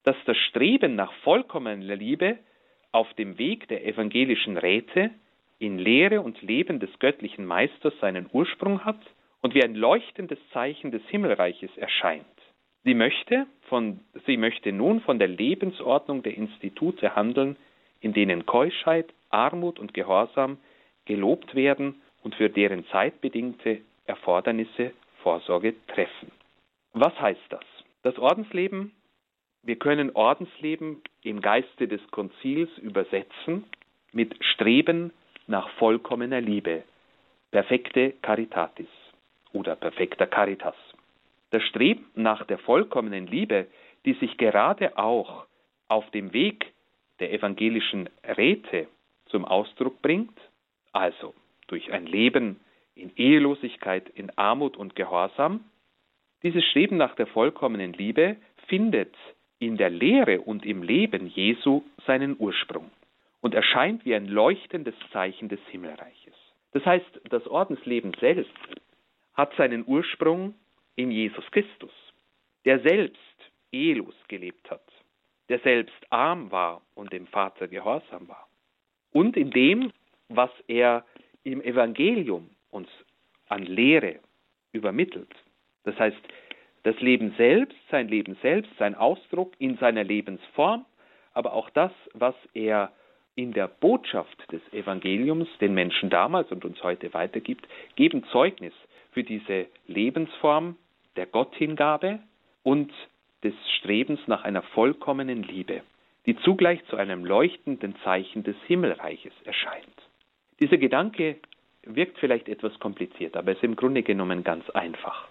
dass 0.03 0.17
das 0.25 0.37
Streben 0.37 0.97
nach 0.97 1.13
vollkommener 1.25 1.97
Liebe 1.97 2.39
auf 2.91 3.13
dem 3.15 3.39
Weg 3.39 3.69
der 3.69 3.87
evangelischen 3.87 4.57
Räte 4.57 5.11
in 5.59 5.79
Lehre 5.79 6.21
und 6.21 6.41
Leben 6.43 6.81
des 6.81 6.91
göttlichen 6.99 7.45
Meisters 7.45 7.95
seinen 8.01 8.29
Ursprung 8.33 8.85
hat 8.85 9.01
und 9.41 9.55
wie 9.55 9.63
ein 9.63 9.75
leuchtendes 9.75 10.39
Zeichen 10.53 10.91
des 10.91 11.03
Himmelreiches 11.09 11.77
erscheint. 11.77 12.25
Sie 12.85 12.95
möchte, 12.95 13.47
von, 13.69 14.01
sie 14.27 14.37
möchte 14.37 14.73
nun 14.73 15.01
von 15.01 15.19
der 15.19 15.29
Lebensordnung 15.29 16.23
der 16.23 16.37
Institute 16.37 17.15
handeln, 17.15 17.57
in 18.01 18.13
denen 18.13 18.47
Keuschheit, 18.47 19.13
Armut 19.31 19.79
und 19.79 19.95
Gehorsam 19.95 20.59
gelobt 21.05 21.55
werden 21.55 22.01
und 22.23 22.35
für 22.35 22.49
deren 22.49 22.87
zeitbedingte 22.87 23.81
Erfordernisse 24.07 24.93
Vorsorge 25.23 25.75
treffen. 25.89 26.31
Was 26.93 27.19
heißt 27.21 27.47
das? 27.51 27.65
Das 28.03 28.19
Ordensleben, 28.19 28.93
wir 29.63 29.77
können 29.77 30.15
Ordensleben 30.15 31.03
im 31.23 31.41
Geiste 31.41 31.89
des 31.89 32.01
Konzils 32.11 32.71
übersetzen 32.79 33.65
mit 34.13 34.35
Streben 34.43 35.13
nach 35.49 35.69
vollkommener 35.71 36.41
Liebe, 36.41 36.85
perfekte 37.51 38.13
Caritatis 38.23 38.89
oder 39.53 39.75
perfekter 39.75 40.27
Caritas. 40.27 40.77
Das 41.51 41.63
Streben 41.65 42.07
nach 42.15 42.47
der 42.47 42.59
vollkommenen 42.59 43.27
Liebe, 43.27 43.67
die 44.05 44.13
sich 44.15 44.37
gerade 44.37 44.97
auch 44.99 45.47
auf 45.89 46.09
dem 46.11 46.33
Weg 46.33 46.73
der 47.21 47.33
evangelischen 47.33 48.09
Räte 48.37 48.87
zum 49.27 49.45
Ausdruck 49.45 50.01
bringt, 50.03 50.39
also 50.93 51.35
durch 51.67 51.93
ein 51.93 52.07
Leben 52.07 52.61
in 52.95 53.11
Ehelosigkeit, 53.17 54.09
in 54.11 54.31
Armut 54.37 54.77
und 54.77 54.95
Gehorsam, 54.95 55.65
dieses 56.43 56.65
Streben 56.67 56.99
nach 56.99 57.15
der 57.17 57.27
vollkommenen 57.27 57.95
Liebe 57.95 58.37
findet 58.67 59.15
in 59.59 59.77
der 59.77 59.91
Lehre 59.91 60.43
und 60.43 60.65
im 60.65 60.83
Leben 60.83 61.27
Jesu 61.27 61.83
seinen 62.07 62.37
Ursprung 62.39 62.91
und 63.41 63.55
erscheint 63.55 64.05
wie 64.05 64.15
ein 64.15 64.27
leuchtendes 64.27 64.95
Zeichen 65.13 65.49
des 65.49 65.61
Himmelreiches. 65.71 66.35
Das 66.73 66.85
heißt, 66.85 67.21
das 67.31 67.47
Ordensleben 67.47 68.13
selbst 68.21 68.53
hat 69.35 69.55
seinen 69.57 69.87
Ursprung 69.87 70.55
in 70.97 71.11
Jesus 71.11 71.45
Christus, 71.53 71.93
der 72.65 72.81
selbst 72.81 73.19
ehelos 73.73 74.15
gelebt 74.29 74.71
hat, 74.71 74.85
der 75.49 75.61
selbst 75.61 75.97
arm 76.11 76.51
war 76.51 76.83
und 76.95 77.13
dem 77.13 77.27
Vater 77.27 77.69
gehorsam 77.69 78.29
war. 78.29 78.49
Und 79.13 79.37
in 79.37 79.51
dem, 79.51 79.93
was 80.29 80.51
er 80.67 81.05
im 81.45 81.63
Evangelium 81.63 82.51
uns 82.71 82.89
an 83.49 83.63
Lehre 83.63 84.21
übermittelt. 84.73 85.35
Das 85.85 85.99
heißt, 85.99 86.19
das 86.83 86.99
Leben 87.01 87.35
selbst, 87.37 87.77
sein 87.91 88.09
Leben 88.09 88.37
selbst, 88.43 88.71
sein 88.79 88.95
Ausdruck 88.95 89.55
in 89.59 89.77
seiner 89.79 90.05
Lebensform, 90.05 90.85
aber 91.33 91.53
auch 91.53 91.71
das, 91.71 91.93
was 92.13 92.35
er 92.55 92.93
in 93.39 93.53
der 93.53 93.69
Botschaft 93.69 94.37
des 94.51 94.61
Evangeliums 94.73 95.49
den 95.61 95.73
Menschen 95.73 96.11
damals 96.11 96.51
und 96.51 96.65
uns 96.65 96.83
heute 96.83 97.15
weitergibt, 97.15 97.69
geben 97.95 98.25
Zeugnis 98.33 98.73
für 99.13 99.23
diese 99.23 99.67
Lebensform 99.87 100.77
der 101.15 101.27
Gotthingabe 101.27 102.19
und 102.65 102.93
des 103.45 103.55
Strebens 103.79 104.19
nach 104.27 104.43
einer 104.43 104.63
vollkommenen 104.63 105.45
Liebe, 105.45 105.83
die 106.27 106.37
zugleich 106.39 106.85
zu 106.87 106.97
einem 106.97 107.25
leuchtenden 107.25 107.95
Zeichen 108.03 108.43
des 108.43 108.57
Himmelreiches 108.67 109.33
erscheint. 109.45 109.87
Dieser 110.59 110.77
Gedanke 110.77 111.37
wirkt 111.85 112.19
vielleicht 112.19 112.49
etwas 112.49 112.77
kompliziert, 112.81 113.37
aber 113.37 113.53
ist 113.53 113.63
im 113.63 113.77
Grunde 113.77 114.03
genommen 114.03 114.43
ganz 114.43 114.69
einfach. 114.71 115.29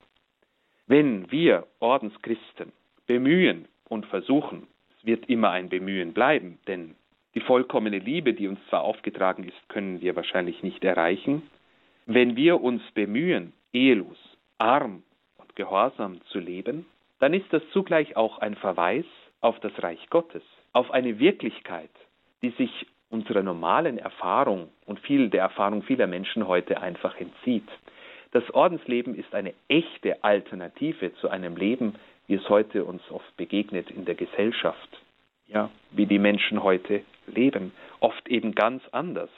Wenn 0.87 1.29
wir 1.29 1.67
Ordenschristen 1.81 2.71
bemühen 3.05 3.67
und 3.89 4.05
versuchen, 4.05 4.65
es 4.97 5.05
wird 5.05 5.27
immer 5.27 5.51
ein 5.51 5.67
Bemühen 5.67 6.13
bleiben, 6.13 6.57
denn 6.67 6.95
die 7.38 7.41
vollkommene 7.41 8.00
Liebe, 8.00 8.34
die 8.34 8.47
uns 8.47 8.60
zwar 8.67 8.82
aufgetragen 8.82 9.43
ist, 9.43 9.69
können 9.69 10.02
wir 10.02 10.15
wahrscheinlich 10.15 10.63
nicht 10.63 10.84
erreichen. 10.84 11.43
Wenn 12.08 12.36
wir 12.36 12.63
uns 12.63 12.82
bemühen, 12.95 13.54
ehelos, 13.73 14.17
arm 14.58 15.04
und 15.38 15.56
gehorsam 15.56 16.19
zu 16.32 16.39
leben, 16.39 16.88
dann 17.19 17.36
ist 17.36 17.45
das 17.52 17.62
zugleich 17.73 18.17
auch 18.17 18.39
ein 18.39 18.56
Verweis 18.56 19.06
auf 19.39 19.60
das 19.60 19.71
Reich 19.84 20.10
Gottes, 20.10 20.41
auf 20.73 20.89
eine 20.89 21.19
Wirklichkeit, 21.19 21.91
die 22.41 22.50
sich 22.50 22.88
unserer 23.12 23.43
normalen 23.43 24.00
Erfahrung 24.00 24.69
und 24.88 25.00
viel 25.02 25.30
der 25.30 25.41
Erfahrung 25.41 25.84
vieler 25.84 26.08
Menschen 26.08 26.47
heute 26.47 26.82
einfach 26.82 27.19
entzieht. 27.19 27.69
Das 28.32 28.50
Ordensleben 28.50 29.13
ist 29.13 29.36
eine 29.36 29.54
echte 29.67 30.23
Alternative 30.23 31.13
zu 31.17 31.30
einem 31.30 31.56
Leben, 31.56 31.93
wie 32.26 32.34
es 32.34 32.50
heute 32.50 32.84
uns 32.84 33.04
oft 33.12 33.38
begegnet 33.38 33.91
in 33.91 34.06
der 34.06 34.15
Gesellschaft. 34.15 34.89
Ja, 35.47 35.69
wie 35.91 36.05
die 36.05 36.19
Menschen 36.19 36.62
heute 36.62 37.03
leben, 37.25 37.71
oft 37.99 38.27
eben 38.27 38.53
ganz 38.53 38.83
anders. 38.91 39.29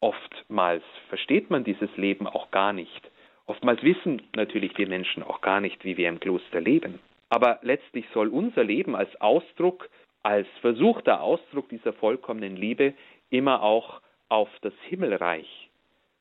Oftmals 0.00 0.82
versteht 1.08 1.50
man 1.50 1.64
dieses 1.64 1.94
Leben 1.96 2.26
auch 2.26 2.50
gar 2.50 2.72
nicht. 2.72 3.10
Oftmals 3.46 3.82
wissen 3.82 4.22
natürlich 4.34 4.74
die 4.74 4.86
Menschen 4.86 5.22
auch 5.22 5.40
gar 5.40 5.60
nicht, 5.60 5.84
wie 5.84 5.96
wir 5.96 6.08
im 6.08 6.20
Kloster 6.20 6.60
leben. 6.60 7.00
Aber 7.30 7.58
letztlich 7.62 8.06
soll 8.14 8.28
unser 8.28 8.64
Leben 8.64 8.96
als 8.96 9.20
Ausdruck, 9.20 9.88
als 10.22 10.46
versuchter 10.60 11.20
Ausdruck 11.20 11.68
dieser 11.68 11.92
vollkommenen 11.92 12.56
Liebe 12.56 12.94
immer 13.30 13.62
auch 13.62 14.00
auf 14.28 14.48
das 14.62 14.74
Himmelreich, 14.88 15.68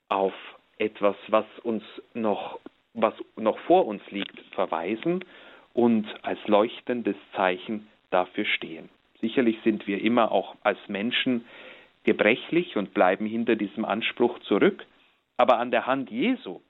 auf 0.09 0.33
etwas, 0.77 1.15
was 1.27 1.45
uns 1.63 1.83
noch, 2.13 2.59
was 2.93 3.13
noch 3.35 3.59
vor 3.59 3.85
uns 3.87 4.01
liegt, 4.11 4.39
verweisen 4.53 5.23
und 5.73 6.05
als 6.23 6.39
leuchtendes 6.47 7.15
Zeichen 7.35 7.87
dafür 8.09 8.45
stehen. 8.45 8.89
Sicherlich 9.21 9.57
sind 9.63 9.87
wir 9.87 10.01
immer 10.01 10.31
auch 10.31 10.55
als 10.61 10.79
Menschen 10.87 11.45
gebrechlich 12.03 12.77
und 12.77 12.93
bleiben 12.93 13.25
hinter 13.25 13.55
diesem 13.55 13.83
Anspruch 13.83 14.39
zurück, 14.39 14.85
aber 15.37 15.57
an 15.59 15.71
der 15.71 15.85
Hand 15.85 16.09
Jesu, 16.09 16.61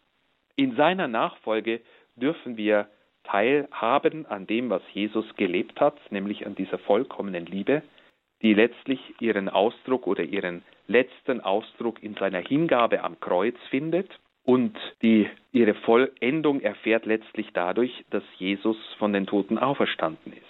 in 0.56 0.76
seiner 0.76 1.08
Nachfolge, 1.08 1.82
dürfen 2.16 2.58
wir 2.58 2.88
teilhaben 3.24 4.26
an 4.26 4.48
dem, 4.48 4.70
was 4.70 4.82
Jesus 4.94 5.26
gelebt 5.36 5.80
hat, 5.80 6.00
nämlich 6.12 6.46
an 6.46 6.56
dieser 6.56 6.80
vollkommenen 6.80 7.46
Liebe, 7.46 7.84
die 8.42 8.54
letztlich 8.54 9.00
ihren 9.20 9.50
Ausdruck 9.50 10.08
oder 10.08 10.24
ihren 10.24 10.64
letzten 10.88 11.42
Ausdruck 11.42 12.02
in 12.02 12.16
seiner 12.16 12.40
Hingabe 12.40 13.04
am 13.04 13.20
Kreuz 13.20 13.58
findet 13.70 14.10
und 14.44 14.78
die 15.02 15.30
ihre 15.52 15.74
Vollendung 15.74 16.62
erfährt 16.62 17.06
letztlich 17.06 17.50
dadurch, 17.54 18.06
dass 18.10 18.24
Jesus 18.38 18.78
von 18.98 19.12
den 19.12 19.28
Toten 19.28 19.58
auferstanden 19.58 20.34
ist. 20.34 20.47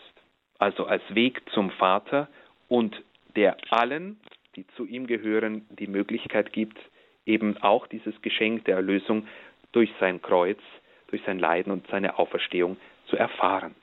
Also 0.60 0.86
als 0.86 1.04
Weg 1.14 1.42
zum 1.54 1.72
Vater 1.72 2.28
und 2.68 3.02
der 3.36 3.58
allen, 3.70 4.20
die 4.56 4.66
zu 4.76 4.86
ihm 4.86 5.08
gehören, 5.08 5.66
die 5.70 5.88
Möglichkeit 5.88 6.52
gibt, 6.52 6.78
eben 7.26 7.58
auch 7.58 7.88
dieses 7.88 8.20
Geschenk 8.22 8.66
der 8.66 8.78
Erlösung 8.78 9.28
durch 9.72 9.92
sein 10.00 10.22
Kreuz, 10.22 10.60
durch 11.08 11.22
sein 11.26 11.40
Leiden 11.40 11.72
und 11.72 11.88
seine 11.88 12.18
Auferstehung 12.18 12.78
zu 13.08 13.18
erfahren. 13.18 13.76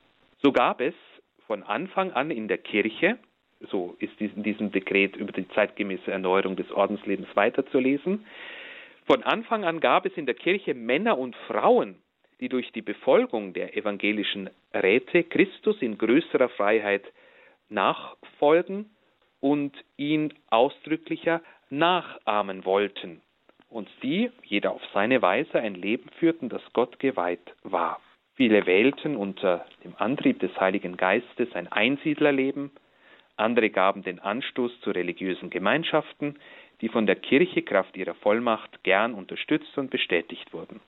So 0.42 0.52
gab 0.52 0.80
es 0.80 0.94
von 1.46 1.62
Anfang 1.62 2.12
an 2.12 2.30
in 2.30 2.48
der 2.48 2.58
Kirche 2.58 3.18
so 3.70 3.96
ist 3.98 4.20
in 4.20 4.42
diesem 4.42 4.72
Dekret 4.72 5.16
über 5.16 5.32
die 5.32 5.48
zeitgemäße 5.48 6.10
Erneuerung 6.10 6.56
des 6.56 6.70
Ordenslebens 6.70 7.28
weiterzulesen. 7.34 8.24
Von 9.06 9.22
Anfang 9.22 9.64
an 9.64 9.80
gab 9.80 10.06
es 10.06 10.12
in 10.16 10.26
der 10.26 10.34
Kirche 10.34 10.74
Männer 10.74 11.18
und 11.18 11.37
Frauen, 11.46 11.96
die 12.44 12.50
durch 12.50 12.70
die 12.72 12.83
Befolgung 12.83 13.54
der 13.54 13.74
evangelischen 13.74 14.50
Räte 14.74 15.24
Christus 15.24 15.80
in 15.80 15.96
größerer 15.96 16.50
Freiheit 16.50 17.02
nachfolgen 17.70 18.90
und 19.40 19.72
ihn 19.96 20.35
ausdrücklicher 20.50 21.40
nachahmen 21.70 22.66
wollten 22.66 23.22
und 23.70 23.88
die, 24.02 24.30
jeder 24.42 24.72
auf 24.72 24.83
seine 24.92 25.22
Weise, 25.22 25.59
ein 25.59 25.74
Leben 25.74 26.11
führten, 26.18 26.50
das 26.50 26.61
Gott 26.74 26.98
geweiht 26.98 27.54
war. 27.62 27.98
Viele 28.35 28.66
wählten 28.66 29.16
unter 29.16 29.64
dem 29.83 29.94
Antrieb 29.96 30.38
des 30.40 30.54
Heiligen 30.61 30.98
Geistes 30.98 31.50
ein 31.54 31.72
Einsiedlerleben, 31.72 32.72
andere 33.37 33.70
gaben 33.70 34.02
den 34.02 34.20
Anstoß 34.20 34.83
zu 34.83 34.90
religiösen 34.90 35.48
Gemeinschaften, 35.48 36.38
die 36.83 36.90
von 36.90 37.07
der 37.07 37.16
Kirche 37.16 37.62
Kraft 37.62 37.96
ihrer 37.96 38.14
Vollmacht 38.16 38.85
gern 38.85 39.14
unterstützt 39.14 39.78
und 39.78 39.90
bestätigt 39.90 40.52
wurden. 40.52 40.83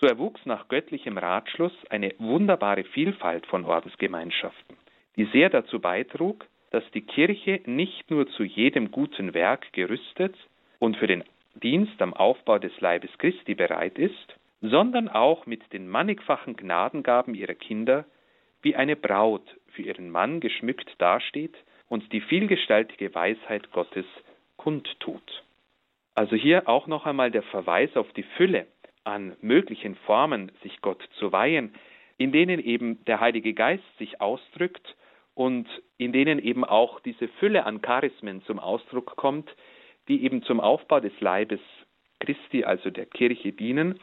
So 0.00 0.06
erwuchs 0.06 0.40
nach 0.46 0.68
göttlichem 0.68 1.18
Ratschluss 1.18 1.74
eine 1.90 2.14
wunderbare 2.18 2.84
Vielfalt 2.84 3.44
von 3.44 3.66
Ordensgemeinschaften, 3.66 4.78
die 5.16 5.26
sehr 5.26 5.50
dazu 5.50 5.78
beitrug, 5.78 6.46
dass 6.70 6.82
die 6.92 7.02
Kirche 7.02 7.60
nicht 7.66 8.10
nur 8.10 8.26
zu 8.28 8.42
jedem 8.42 8.90
guten 8.90 9.34
Werk 9.34 9.70
gerüstet 9.74 10.34
und 10.78 10.96
für 10.96 11.06
den 11.06 11.22
Dienst 11.54 12.00
am 12.00 12.14
Aufbau 12.14 12.58
des 12.58 12.80
Leibes 12.80 13.10
Christi 13.18 13.54
bereit 13.54 13.98
ist, 13.98 14.36
sondern 14.62 15.10
auch 15.10 15.44
mit 15.44 15.70
den 15.74 15.86
mannigfachen 15.86 16.56
Gnadengaben 16.56 17.34
ihrer 17.34 17.54
Kinder 17.54 18.06
wie 18.62 18.76
eine 18.76 18.96
Braut 18.96 19.44
für 19.72 19.82
ihren 19.82 20.08
Mann 20.08 20.40
geschmückt 20.40 20.94
dasteht 20.96 21.56
und 21.90 22.10
die 22.14 22.22
vielgestaltige 22.22 23.14
Weisheit 23.14 23.70
Gottes 23.72 24.06
kundtut. 24.56 25.42
Also 26.14 26.36
hier 26.36 26.68
auch 26.68 26.86
noch 26.86 27.04
einmal 27.04 27.30
der 27.30 27.42
Verweis 27.42 27.94
auf 27.96 28.10
die 28.14 28.24
Fülle 28.38 28.66
an 29.04 29.36
möglichen 29.40 29.96
Formen, 30.06 30.52
sich 30.62 30.80
Gott 30.80 31.02
zu 31.18 31.32
weihen, 31.32 31.74
in 32.18 32.32
denen 32.32 32.60
eben 32.60 33.04
der 33.06 33.20
Heilige 33.20 33.54
Geist 33.54 33.84
sich 33.98 34.20
ausdrückt 34.20 34.96
und 35.34 35.66
in 35.96 36.12
denen 36.12 36.38
eben 36.38 36.64
auch 36.64 37.00
diese 37.00 37.28
Fülle 37.28 37.64
an 37.64 37.80
Charismen 37.80 38.42
zum 38.42 38.58
Ausdruck 38.58 39.16
kommt, 39.16 39.48
die 40.08 40.24
eben 40.24 40.42
zum 40.42 40.60
Aufbau 40.60 41.00
des 41.00 41.18
Leibes 41.20 41.60
Christi, 42.18 42.64
also 42.64 42.90
der 42.90 43.06
Kirche, 43.06 43.52
dienen 43.52 43.98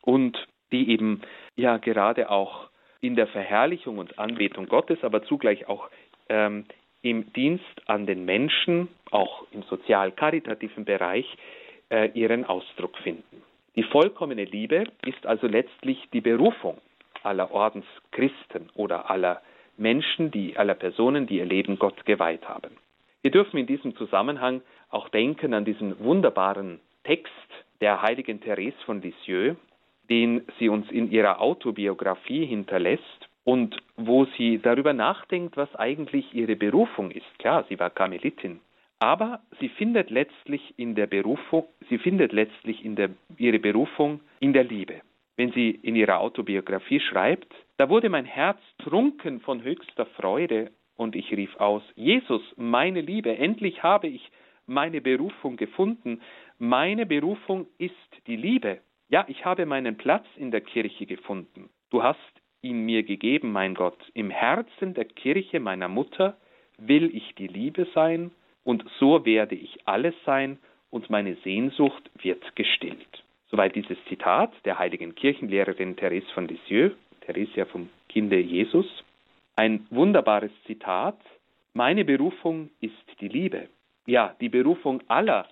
und 0.00 0.36
die 0.72 0.90
eben 0.90 1.22
ja 1.54 1.76
gerade 1.76 2.30
auch 2.30 2.70
in 3.00 3.14
der 3.14 3.26
Verherrlichung 3.28 3.98
und 3.98 4.18
Anbetung 4.18 4.66
Gottes, 4.66 4.98
aber 5.02 5.22
zugleich 5.24 5.68
auch 5.68 5.88
ähm, 6.28 6.64
im 7.02 7.32
Dienst 7.32 7.82
an 7.86 8.06
den 8.06 8.24
Menschen, 8.24 8.88
auch 9.10 9.46
im 9.52 9.62
sozial-karitativen 9.64 10.84
Bereich, 10.84 11.26
äh, 11.90 12.10
ihren 12.14 12.44
Ausdruck 12.44 12.96
finden. 12.98 13.42
Die 13.74 13.82
vollkommene 13.84 14.44
Liebe 14.44 14.84
ist 15.06 15.26
also 15.26 15.46
letztlich 15.46 16.08
die 16.12 16.20
Berufung 16.20 16.78
aller 17.22 17.50
Ordenschristen 17.52 18.68
oder 18.74 19.10
aller 19.10 19.40
Menschen, 19.76 20.30
die 20.30 20.56
aller 20.56 20.74
Personen, 20.74 21.26
die 21.26 21.38
ihr 21.38 21.46
Leben 21.46 21.78
Gott 21.78 22.04
geweiht 22.04 22.48
haben. 22.48 22.76
Wir 23.22 23.30
dürfen 23.30 23.56
in 23.56 23.66
diesem 23.66 23.96
Zusammenhang 23.96 24.62
auch 24.90 25.08
denken 25.08 25.54
an 25.54 25.64
diesen 25.64 25.98
wunderbaren 26.00 26.80
Text 27.04 27.32
der 27.80 28.02
heiligen 28.02 28.40
Therese 28.40 28.76
von 28.84 29.00
Lisieux, 29.00 29.56
den 30.10 30.42
sie 30.58 30.68
uns 30.68 30.90
in 30.90 31.10
ihrer 31.10 31.40
Autobiografie 31.40 32.44
hinterlässt 32.44 33.28
und 33.44 33.76
wo 33.96 34.26
sie 34.36 34.58
darüber 34.58 34.92
nachdenkt, 34.92 35.56
was 35.56 35.74
eigentlich 35.76 36.34
ihre 36.34 36.56
Berufung 36.56 37.10
ist. 37.10 37.38
Klar, 37.38 37.64
sie 37.68 37.78
war 37.78 37.90
Karmelitin, 37.90 38.60
aber 39.02 39.40
sie 39.58 39.68
findet 39.68 40.10
letztlich 40.10 40.74
in 40.76 40.94
der 40.94 41.08
Berufung, 41.08 41.64
sie 41.88 41.98
findet 41.98 42.32
letztlich 42.32 42.84
in 42.84 42.94
der, 42.94 43.10
ihre 43.36 43.58
Berufung 43.58 44.20
in 44.38 44.52
der 44.52 44.62
Liebe. 44.62 45.00
Wenn 45.36 45.50
sie 45.50 45.70
in 45.70 45.96
ihrer 45.96 46.20
Autobiografie 46.20 47.00
schreibt, 47.00 47.52
da 47.78 47.88
wurde 47.88 48.08
mein 48.08 48.26
Herz 48.26 48.60
trunken 48.78 49.40
von 49.40 49.64
höchster 49.64 50.06
Freude 50.06 50.70
und 50.94 51.16
ich 51.16 51.32
rief 51.32 51.56
aus, 51.56 51.82
Jesus, 51.96 52.42
meine 52.56 53.00
Liebe, 53.00 53.36
endlich 53.36 53.82
habe 53.82 54.06
ich 54.06 54.30
meine 54.66 55.00
Berufung 55.00 55.56
gefunden. 55.56 56.20
Meine 56.60 57.04
Berufung 57.04 57.66
ist 57.78 58.10
die 58.28 58.36
Liebe. 58.36 58.78
Ja, 59.08 59.24
ich 59.26 59.44
habe 59.44 59.66
meinen 59.66 59.96
Platz 59.96 60.26
in 60.36 60.52
der 60.52 60.60
Kirche 60.60 61.06
gefunden. 61.06 61.70
Du 61.90 62.04
hast 62.04 62.20
ihn 62.60 62.84
mir 62.84 63.02
gegeben, 63.02 63.50
mein 63.50 63.74
Gott. 63.74 63.98
Im 64.14 64.30
Herzen 64.30 64.94
der 64.94 65.06
Kirche 65.06 65.58
meiner 65.58 65.88
Mutter 65.88 66.36
will 66.78 67.10
ich 67.12 67.34
die 67.34 67.48
Liebe 67.48 67.88
sein 67.96 68.30
und 68.64 68.84
so 68.98 69.24
werde 69.24 69.54
ich 69.54 69.78
alles 69.86 70.14
sein 70.24 70.58
und 70.90 71.10
meine 71.10 71.36
Sehnsucht 71.36 72.10
wird 72.22 72.54
gestillt. 72.54 73.24
Soweit 73.50 73.74
dieses 73.74 73.98
Zitat 74.08 74.52
der 74.64 74.78
heiligen 74.78 75.14
Kirchenlehrerin 75.14 75.96
Therese 75.96 76.30
von 76.32 76.48
Lisieux, 76.48 76.94
Theresia 77.22 77.64
vom 77.66 77.88
Kinde 78.08 78.38
Jesus. 78.38 78.86
Ein 79.56 79.86
wunderbares 79.90 80.50
Zitat. 80.66 81.18
Meine 81.74 82.04
Berufung 82.04 82.70
ist 82.80 82.94
die 83.20 83.28
Liebe. 83.28 83.68
Ja, 84.06 84.34
die 84.40 84.48
Berufung 84.48 85.02
aller, 85.08 85.46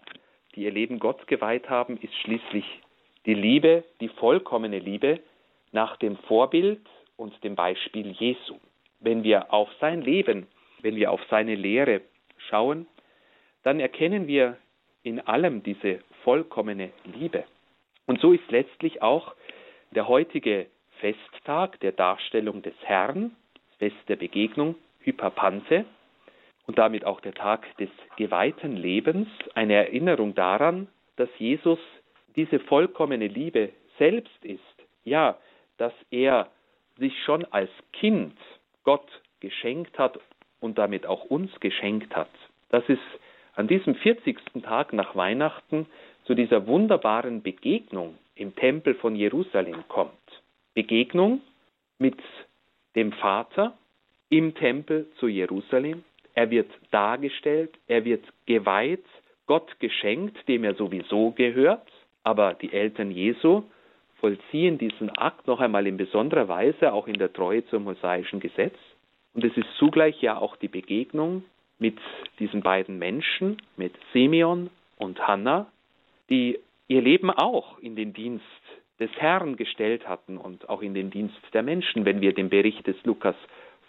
die 0.55 0.63
ihr 0.63 0.73
Leben 0.73 0.99
Gott 0.99 1.27
geweiht 1.27 1.69
haben, 1.71 1.99
ist 1.99 2.15
schließlich 2.23 2.65
die 3.27 3.35
Liebe, 3.35 3.85
die 4.01 4.09
vollkommene 4.09 4.79
Liebe 4.79 5.21
nach 5.73 5.97
dem 5.97 6.17
Vorbild 6.17 6.81
und 7.17 7.33
dem 7.45 7.55
Beispiel 7.55 8.11
Jesu. 8.13 8.57
Wenn 8.99 9.23
wir 9.23 9.53
auf 9.53 9.69
sein 9.81 10.03
Leben, 10.03 10.47
wenn 10.83 10.97
wir 10.97 11.11
auf 11.11 11.21
seine 11.31 11.55
Lehre 11.55 12.01
schauen, 12.49 12.87
dann 13.63 13.81
erkennen 13.81 14.27
wir 14.27 14.57
in 15.03 15.21
allem 15.21 15.63
diese 15.63 16.01
vollkommene 16.25 16.91
Liebe. 17.05 17.45
Und 18.07 18.21
so 18.21 18.33
ist 18.33 18.51
letztlich 18.51 19.03
auch 19.03 19.35
der 19.93 20.09
heutige 20.09 20.67
Festtag 21.01 21.81
der 21.81 21.93
Darstellung 21.93 22.63
des 22.63 22.75
Herrn, 22.83 23.37
Fest 23.79 23.97
der 24.09 24.17
Begegnung, 24.17 24.75
Hyperpanse, 25.01 25.85
und 26.67 26.79
damit 26.79 27.05
auch 27.05 27.21
der 27.21 27.35
Tag 27.35 27.67
des 27.79 27.89
geweihten 28.17 28.77
Lebens, 28.77 29.29
eine 29.55 29.75
Erinnerung 29.75 30.35
daran, 30.35 30.89
dass 31.17 31.29
Jesus 31.39 31.79
diese 32.37 32.61
vollkommene 32.61 33.27
Liebe 33.27 33.71
selbst 33.99 34.45
ist. 34.45 34.61
Ja, 35.05 35.39
dass 35.79 35.93
er 36.11 36.51
sich 36.99 37.13
schon 37.25 37.45
als 37.47 37.71
Kind 37.93 38.37
Gott 38.85 39.09
geschenkt 39.41 39.99
hat 39.99 40.21
und 40.61 40.79
damit 40.79 41.07
auch 41.07 41.25
uns 41.25 41.51
geschenkt 41.61 42.15
hat. 42.15 42.31
Das 42.69 42.89
ist 42.89 43.01
an 43.55 43.69
diesem 43.69 43.95
40. 43.95 44.39
Tag 44.63 44.93
nach 44.93 45.17
Weihnachten 45.17 45.87
zu 46.25 46.35
dieser 46.35 46.67
wunderbaren 46.67 47.43
Begegnung 47.43 48.17
im 48.35 48.55
Tempel 48.55 48.95
von 48.95 49.17
Jerusalem 49.17 49.85
kommt. 49.89 50.13
Begegnung 50.75 51.41
mit 51.99 52.17
dem 52.95 53.13
Vater 53.13 53.77
im 54.29 54.55
Tempel 54.55 55.09
zu 55.19 55.29
Jerusalem. 55.29 56.05
Er 56.35 56.51
wird 56.51 56.71
dargestellt, 56.91 57.77
er 57.89 58.05
wird 58.05 58.25
geweiht, 58.47 59.05
Gott 59.47 59.81
geschenkt, 59.81 60.49
dem 60.49 60.65
er 60.65 60.75
sowieso 60.75 61.33
gehört. 61.33 61.87
Aber 62.23 62.55
die 62.55 62.73
Eltern 62.73 63.11
Jesu 63.11 63.65
vollziehen 64.21 64.79
diesen 64.79 65.11
Akt 65.11 65.47
noch 65.47 65.61
einmal 65.61 65.87
in 65.87 65.97
besonderer 65.97 66.49
Weise, 66.49 66.93
auch 66.93 67.09
in 67.09 67.19
der 67.19 67.33
Treue 67.33 67.67
zum 67.67 67.85
mosaischen 67.85 68.39
Gesetz. 68.39 68.77
Und 69.35 69.45
es 69.45 69.57
ist 69.57 69.69
zugleich 69.79 70.21
ja 70.23 70.39
auch 70.39 70.57
die 70.57 70.69
Begegnung 70.69 71.45
mit 71.81 71.99
diesen 72.39 72.63
beiden 72.63 72.99
Menschen, 72.99 73.61
mit 73.77 73.95
Simeon 74.13 74.71
und 74.97 75.27
Hannah, 75.27 75.67
die 76.29 76.59
ihr 76.87 77.03
Leben 77.03 77.31
auch 77.31 77.79
in 77.79 77.97
den 77.97 78.13
Dienst 78.13 78.45
des 79.01 79.11
Herrn 79.17 79.57
gestellt 79.57 80.07
hatten 80.07 80.37
und 80.37 80.69
auch 80.69 80.83
in 80.83 80.95
den 80.95 81.11
Dienst 81.11 81.41
der 81.53 81.63
Menschen, 81.63 82.05
wenn 82.05 82.21
wir 82.21 82.35
dem 82.35 82.51
Bericht 82.51 82.87
des 82.87 83.03
Lukas 83.05 83.35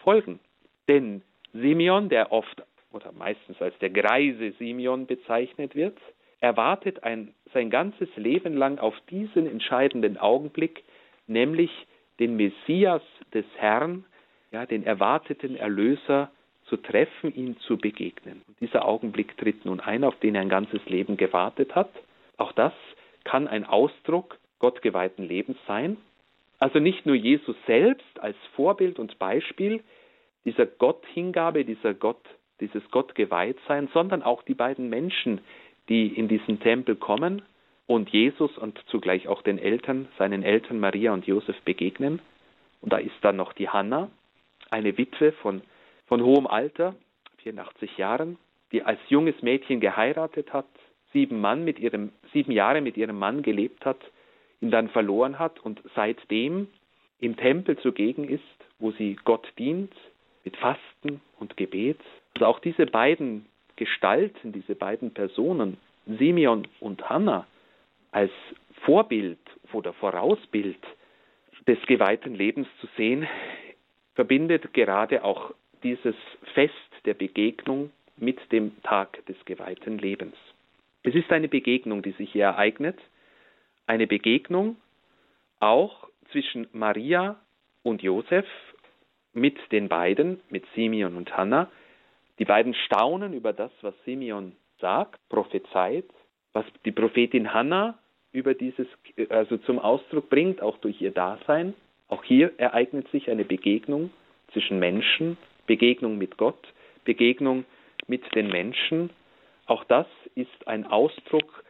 folgen. 0.03 0.39
Denn 0.87 1.21
Simeon, 1.53 2.09
der 2.09 2.31
oft 2.31 2.63
oder 2.91 3.11
meistens 3.11 3.61
als 3.61 3.77
der 3.79 3.89
greise 3.89 4.51
Simeon 4.53 5.05
bezeichnet 5.05 5.75
wird, 5.75 5.97
erwartet 6.39 7.03
ein, 7.03 7.33
sein 7.53 7.69
ganzes 7.69 8.09
Leben 8.15 8.55
lang 8.55 8.79
auf 8.79 8.95
diesen 9.09 9.47
entscheidenden 9.47 10.17
Augenblick, 10.17 10.83
nämlich 11.27 11.71
den 12.19 12.35
Messias 12.35 13.01
des 13.33 13.45
Herrn, 13.57 14.05
ja, 14.51 14.65
den 14.65 14.83
erwarteten 14.83 15.55
Erlöser 15.55 16.31
zu 16.71 16.77
treffen, 16.77 17.35
ihm 17.35 17.59
zu 17.59 17.77
begegnen. 17.77 18.41
Und 18.47 18.61
dieser 18.61 18.87
Augenblick 18.87 19.37
tritt 19.37 19.65
nun 19.65 19.81
ein, 19.81 20.05
auf 20.05 20.17
den 20.19 20.35
er 20.35 20.41
ein 20.41 20.49
ganzes 20.49 20.83
Leben 20.85 21.17
gewartet 21.17 21.75
hat. 21.75 21.91
Auch 22.37 22.53
das 22.53 22.71
kann 23.25 23.49
ein 23.49 23.65
Ausdruck 23.65 24.39
gottgeweihten 24.59 25.27
Lebens 25.27 25.57
sein. 25.67 25.97
Also 26.59 26.79
nicht 26.79 27.05
nur 27.05 27.15
Jesus 27.15 27.57
selbst 27.67 28.19
als 28.21 28.37
Vorbild 28.55 28.99
und 28.99 29.19
Beispiel 29.19 29.81
dieser 30.45 30.65
Gotthingabe, 30.65 31.65
dieser 31.65 31.93
Gott, 31.93 32.23
dieses 32.61 32.89
Gottgeweihtsein, 32.89 33.89
sondern 33.93 34.23
auch 34.23 34.41
die 34.43 34.53
beiden 34.53 34.89
Menschen, 34.89 35.41
die 35.89 36.07
in 36.07 36.29
diesen 36.29 36.61
Tempel 36.61 36.95
kommen 36.95 37.41
und 37.85 38.11
Jesus 38.11 38.57
und 38.57 38.81
zugleich 38.87 39.27
auch 39.27 39.41
den 39.41 39.57
Eltern, 39.57 40.07
seinen 40.17 40.43
Eltern 40.43 40.79
Maria 40.79 41.11
und 41.11 41.27
Josef 41.27 41.59
begegnen. 41.63 42.21
Und 42.79 42.93
da 42.93 42.97
ist 42.97 43.15
dann 43.23 43.35
noch 43.35 43.51
die 43.51 43.67
Hanna, 43.67 44.09
eine 44.69 44.97
Witwe 44.97 45.33
von 45.33 45.61
von 46.11 46.25
hohem 46.25 46.45
Alter, 46.45 46.93
84 47.37 47.97
Jahren, 47.97 48.37
die 48.73 48.83
als 48.83 48.99
junges 49.07 49.41
Mädchen 49.41 49.79
geheiratet 49.79 50.51
hat, 50.51 50.67
sieben, 51.13 51.39
Mann 51.39 51.63
mit 51.63 51.79
ihrem, 51.79 52.11
sieben 52.33 52.51
Jahre 52.51 52.81
mit 52.81 52.97
ihrem 52.97 53.17
Mann 53.17 53.43
gelebt 53.43 53.85
hat, 53.85 53.99
ihn 54.59 54.71
dann 54.71 54.89
verloren 54.89 55.39
hat 55.39 55.61
und 55.61 55.81
seitdem 55.95 56.67
im 57.21 57.37
Tempel 57.37 57.77
zugegen 57.77 58.27
ist, 58.27 58.43
wo 58.77 58.91
sie 58.91 59.17
Gott 59.23 59.47
dient, 59.57 59.93
mit 60.43 60.57
Fasten 60.57 61.21
und 61.39 61.55
Gebet. 61.55 62.01
Also 62.33 62.45
auch 62.45 62.59
diese 62.59 62.87
beiden 62.87 63.45
Gestalten, 63.77 64.51
diese 64.51 64.75
beiden 64.75 65.13
Personen, 65.13 65.77
Simeon 66.05 66.67
und 66.81 67.09
Hannah, 67.09 67.47
als 68.11 68.31
Vorbild 68.83 69.39
oder 69.71 69.93
Vorausbild 69.93 70.83
des 71.65 71.81
geweihten 71.83 72.35
Lebens 72.35 72.67
zu 72.81 72.87
sehen, 72.97 73.29
verbindet 74.13 74.73
gerade 74.73 75.23
auch 75.23 75.53
dieses 75.83 76.15
Fest 76.53 76.73
der 77.05 77.13
Begegnung 77.13 77.91
mit 78.17 78.39
dem 78.51 78.81
Tag 78.83 79.25
des 79.25 79.37
geweihten 79.45 79.97
Lebens. 79.97 80.35
Es 81.03 81.15
ist 81.15 81.31
eine 81.31 81.47
Begegnung, 81.47 82.01
die 82.03 82.11
sich 82.11 82.31
hier 82.31 82.45
ereignet, 82.45 82.99
eine 83.87 84.07
Begegnung 84.07 84.77
auch 85.59 86.07
zwischen 86.31 86.67
Maria 86.73 87.39
und 87.83 88.01
Josef 88.03 88.45
mit 89.33 89.57
den 89.71 89.89
beiden, 89.89 90.39
mit 90.49 90.65
Simeon 90.75 91.15
und 91.15 91.35
Hannah. 91.35 91.69
Die 92.39 92.45
beiden 92.45 92.73
staunen 92.73 93.33
über 93.33 93.53
das, 93.53 93.71
was 93.81 93.93
Simeon 94.05 94.53
sagt, 94.79 95.19
prophezeit, 95.29 96.05
was 96.53 96.65
die 96.85 96.91
Prophetin 96.91 97.53
Hannah 97.53 97.97
über 98.31 98.53
dieses, 98.53 98.87
also 99.29 99.57
zum 99.57 99.79
Ausdruck 99.79 100.29
bringt, 100.29 100.61
auch 100.61 100.77
durch 100.77 101.01
ihr 101.01 101.11
Dasein. 101.11 101.73
Auch 102.07 102.23
hier 102.23 102.51
ereignet 102.57 103.09
sich 103.11 103.29
eine 103.29 103.45
Begegnung 103.45 104.11
zwischen 104.53 104.79
Menschen 104.79 105.37
Begegnung 105.71 106.17
mit 106.17 106.35
Gott, 106.35 106.67
Begegnung 107.05 107.63
mit 108.05 108.35
den 108.35 108.49
Menschen. 108.49 109.09
Auch 109.67 109.85
das 109.85 110.05
ist 110.35 110.67
ein 110.67 110.85
Ausdruck 110.85 111.63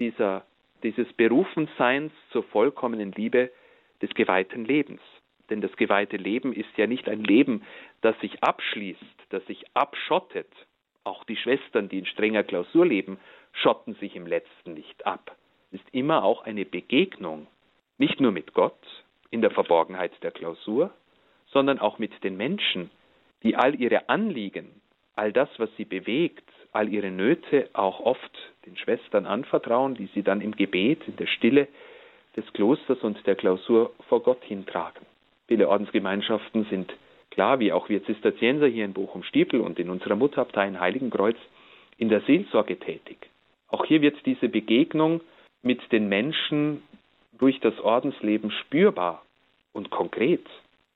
dieser, 0.00 0.44
dieses 0.82 1.06
Berufenseins 1.12 2.12
zur 2.32 2.42
vollkommenen 2.42 3.12
Liebe 3.12 3.52
des 4.02 4.10
geweihten 4.14 4.64
Lebens. 4.64 5.00
Denn 5.50 5.60
das 5.60 5.70
geweihte 5.76 6.16
Leben 6.16 6.52
ist 6.52 6.76
ja 6.76 6.88
nicht 6.88 7.08
ein 7.08 7.22
Leben, 7.22 7.62
das 8.00 8.18
sich 8.18 8.42
abschließt, 8.42 8.98
das 9.28 9.46
sich 9.46 9.62
abschottet. 9.72 10.50
Auch 11.04 11.22
die 11.22 11.36
Schwestern, 11.36 11.88
die 11.88 12.00
in 12.00 12.06
strenger 12.06 12.42
Klausur 12.42 12.84
leben, 12.84 13.20
schotten 13.52 13.94
sich 13.94 14.16
im 14.16 14.26
letzten 14.26 14.74
nicht 14.74 15.06
ab. 15.06 15.36
Es 15.70 15.78
ist 15.78 15.94
immer 15.94 16.24
auch 16.24 16.42
eine 16.42 16.64
Begegnung, 16.64 17.46
nicht 17.98 18.20
nur 18.20 18.32
mit 18.32 18.52
Gott 18.52 19.04
in 19.30 19.42
der 19.42 19.52
Verborgenheit 19.52 20.10
der 20.24 20.32
Klausur, 20.32 20.92
sondern 21.46 21.78
auch 21.78 22.00
mit 22.00 22.24
den 22.24 22.36
Menschen, 22.36 22.90
die 23.44 23.56
all 23.56 23.80
ihre 23.80 24.08
Anliegen, 24.08 24.80
all 25.14 25.32
das, 25.32 25.48
was 25.58 25.70
sie 25.76 25.84
bewegt, 25.84 26.42
all 26.72 26.88
ihre 26.88 27.10
Nöte 27.10 27.68
auch 27.72 28.00
oft 28.00 28.52
den 28.66 28.76
Schwestern 28.76 29.26
anvertrauen, 29.26 29.94
die 29.94 30.08
sie 30.14 30.22
dann 30.22 30.40
im 30.40 30.56
Gebet, 30.56 31.06
in 31.06 31.16
der 31.16 31.26
Stille 31.26 31.68
des 32.36 32.52
Klosters 32.52 32.98
und 33.02 33.24
der 33.26 33.36
Klausur 33.36 33.92
vor 34.08 34.22
Gott 34.22 34.42
hintragen. 34.42 35.06
Viele 35.46 35.68
Ordensgemeinschaften 35.68 36.64
sind 36.70 36.92
klar, 37.30 37.60
wie 37.60 37.72
auch 37.72 37.88
wir 37.88 38.04
Zisterzienser 38.04 38.66
hier 38.66 38.84
in 38.84 38.92
Bochum-Stiepel 38.92 39.60
und 39.60 39.78
in 39.78 39.90
unserer 39.90 40.16
Mutterabtei 40.16 40.66
in 40.66 40.80
Heiligenkreuz, 40.80 41.36
in 41.98 42.08
der 42.08 42.22
Seelsorge 42.22 42.78
tätig. 42.78 43.18
Auch 43.68 43.84
hier 43.84 44.00
wird 44.00 44.16
diese 44.26 44.48
Begegnung 44.48 45.20
mit 45.62 45.80
den 45.92 46.08
Menschen 46.08 46.82
durch 47.38 47.60
das 47.60 47.78
Ordensleben 47.80 48.50
spürbar 48.50 49.24
und 49.72 49.90
konkret. 49.90 50.46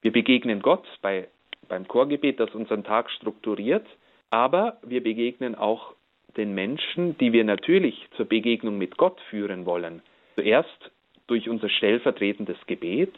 Wir 0.02 0.12
begegnen 0.12 0.62
Gott 0.62 0.86
bei, 1.02 1.28
beim 1.68 1.86
Chorgebet, 1.86 2.40
das 2.40 2.54
unseren 2.54 2.84
Tag 2.84 3.10
strukturiert, 3.10 3.86
aber 4.30 4.78
wir 4.82 5.02
begegnen 5.02 5.54
auch 5.54 5.94
den 6.36 6.54
Menschen, 6.54 7.16
die 7.18 7.32
wir 7.32 7.44
natürlich 7.44 8.08
zur 8.16 8.26
Begegnung 8.26 8.78
mit 8.78 8.96
Gott 8.96 9.20
führen 9.30 9.66
wollen. 9.66 10.02
Zuerst 10.36 10.90
durch 11.26 11.48
unser 11.48 11.68
stellvertretendes 11.68 12.58
Gebet, 12.66 13.14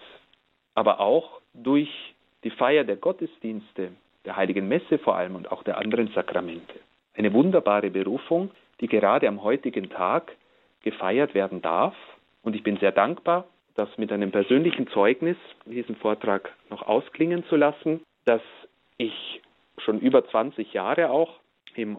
aber 0.74 1.00
auch 1.00 1.40
durch 1.54 1.90
die 2.44 2.50
Feier 2.50 2.84
der 2.84 2.96
Gottesdienste, 2.96 3.92
der 4.24 4.36
heiligen 4.36 4.68
Messe 4.68 4.98
vor 4.98 5.16
allem 5.16 5.36
und 5.36 5.50
auch 5.50 5.62
der 5.62 5.78
anderen 5.78 6.08
Sakramente. 6.08 6.74
Eine 7.14 7.32
wunderbare 7.32 7.90
Berufung, 7.90 8.50
die 8.80 8.86
gerade 8.86 9.28
am 9.28 9.42
heutigen 9.42 9.90
Tag 9.90 10.32
gefeiert 10.82 11.34
werden 11.34 11.60
darf. 11.60 11.94
Und 12.42 12.56
ich 12.56 12.62
bin 12.62 12.78
sehr 12.78 12.92
dankbar, 12.92 13.46
das 13.74 13.88
mit 13.98 14.12
einem 14.12 14.30
persönlichen 14.30 14.88
Zeugnis 14.88 15.36
diesen 15.66 15.96
Vortrag 15.96 16.54
noch 16.70 16.82
ausklingen 16.82 17.44
zu 17.44 17.56
lassen, 17.56 18.00
dass 18.30 18.42
ich 18.96 19.42
schon 19.78 19.98
über 19.98 20.24
20 20.24 20.72
Jahre 20.72 21.10
auch 21.10 21.40
im 21.74 21.98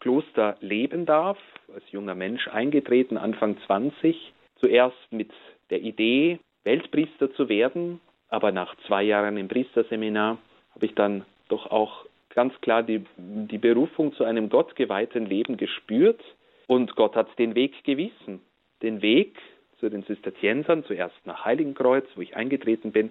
Kloster 0.00 0.56
leben 0.58 1.06
darf, 1.06 1.38
als 1.72 1.84
junger 1.92 2.16
Mensch 2.16 2.48
eingetreten, 2.48 3.16
Anfang 3.16 3.56
20, 3.66 4.32
zuerst 4.56 4.96
mit 5.10 5.30
der 5.70 5.80
Idee, 5.80 6.40
Weltpriester 6.64 7.32
zu 7.34 7.48
werden, 7.48 8.00
aber 8.28 8.50
nach 8.50 8.74
zwei 8.88 9.04
Jahren 9.04 9.36
im 9.36 9.46
Priesterseminar 9.46 10.38
habe 10.74 10.86
ich 10.86 10.96
dann 10.96 11.24
doch 11.46 11.70
auch 11.70 12.06
ganz 12.30 12.60
klar 12.60 12.82
die, 12.82 13.04
die 13.16 13.58
Berufung 13.58 14.12
zu 14.14 14.24
einem 14.24 14.48
gottgeweihten 14.48 15.26
Leben 15.26 15.58
gespürt 15.58 16.20
und 16.66 16.96
Gott 16.96 17.14
hat 17.14 17.38
den 17.38 17.54
Weg 17.54 17.84
gewiesen. 17.84 18.40
Den 18.82 19.00
Weg 19.00 19.38
zu 19.78 19.88
den 19.88 20.04
Zisterziensern, 20.06 20.84
zuerst 20.86 21.24
nach 21.24 21.44
Heiligenkreuz, 21.44 22.06
wo 22.16 22.20
ich 22.20 22.34
eingetreten 22.34 22.90
bin, 22.90 23.10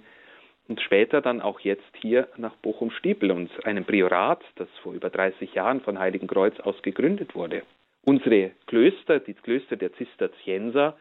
und 0.68 0.82
später 0.82 1.22
dann 1.22 1.42
auch 1.42 1.60
jetzt 1.62 1.96
hier 2.02 2.28
nach 2.38 2.56
Bochum-Stiepel 2.58 3.32
und 3.32 3.50
einem 3.66 3.86
Priorat, 3.86 4.44
das 4.56 4.68
vor 4.82 4.94
über 4.94 5.10
30 5.10 5.54
Jahren 5.54 5.82
von 5.82 6.00
Heiligenkreuz 6.00 6.60
aus 6.60 6.82
gegründet 6.82 7.36
wurde. 7.36 7.64
Unsere 8.04 8.52
Klöster, 8.68 9.20
die 9.20 9.34
Klöster 9.34 9.76
der 9.76 9.94
Zisterzienser, 9.94 10.98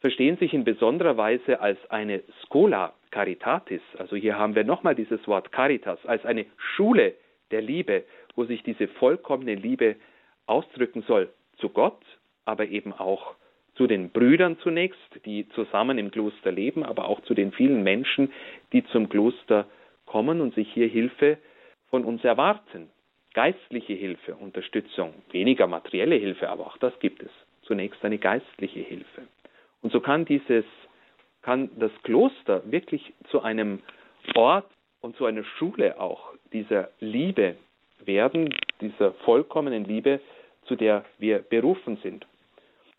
verstehen 0.00 0.36
sich 0.36 0.54
in 0.54 0.64
besonderer 0.64 1.16
Weise 1.16 1.60
als 1.60 1.78
eine 1.90 2.22
Schola 2.46 2.94
Caritatis. 3.10 3.82
Also 3.98 4.16
hier 4.16 4.38
haben 4.38 4.54
wir 4.54 4.64
nochmal 4.64 4.94
dieses 4.94 5.26
Wort 5.26 5.50
Caritas, 5.52 6.04
als 6.06 6.24
eine 6.24 6.46
Schule 6.56 7.14
der 7.50 7.62
Liebe, 7.62 8.04
wo 8.34 8.44
sich 8.44 8.62
diese 8.62 8.88
vollkommene 8.88 9.54
Liebe 9.54 9.96
ausdrücken 10.46 11.02
soll 11.02 11.32
zu 11.58 11.70
Gott, 11.70 12.00
aber 12.44 12.66
eben 12.66 12.92
auch 12.92 13.34
zu 13.78 13.86
den 13.86 14.10
Brüdern 14.10 14.58
zunächst, 14.58 14.98
die 15.24 15.48
zusammen 15.50 15.98
im 15.98 16.10
Kloster 16.10 16.50
leben, 16.50 16.82
aber 16.82 17.08
auch 17.08 17.22
zu 17.22 17.32
den 17.32 17.52
vielen 17.52 17.84
Menschen, 17.84 18.32
die 18.72 18.84
zum 18.86 19.08
Kloster 19.08 19.66
kommen 20.04 20.40
und 20.40 20.54
sich 20.54 20.70
hier 20.72 20.88
Hilfe 20.88 21.38
von 21.88 22.04
uns 22.04 22.24
erwarten. 22.24 22.90
Geistliche 23.34 23.92
Hilfe, 23.92 24.34
Unterstützung, 24.34 25.14
weniger 25.30 25.68
materielle 25.68 26.16
Hilfe, 26.16 26.50
aber 26.50 26.66
auch 26.66 26.76
das 26.78 26.98
gibt 26.98 27.22
es. 27.22 27.30
Zunächst 27.62 28.04
eine 28.04 28.18
geistliche 28.18 28.80
Hilfe. 28.80 29.22
Und 29.80 29.92
so 29.92 30.00
kann 30.00 30.24
dieses, 30.24 30.64
kann 31.42 31.70
das 31.78 31.92
Kloster 32.02 32.62
wirklich 32.70 33.12
zu 33.30 33.42
einem 33.42 33.80
Ort 34.34 34.68
und 35.00 35.16
zu 35.16 35.24
einer 35.24 35.44
Schule 35.44 36.00
auch 36.00 36.32
dieser 36.52 36.90
Liebe 36.98 37.56
werden, 38.04 38.52
dieser 38.80 39.12
vollkommenen 39.24 39.84
Liebe, 39.84 40.20
zu 40.64 40.74
der 40.74 41.04
wir 41.18 41.38
berufen 41.38 41.98
sind. 42.02 42.26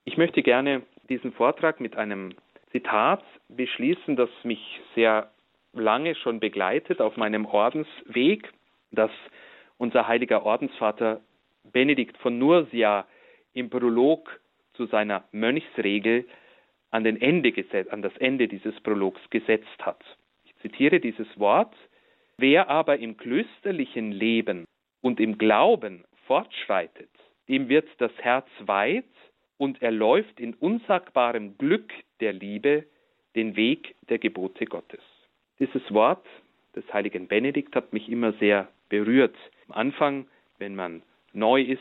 Ich 0.09 0.17
möchte 0.17 0.41
gerne 0.41 0.81
diesen 1.07 1.33
Vortrag 1.33 1.79
mit 1.79 1.95
einem 1.95 2.33
Zitat 2.71 3.23
beschließen, 3.47 4.15
das 4.15 4.31
mich 4.41 4.81
sehr 4.95 5.29
lange 5.71 6.15
schon 6.15 6.39
begleitet 6.39 6.99
auf 6.99 7.15
meinem 7.15 7.45
Ordensweg, 7.45 8.51
das 8.89 9.11
unser 9.77 10.07
heiliger 10.07 10.41
Ordensvater 10.43 11.21
Benedikt 11.63 12.17
von 12.17 12.39
Nursia 12.39 13.05
im 13.53 13.69
Prolog 13.69 14.39
zu 14.73 14.87
seiner 14.87 15.25
Mönchsregel 15.31 16.27
an, 16.89 17.05
Ende 17.05 17.53
an 17.91 18.01
das 18.01 18.17
Ende 18.17 18.47
dieses 18.47 18.81
Prologs 18.81 19.21
gesetzt 19.29 19.85
hat. 19.85 20.03
Ich 20.43 20.55
zitiere 20.63 20.99
dieses 20.99 21.27
Wort. 21.39 21.75
Wer 22.37 22.67
aber 22.67 22.97
im 22.97 23.15
klösterlichen 23.15 24.11
Leben 24.11 24.65
und 25.01 25.19
im 25.19 25.37
Glauben 25.37 26.03
fortschreitet, 26.25 27.11
dem 27.47 27.69
wird 27.69 27.87
das 27.99 28.11
Herz 28.17 28.47
weit 28.61 29.05
und 29.59 29.81
er 29.81 29.91
läuft 29.91 30.39
in 30.39 30.55
unsagbarem 30.55 31.57
Glück 31.57 31.91
der 32.21 32.33
Liebe 32.33 32.85
den 33.35 33.55
Weg 33.55 33.93
der 34.09 34.17
Gebote 34.17 34.65
Gottes. 34.65 35.01
Dieses 35.59 35.93
Wort 35.93 36.25
des 36.75 36.91
heiligen 36.91 37.27
Benedikt 37.27 37.75
hat 37.75 37.93
mich 37.93 38.09
immer 38.09 38.31
sehr 38.33 38.69
berührt. 38.87 39.35
Am 39.67 39.75
Anfang, 39.75 40.27
wenn 40.57 40.75
man 40.75 41.03
neu 41.33 41.61
ist 41.61 41.79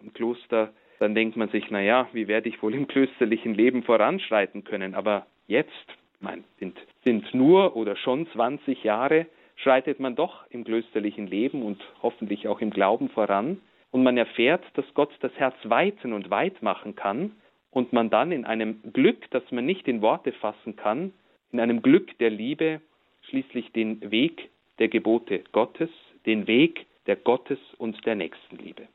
im 0.00 0.12
Kloster, 0.12 0.72
dann 0.98 1.14
denkt 1.14 1.36
man 1.36 1.48
sich, 1.48 1.70
naja, 1.70 2.06
wie 2.12 2.28
werde 2.28 2.50
ich 2.50 2.62
wohl 2.62 2.74
im 2.74 2.86
klösterlichen 2.86 3.54
Leben 3.54 3.82
voranschreiten 3.82 4.64
können? 4.64 4.94
Aber 4.94 5.26
jetzt, 5.46 5.86
mein, 6.20 6.44
sind, 6.60 6.78
sind 7.02 7.34
nur 7.34 7.76
oder 7.76 7.96
schon 7.96 8.30
20 8.32 8.84
Jahre, 8.84 9.26
schreitet 9.56 10.00
man 10.00 10.16
doch 10.16 10.44
im 10.50 10.64
klösterlichen 10.64 11.26
Leben 11.26 11.62
und 11.62 11.82
hoffentlich 12.02 12.46
auch 12.46 12.60
im 12.60 12.70
Glauben 12.70 13.08
voran 13.08 13.62
und 13.96 14.02
man 14.02 14.18
erfährt, 14.18 14.62
dass 14.74 14.84
Gott 14.92 15.10
das 15.20 15.32
Herz 15.36 15.56
weiten 15.64 16.12
und 16.12 16.28
weit 16.28 16.60
machen 16.60 16.96
kann 16.96 17.32
und 17.70 17.94
man 17.94 18.10
dann 18.10 18.30
in 18.30 18.44
einem 18.44 18.82
Glück, 18.92 19.24
das 19.30 19.42
man 19.50 19.64
nicht 19.64 19.88
in 19.88 20.02
Worte 20.02 20.32
fassen 20.32 20.76
kann, 20.76 21.14
in 21.50 21.60
einem 21.60 21.80
Glück 21.80 22.18
der 22.18 22.28
Liebe 22.28 22.82
schließlich 23.22 23.72
den 23.72 24.10
Weg 24.10 24.50
der 24.78 24.88
Gebote 24.88 25.44
Gottes, 25.52 25.88
den 26.26 26.46
Weg 26.46 26.84
der 27.06 27.16
Gottes 27.16 27.58
und 27.78 28.04
der 28.04 28.16
Nächstenliebe. 28.16 28.86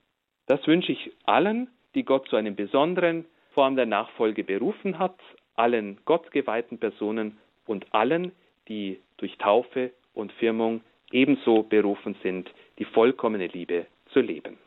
Das 0.46 0.68
wünsche 0.68 0.92
ich 0.92 1.10
allen, 1.26 1.72
die 1.96 2.04
Gott 2.04 2.28
zu 2.28 2.36
einer 2.36 2.52
besonderen 2.52 3.26
Form 3.56 3.76
der 3.76 3.88
Nachfolge 3.88 4.44
berufen 4.44 5.00
hat, 5.00 5.18
allen 5.56 5.98
gottgeweihten 6.06 6.78
Personen 6.78 7.40
und 7.66 7.92
allen, 7.92 8.34
die 8.68 9.00
durch 9.18 9.36
Taufe 9.40 9.94
und 10.14 10.32
Firmung 10.34 10.82
ebenso 11.12 11.64
berufen 11.64 12.16
sind, 12.22 12.54
die 12.78 12.86
vollkommene 12.86 13.48
Liebe 13.48 13.88
zu 14.14 14.20
leben. 14.20 14.60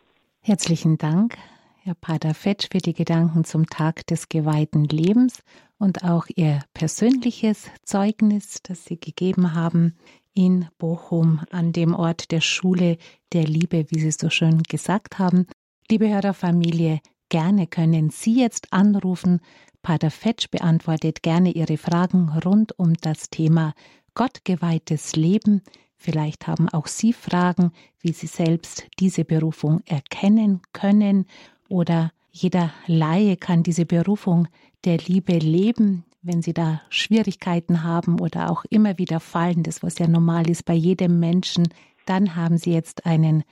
Herzlichen 0.46 0.98
Dank, 0.98 1.38
Herr 1.84 1.94
Pater 1.94 2.34
Fetsch, 2.34 2.68
für 2.70 2.76
die 2.76 2.92
Gedanken 2.92 3.44
zum 3.44 3.64
Tag 3.64 4.06
des 4.08 4.28
geweihten 4.28 4.84
Lebens 4.84 5.42
und 5.78 6.04
auch 6.04 6.26
Ihr 6.36 6.60
persönliches 6.74 7.70
Zeugnis, 7.82 8.58
das 8.62 8.84
Sie 8.84 9.00
gegeben 9.00 9.54
haben 9.54 9.96
in 10.34 10.68
Bochum 10.76 11.40
an 11.50 11.72
dem 11.72 11.94
Ort 11.94 12.30
der 12.30 12.42
Schule 12.42 12.98
der 13.32 13.44
Liebe, 13.44 13.86
wie 13.88 13.98
Sie 13.98 14.10
so 14.10 14.28
schön 14.28 14.62
gesagt 14.64 15.18
haben. 15.18 15.46
Liebe 15.90 16.10
Hörerfamilie, 16.10 17.00
gerne 17.30 17.66
können 17.66 18.10
Sie 18.10 18.38
jetzt 18.38 18.70
anrufen. 18.70 19.40
Pater 19.80 20.10
Fetsch 20.10 20.50
beantwortet 20.50 21.22
gerne 21.22 21.52
Ihre 21.52 21.78
Fragen 21.78 22.28
rund 22.44 22.78
um 22.78 22.92
das 23.00 23.30
Thema 23.30 23.72
Gottgeweihtes 24.12 25.16
Leben. 25.16 25.62
Vielleicht 26.04 26.46
haben 26.46 26.68
auch 26.68 26.86
Sie 26.86 27.14
Fragen, 27.14 27.72
wie 27.98 28.12
Sie 28.12 28.26
selbst 28.26 28.86
diese 29.00 29.24
Berufung 29.24 29.80
erkennen 29.86 30.60
können 30.74 31.24
oder 31.70 32.12
jeder 32.30 32.74
Laie 32.86 33.38
kann 33.38 33.62
diese 33.62 33.86
Berufung 33.86 34.46
der 34.84 34.98
Liebe 34.98 35.38
leben, 35.38 36.04
wenn 36.20 36.42
Sie 36.42 36.52
da 36.52 36.82
Schwierigkeiten 36.90 37.84
haben 37.84 38.20
oder 38.20 38.50
auch 38.50 38.66
immer 38.68 38.98
wieder 38.98 39.18
fallen, 39.18 39.62
das 39.62 39.82
was 39.82 39.98
ja 39.98 40.06
normal 40.06 40.50
ist 40.50 40.66
bei 40.66 40.74
jedem 40.74 41.20
Menschen, 41.20 41.68
dann 42.04 42.36
haben 42.36 42.58
Sie 42.58 42.74
jetzt 42.74 43.06
einen 43.06 43.42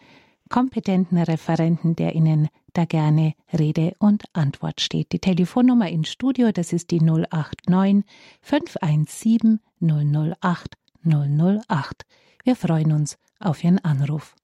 kompetenten 0.51 1.17
Referenten, 1.17 1.97
der 1.97 2.15
Ihnen 2.15 2.49
da 2.75 2.85
gerne 2.85 3.33
Rede 3.59 3.95
und 3.99 4.25
Antwort 4.35 4.83
steht. 4.83 5.13
Die 5.13 5.21
Telefonnummer 5.21 5.89
ins 5.89 6.11
Studio, 6.11 6.53
das 6.53 6.75
ist 6.75 6.91
die 6.91 7.01
089 7.01 8.05
517 8.43 9.59
008 9.81 10.77
008. 11.03 12.05
Wir 12.45 12.57
freuen 12.57 12.93
uns 12.93 13.18
auf 13.38 13.62
Ihren 13.62 13.78
Anruf. 13.84 14.34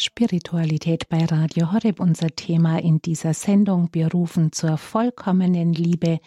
Spiritualität 0.00 1.08
bei 1.08 1.24
Radio 1.24 1.72
Horeb, 1.72 1.98
unser 1.98 2.28
Thema 2.28 2.78
in 2.78 3.02
dieser 3.02 3.34
Sendung, 3.34 3.90
berufen 3.90 4.52
zur 4.52 4.78
vollkommenen 4.78 5.72
Liebe, 5.72 6.20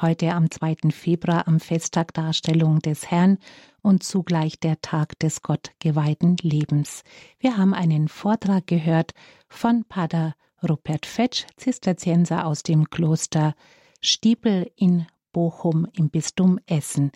heute 0.00 0.32
am 0.32 0.48
2. 0.48 0.90
Februar 0.90 1.48
am 1.48 1.58
Festtag 1.58 2.14
Darstellung 2.14 2.78
des 2.78 3.10
Herrn 3.10 3.38
und 3.82 4.04
zugleich 4.04 4.60
der 4.60 4.80
Tag 4.80 5.18
des 5.18 5.42
Gott 5.42 5.72
geweihten 5.80 6.36
Lebens. 6.40 7.02
Wir 7.40 7.56
haben 7.56 7.74
einen 7.74 8.06
Vortrag 8.06 8.68
gehört 8.68 9.12
von 9.48 9.84
Pater 9.84 10.36
Rupert 10.62 11.04
Fetsch, 11.04 11.46
Zisterzienser 11.56 12.46
aus 12.46 12.62
dem 12.62 12.90
Kloster 12.90 13.56
Stiepel 14.00 14.70
in 14.76 15.04
Bochum 15.36 15.86
im 15.98 16.08
Bistum 16.08 16.58
Essen. 16.66 17.12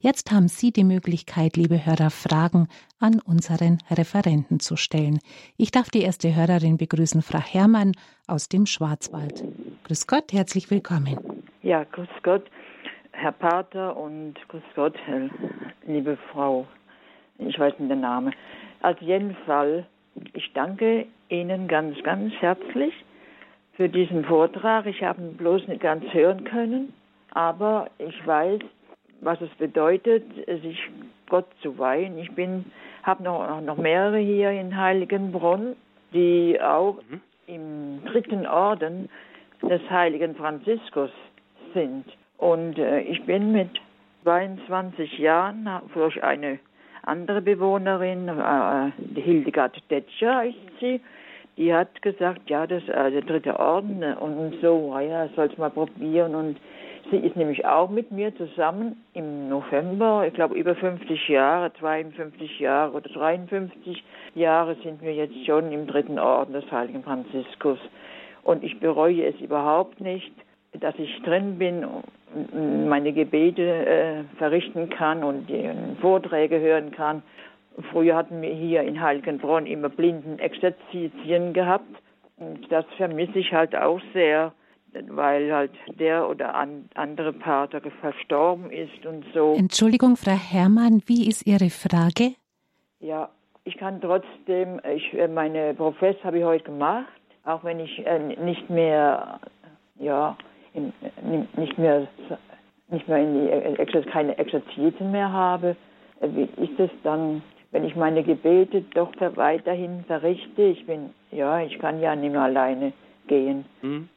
Jetzt 0.00 0.32
haben 0.32 0.48
Sie 0.48 0.72
die 0.72 0.82
Möglichkeit, 0.82 1.56
liebe 1.56 1.86
Hörer, 1.86 2.10
Fragen 2.10 2.66
an 2.98 3.20
unseren 3.24 3.78
Referenten 3.88 4.58
zu 4.58 4.74
stellen. 4.74 5.20
Ich 5.56 5.70
darf 5.70 5.88
die 5.88 6.02
erste 6.02 6.34
Hörerin 6.34 6.78
begrüßen, 6.78 7.22
Frau 7.22 7.38
Herrmann 7.38 7.92
aus 8.26 8.48
dem 8.48 8.66
Schwarzwald. 8.66 9.44
Grüß 9.84 10.08
Gott, 10.08 10.32
herzlich 10.32 10.68
willkommen. 10.72 11.16
Ja, 11.62 11.84
grüß 11.84 12.08
Gott, 12.24 12.42
Herr 13.12 13.30
Pater 13.30 13.96
und 13.96 14.34
grüß 14.48 14.64
Gott, 14.74 14.96
liebe 15.86 16.18
Frau. 16.32 16.66
Ich 17.38 17.56
weiß 17.56 17.78
nicht 17.78 17.88
den 17.88 18.00
Namen. 18.00 18.34
Auf 18.82 19.00
jeden 19.00 19.36
Fall, 19.46 19.86
ich 20.32 20.52
danke 20.54 21.06
Ihnen 21.28 21.68
ganz, 21.68 22.02
ganz 22.02 22.34
herzlich 22.40 22.94
für 23.74 23.88
diesen 23.88 24.24
Vortrag. 24.24 24.86
Ich 24.86 25.04
habe 25.04 25.22
ihn 25.22 25.36
bloß 25.36 25.68
nicht 25.68 25.82
ganz 25.82 26.02
hören 26.12 26.42
können 26.42 26.92
aber 27.32 27.88
ich 27.98 28.26
weiß, 28.26 28.60
was 29.20 29.40
es 29.40 29.50
bedeutet, 29.58 30.24
sich 30.62 30.78
Gott 31.28 31.46
zu 31.62 31.78
weihen. 31.78 32.18
Ich 32.18 32.30
bin, 32.32 32.64
habe 33.02 33.22
noch, 33.22 33.60
noch 33.60 33.76
mehrere 33.76 34.18
hier 34.18 34.50
in 34.50 34.76
Heiligenbrunn, 34.76 35.76
die 36.12 36.58
auch 36.60 36.98
mhm. 37.08 37.20
im 37.46 38.04
dritten 38.06 38.46
Orden 38.46 39.08
des 39.62 39.82
heiligen 39.90 40.34
Franziskus 40.34 41.10
sind. 41.74 42.04
Und 42.38 42.78
äh, 42.78 43.00
ich 43.00 43.22
bin 43.24 43.52
mit 43.52 43.68
22 44.24 45.18
Jahren 45.18 45.68
durch 45.94 46.22
eine 46.22 46.58
andere 47.02 47.40
Bewohnerin, 47.42 48.28
äh, 48.28 48.90
die 48.98 49.20
Hildegard 49.20 49.78
Detscher 49.90 50.44
ist 50.44 50.56
sie, 50.80 51.00
die 51.56 51.74
hat 51.74 52.00
gesagt, 52.02 52.48
ja, 52.48 52.66
das 52.66 52.82
ist 52.82 52.88
äh, 52.88 53.10
der 53.10 53.22
dritte 53.22 53.58
Orden 53.58 54.02
und 54.02 54.60
so, 54.62 54.96
ja, 54.98 55.28
soll's 55.36 55.56
mal 55.58 55.70
probieren 55.70 56.34
und 56.34 56.56
Sie 57.10 57.16
ist 57.16 57.34
nämlich 57.34 57.64
auch 57.66 57.90
mit 57.90 58.12
mir 58.12 58.34
zusammen 58.36 59.02
im 59.14 59.48
November, 59.48 60.24
ich 60.26 60.34
glaube 60.34 60.54
über 60.54 60.76
50 60.76 61.28
Jahre, 61.28 61.72
52 61.74 62.60
Jahre 62.60 62.92
oder 62.92 63.08
53 63.08 64.04
Jahre 64.36 64.76
sind 64.84 65.02
wir 65.02 65.12
jetzt 65.12 65.44
schon 65.44 65.72
im 65.72 65.88
dritten 65.88 66.20
Orden 66.20 66.52
des 66.52 66.70
Heiligen 66.70 67.02
Franziskus. 67.02 67.78
Und 68.44 68.62
ich 68.62 68.78
bereue 68.78 69.24
es 69.24 69.40
überhaupt 69.40 70.00
nicht, 70.00 70.32
dass 70.78 70.94
ich 70.98 71.20
drin 71.22 71.58
bin 71.58 71.84
und 71.84 72.88
meine 72.88 73.12
Gebete 73.12 73.62
äh, 73.62 74.24
verrichten 74.38 74.88
kann 74.88 75.24
und 75.24 75.48
die 75.48 75.68
Vorträge 76.00 76.60
hören 76.60 76.92
kann. 76.92 77.22
Früher 77.90 78.14
hatten 78.14 78.40
wir 78.40 78.54
hier 78.54 78.82
in 78.82 79.00
Heiligenbronn 79.00 79.66
immer 79.66 79.88
blinden 79.88 80.38
Exerzitien 80.38 81.52
gehabt. 81.52 81.90
Und 82.36 82.70
das 82.70 82.84
vermisse 82.96 83.40
ich 83.40 83.52
halt 83.52 83.74
auch 83.74 84.00
sehr 84.14 84.52
weil 85.08 85.52
halt 85.52 85.72
der 85.98 86.28
oder 86.28 86.54
an, 86.54 86.88
andere 86.94 87.32
Pater 87.32 87.80
verstorben 88.00 88.70
ist 88.70 89.04
und 89.06 89.24
so. 89.34 89.54
Entschuldigung, 89.56 90.16
Frau 90.16 90.32
Herrmann, 90.32 91.02
wie 91.06 91.28
ist 91.28 91.46
Ihre 91.46 91.70
Frage? 91.70 92.34
Ja, 93.00 93.30
ich 93.64 93.76
kann 93.76 94.00
trotzdem, 94.00 94.80
ich, 94.94 95.12
äh, 95.14 95.28
meine 95.28 95.74
Profess 95.74 96.16
habe 96.24 96.38
ich 96.38 96.44
heute 96.44 96.64
gemacht, 96.64 97.08
auch 97.44 97.64
wenn 97.64 97.80
ich 97.80 98.04
äh, 98.06 98.18
nicht 98.18 98.68
mehr, 98.68 99.40
ja, 99.98 100.36
in, 100.74 100.92
nicht 101.56 101.78
mehr, 101.78 102.06
nicht 102.88 103.08
mehr 103.08 103.18
in 103.18 103.76
die, 103.86 104.10
keine 104.10 104.36
Exerzitien 104.38 105.10
mehr 105.10 105.32
habe. 105.32 105.76
Äh, 106.20 106.28
wie 106.34 106.62
ist 106.62 106.78
es 106.78 106.90
dann, 107.02 107.42
wenn 107.70 107.84
ich 107.84 107.96
meine 107.96 108.22
Gebete 108.22 108.82
doch 108.94 109.12
weiterhin 109.36 110.04
verrichte? 110.06 110.62
Ich 110.62 110.86
bin, 110.86 111.10
ja, 111.30 111.60
ich 111.60 111.78
kann 111.78 112.00
ja 112.00 112.16
nicht 112.16 112.32
mehr 112.32 112.42
alleine 112.42 112.92
gehen. 113.26 113.64
Mhm. 113.82 114.08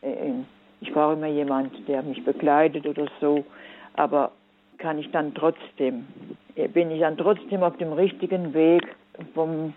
Ich 0.83 0.91
brauche 0.91 1.13
immer 1.13 1.27
jemand, 1.27 1.87
der 1.87 2.03
mich 2.03 2.23
begleitet 2.25 2.85
oder 2.85 3.07
so. 3.21 3.45
Aber 3.93 4.33
kann 4.79 4.99
ich 4.99 5.09
dann 5.11 5.33
trotzdem, 5.33 6.05
bin 6.73 6.91
ich 6.91 6.99
dann 6.99 7.17
trotzdem 7.17 7.63
auf 7.63 7.77
dem 7.77 7.93
richtigen 7.93 8.53
Weg 8.53 8.83
vom, 9.33 9.73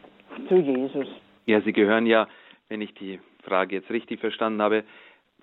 zu 0.48 0.56
Jesus. 0.56 1.06
Ja, 1.46 1.60
Sie 1.60 1.72
gehören 1.72 2.06
ja, 2.06 2.26
wenn 2.68 2.80
ich 2.80 2.92
die 2.94 3.20
Frage 3.44 3.76
jetzt 3.76 3.90
richtig 3.90 4.18
verstanden 4.18 4.60
habe, 4.60 4.82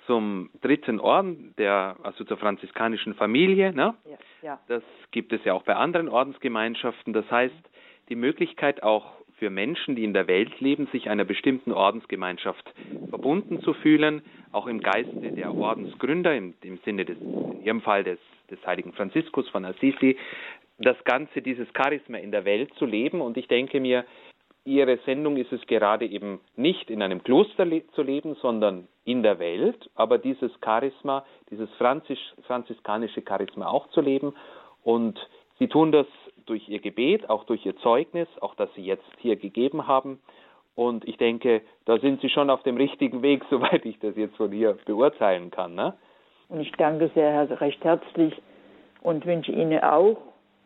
zum 0.05 0.49
dritten 0.61 0.99
Orden, 0.99 1.53
der, 1.57 1.95
also 2.03 2.25
zur 2.25 2.35
franziskanischen 2.35 3.13
Familie. 3.13 3.71
Ne? 3.71 3.93
Ja, 4.03 4.17
ja. 4.41 4.59
Das 4.67 4.83
gibt 5.11 5.31
es 5.31 5.45
ja 5.45 5.53
auch 5.53 5.63
bei 5.63 5.77
anderen 5.77 6.09
Ordensgemeinschaften. 6.09 7.13
Das 7.13 7.31
heißt, 7.31 7.55
die 8.09 8.15
Möglichkeit 8.15 8.83
auch 8.83 9.13
für 9.43 9.49
Menschen, 9.49 9.97
die 9.97 10.05
in 10.05 10.13
der 10.13 10.27
Welt 10.27 10.61
leben, 10.61 10.87
sich 10.93 11.09
einer 11.09 11.25
bestimmten 11.25 11.73
Ordensgemeinschaft 11.73 12.63
verbunden 13.09 13.61
zu 13.61 13.73
fühlen, 13.73 14.21
auch 14.53 14.67
im 14.67 14.79
Geiste 14.79 15.33
der 15.33 15.53
Ordensgründer, 15.53 16.33
im, 16.33 16.53
im 16.61 16.77
Sinne 16.85 17.03
des, 17.03 17.17
in 17.19 17.61
ihrem 17.61 17.81
Fall 17.81 18.05
des, 18.05 18.19
des 18.49 18.65
heiligen 18.65 18.93
Franziskus 18.93 19.49
von 19.49 19.65
Assisi, 19.65 20.15
das 20.77 20.95
Ganze, 21.03 21.41
dieses 21.41 21.67
Charisma 21.75 22.19
in 22.19 22.31
der 22.31 22.45
Welt 22.45 22.73
zu 22.75 22.85
leben. 22.85 23.19
Und 23.19 23.35
ich 23.35 23.49
denke 23.49 23.81
mir, 23.81 24.05
Ihre 24.63 24.97
Sendung 25.05 25.35
ist 25.35 25.51
es 25.51 25.59
gerade 25.67 26.05
eben 26.05 26.39
nicht 26.55 26.89
in 26.89 27.01
einem 27.01 27.21
Kloster 27.21 27.65
le 27.65 27.85
zu 27.95 28.01
leben, 28.01 28.37
sondern 28.41 28.87
in 29.03 29.23
der 29.23 29.39
Welt, 29.39 29.89
aber 29.93 30.19
dieses 30.19 30.53
Charisma, 30.63 31.25
dieses 31.51 31.69
Franzis 31.71 32.17
franziskanische 32.47 33.23
Charisma 33.27 33.67
auch 33.67 33.89
zu 33.89 33.99
leben. 33.99 34.33
Und 34.85 35.19
Sie 35.59 35.67
tun 35.67 35.91
das 35.91 36.07
durch 36.45 36.67
ihr 36.69 36.79
Gebet, 36.79 37.29
auch 37.29 37.43
durch 37.45 37.65
ihr 37.65 37.75
Zeugnis, 37.77 38.27
auch 38.41 38.55
das 38.55 38.69
sie 38.75 38.83
jetzt 38.83 39.05
hier 39.19 39.35
gegeben 39.35 39.87
haben. 39.87 40.19
Und 40.75 41.07
ich 41.07 41.17
denke, 41.17 41.61
da 41.85 41.99
sind 41.99 42.21
sie 42.21 42.29
schon 42.29 42.49
auf 42.49 42.63
dem 42.63 42.77
richtigen 42.77 43.21
Weg, 43.21 43.43
soweit 43.49 43.85
ich 43.85 43.99
das 43.99 44.15
jetzt 44.15 44.35
von 44.37 44.51
hier 44.51 44.77
beurteilen 44.85 45.51
kann. 45.51 45.75
Ne? 45.75 45.93
Und 46.49 46.61
ich 46.61 46.71
danke 46.73 47.11
sehr 47.13 47.61
recht 47.61 47.83
herzlich 47.83 48.33
und 49.01 49.25
wünsche 49.25 49.51
Ihnen 49.51 49.83
auch 49.83 50.17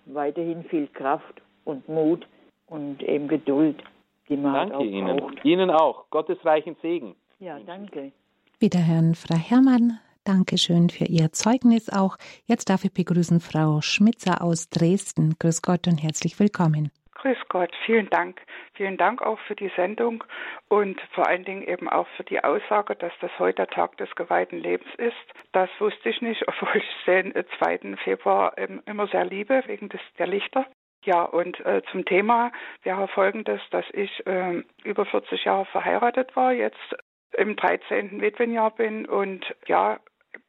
weiterhin 0.05 0.63
viel 0.65 0.87
Kraft 0.87 1.41
und 1.65 1.87
Mut 1.89 2.25
und 2.67 3.03
eben 3.03 3.27
Geduld, 3.27 3.81
die 4.29 4.37
man 4.37 4.53
Danke 4.53 4.77
auch 4.77 4.83
Ihnen. 4.83 5.17
Braucht. 5.17 5.45
Ihnen 5.45 5.69
auch. 5.69 6.09
Gottes 6.09 6.43
reichen 6.45 6.75
Segen. 6.81 7.15
Ja, 7.39 7.59
danke. 7.65 8.11
Wiederhören, 8.59 9.15
Frau 9.15 9.35
Herrmann. 9.37 9.99
Dankeschön 10.27 10.89
für 10.89 11.05
Ihr 11.05 11.31
Zeugnis 11.31 11.89
auch. 11.89 12.17
Jetzt 12.47 12.69
darf 12.69 12.83
ich 12.83 12.93
begrüßen 12.93 13.39
Frau 13.39 13.79
Schmitzer 13.79 14.41
aus 14.41 14.69
Dresden. 14.69 15.35
Grüß 15.39 15.61
Gott 15.61 15.87
und 15.87 16.03
herzlich 16.03 16.37
willkommen. 16.37 16.91
Grüß 17.15 17.37
Gott, 17.47 17.71
vielen 17.85 18.09
Dank. 18.09 18.41
Vielen 18.73 18.97
Dank 18.97 19.21
auch 19.21 19.39
für 19.47 19.55
die 19.55 19.71
Sendung 19.77 20.25
und 20.67 20.99
vor 21.13 21.27
allen 21.27 21.45
Dingen 21.45 21.63
eben 21.63 21.87
auch 21.87 22.07
für 22.17 22.25
die 22.25 22.43
Aussage, 22.43 22.95
dass 22.97 23.13
das 23.21 23.31
heute 23.39 23.55
der 23.55 23.67
Tag 23.67 23.95
des 23.97 24.13
geweihten 24.15 24.59
Lebens 24.59 24.89
ist. 24.97 25.15
Das 25.53 25.69
wusste 25.79 26.09
ich 26.09 26.21
nicht, 26.21 26.43
obwohl 26.47 26.75
ich 26.75 27.05
den 27.05 27.33
2. 27.59 27.95
Februar 28.03 28.53
immer 28.57 29.07
sehr 29.07 29.23
liebe, 29.23 29.63
wegen 29.65 29.87
des, 29.87 30.01
der 30.19 30.27
Lichter. 30.27 30.65
Ja, 31.05 31.23
und 31.23 31.57
äh, 31.65 31.83
zum 31.91 32.03
Thema 32.03 32.51
wäre 32.83 33.07
folgendes, 33.07 33.61
dass 33.71 33.85
ich 33.93 34.27
äh, 34.27 34.61
über 34.83 35.05
40 35.05 35.45
Jahre 35.45 35.65
verheiratet 35.67 36.35
war, 36.35 36.51
jetzt 36.51 36.95
im 37.37 37.55
13. 37.55 38.19
Witwenjahr 38.19 38.71
bin 38.71 39.05
und 39.05 39.45
ja, 39.67 39.99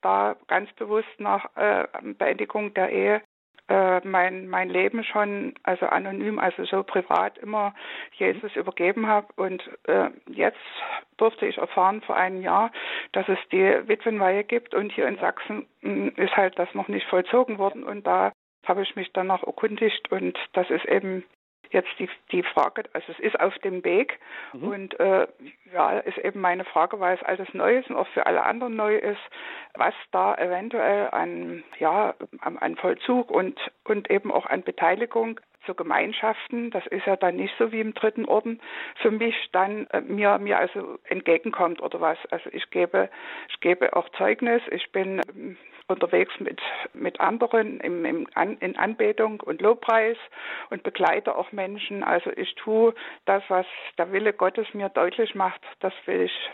da 0.02 0.36
ganz 0.46 0.72
bewusst 0.74 1.08
nach 1.18 1.44
äh, 1.56 1.86
Beendigung 2.02 2.74
der 2.74 2.90
Ehe 2.90 3.22
äh, 3.68 4.00
mein, 4.06 4.48
mein 4.48 4.70
Leben 4.70 5.04
schon, 5.04 5.54
also 5.62 5.86
anonym, 5.86 6.38
also 6.38 6.64
so 6.64 6.82
privat 6.82 7.36
immer 7.38 7.74
Jesus 8.14 8.56
übergeben 8.56 9.06
habe. 9.06 9.28
Und 9.36 9.62
äh, 9.84 10.08
jetzt 10.26 10.58
durfte 11.18 11.46
ich 11.46 11.58
erfahren 11.58 12.00
vor 12.00 12.16
einem 12.16 12.40
Jahr, 12.40 12.72
dass 13.12 13.28
es 13.28 13.38
die 13.52 13.86
Witwenweihe 13.86 14.44
gibt. 14.44 14.74
Und 14.74 14.92
hier 14.92 15.06
in 15.06 15.18
Sachsen 15.18 15.66
mh, 15.82 15.92
hm, 15.92 16.12
ist 16.16 16.36
halt 16.36 16.58
das 16.58 16.72
noch 16.74 16.88
nicht 16.88 17.06
vollzogen 17.08 17.58
worden. 17.58 17.84
Und 17.84 18.06
da 18.06 18.32
habe 18.66 18.82
ich 18.82 18.96
mich 18.96 19.12
danach 19.12 19.42
erkundigt. 19.42 20.10
Und 20.10 20.38
das 20.54 20.70
ist 20.70 20.86
eben 20.86 21.24
jetzt 21.70 21.88
die, 21.98 22.08
die 22.32 22.42
Frage, 22.42 22.84
also 22.92 23.12
es 23.12 23.18
ist 23.18 23.38
auf 23.40 23.56
dem 23.58 23.84
Weg 23.84 24.18
mhm. 24.52 24.68
und 24.68 25.00
äh, 25.00 25.26
ja, 25.72 25.98
ist 25.98 26.18
eben 26.18 26.40
meine 26.40 26.64
Frage, 26.64 27.00
weil 27.00 27.16
es 27.16 27.22
alles 27.22 27.52
neu 27.52 27.78
ist 27.78 27.90
und 27.90 27.96
auch 27.96 28.08
für 28.08 28.26
alle 28.26 28.42
anderen 28.42 28.76
neu 28.76 28.96
ist, 28.96 29.20
was 29.74 29.94
da 30.10 30.34
eventuell 30.36 31.10
an, 31.10 31.62
ja, 31.78 32.14
an 32.40 32.76
Vollzug 32.76 33.30
und, 33.30 33.58
und 33.84 34.10
eben 34.10 34.32
auch 34.32 34.46
an 34.46 34.62
Beteiligung 34.62 35.40
zu 35.66 35.74
Gemeinschaften, 35.74 36.70
das 36.70 36.86
ist 36.86 37.06
ja 37.06 37.16
dann 37.16 37.36
nicht 37.36 37.54
so 37.58 37.72
wie 37.72 37.80
im 37.80 37.92
dritten 37.92 38.24
Orden, 38.24 38.60
für 39.02 39.10
mich 39.10 39.34
dann 39.52 39.86
äh, 39.88 40.00
mir, 40.00 40.38
mir 40.38 40.58
also 40.58 40.98
entgegenkommt 41.04 41.82
oder 41.82 42.00
was. 42.00 42.18
Also 42.30 42.48
ich 42.52 42.70
gebe, 42.70 43.10
ich 43.50 43.60
gebe 43.60 43.94
auch 43.94 44.08
Zeugnis, 44.10 44.62
ich 44.70 44.90
bin 44.92 45.20
ähm, 45.28 45.56
unterwegs 45.88 46.32
mit, 46.38 46.60
mit 46.92 47.20
anderen 47.20 47.80
im, 47.80 48.04
im 48.04 48.26
An, 48.34 48.58
in 48.58 48.76
Anbetung 48.76 49.40
und 49.40 49.60
Lobpreis 49.60 50.16
und 50.70 50.82
begleite 50.82 51.36
auch 51.36 51.50
Menschen. 51.52 52.04
Also 52.04 52.30
ich 52.30 52.54
tue 52.54 52.94
das, 53.24 53.42
was 53.48 53.66
der 53.96 54.12
Wille 54.12 54.32
Gottes 54.32 54.66
mir 54.74 54.90
deutlich 54.90 55.34
macht, 55.34 55.60
das 55.80 55.92
will 56.06 56.22
ich 56.22 56.50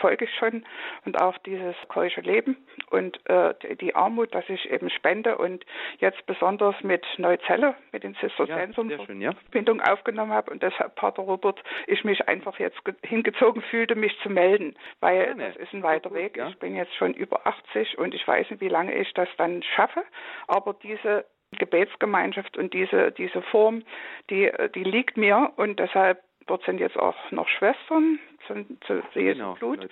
folge 0.00 0.24
ich 0.24 0.34
schon 0.34 0.64
und 1.04 1.20
auch 1.20 1.36
dieses 1.38 1.74
keusche 1.88 2.20
Leben 2.20 2.56
und 2.90 3.18
äh, 3.28 3.54
die 3.76 3.94
Armut, 3.94 4.34
dass 4.34 4.48
ich 4.48 4.70
eben 4.70 4.90
spende 4.90 5.38
und 5.38 5.64
jetzt 5.98 6.24
besonders 6.26 6.74
mit 6.82 7.04
Neuzelle, 7.18 7.74
mit 7.92 8.02
den 8.02 8.14
Zisterziensern 8.16 8.90
ja, 8.90 8.98
ja. 9.14 9.32
Verbindung 9.32 9.80
aufgenommen 9.80 10.32
habe 10.32 10.50
und 10.50 10.62
deshalb, 10.62 10.94
Pater 10.96 11.22
Robert, 11.22 11.62
ich 11.86 12.04
mich 12.04 12.26
einfach 12.28 12.58
jetzt 12.58 12.78
hingezogen 13.04 13.62
fühlte, 13.62 13.94
mich 13.94 14.16
zu 14.22 14.30
melden, 14.30 14.74
weil 15.00 15.26
Gerne. 15.26 15.48
das 15.48 15.56
ist 15.56 15.72
ein 15.72 15.82
weiter 15.82 16.10
gut, 16.10 16.18
Weg. 16.18 16.36
Ja. 16.36 16.48
Ich 16.48 16.58
bin 16.58 16.74
jetzt 16.74 16.94
schon 16.96 17.14
über 17.14 17.46
80 17.46 17.98
und 17.98 18.14
ich 18.14 18.26
weiß 18.26 18.50
nicht, 18.50 18.60
wie 18.60 18.68
lange 18.68 18.94
ich 18.94 19.12
das 19.14 19.28
dann 19.36 19.62
schaffe, 19.62 20.02
aber 20.48 20.74
diese 20.74 21.24
Gebetsgemeinschaft 21.52 22.56
und 22.56 22.74
diese, 22.74 23.12
diese 23.12 23.40
Form, 23.42 23.82
die, 24.30 24.50
die 24.74 24.84
liegt 24.84 25.16
mir 25.16 25.52
und 25.56 25.78
deshalb 25.78 26.22
Dort 26.46 26.62
sind 26.64 26.78
jetzt 26.78 26.96
auch 26.96 27.16
noch 27.32 27.48
Schwestern 27.48 28.20
zu, 28.46 28.64
zu 28.86 29.02
Jesu 29.18 29.38
genau, 29.38 29.54
Blut. 29.54 29.88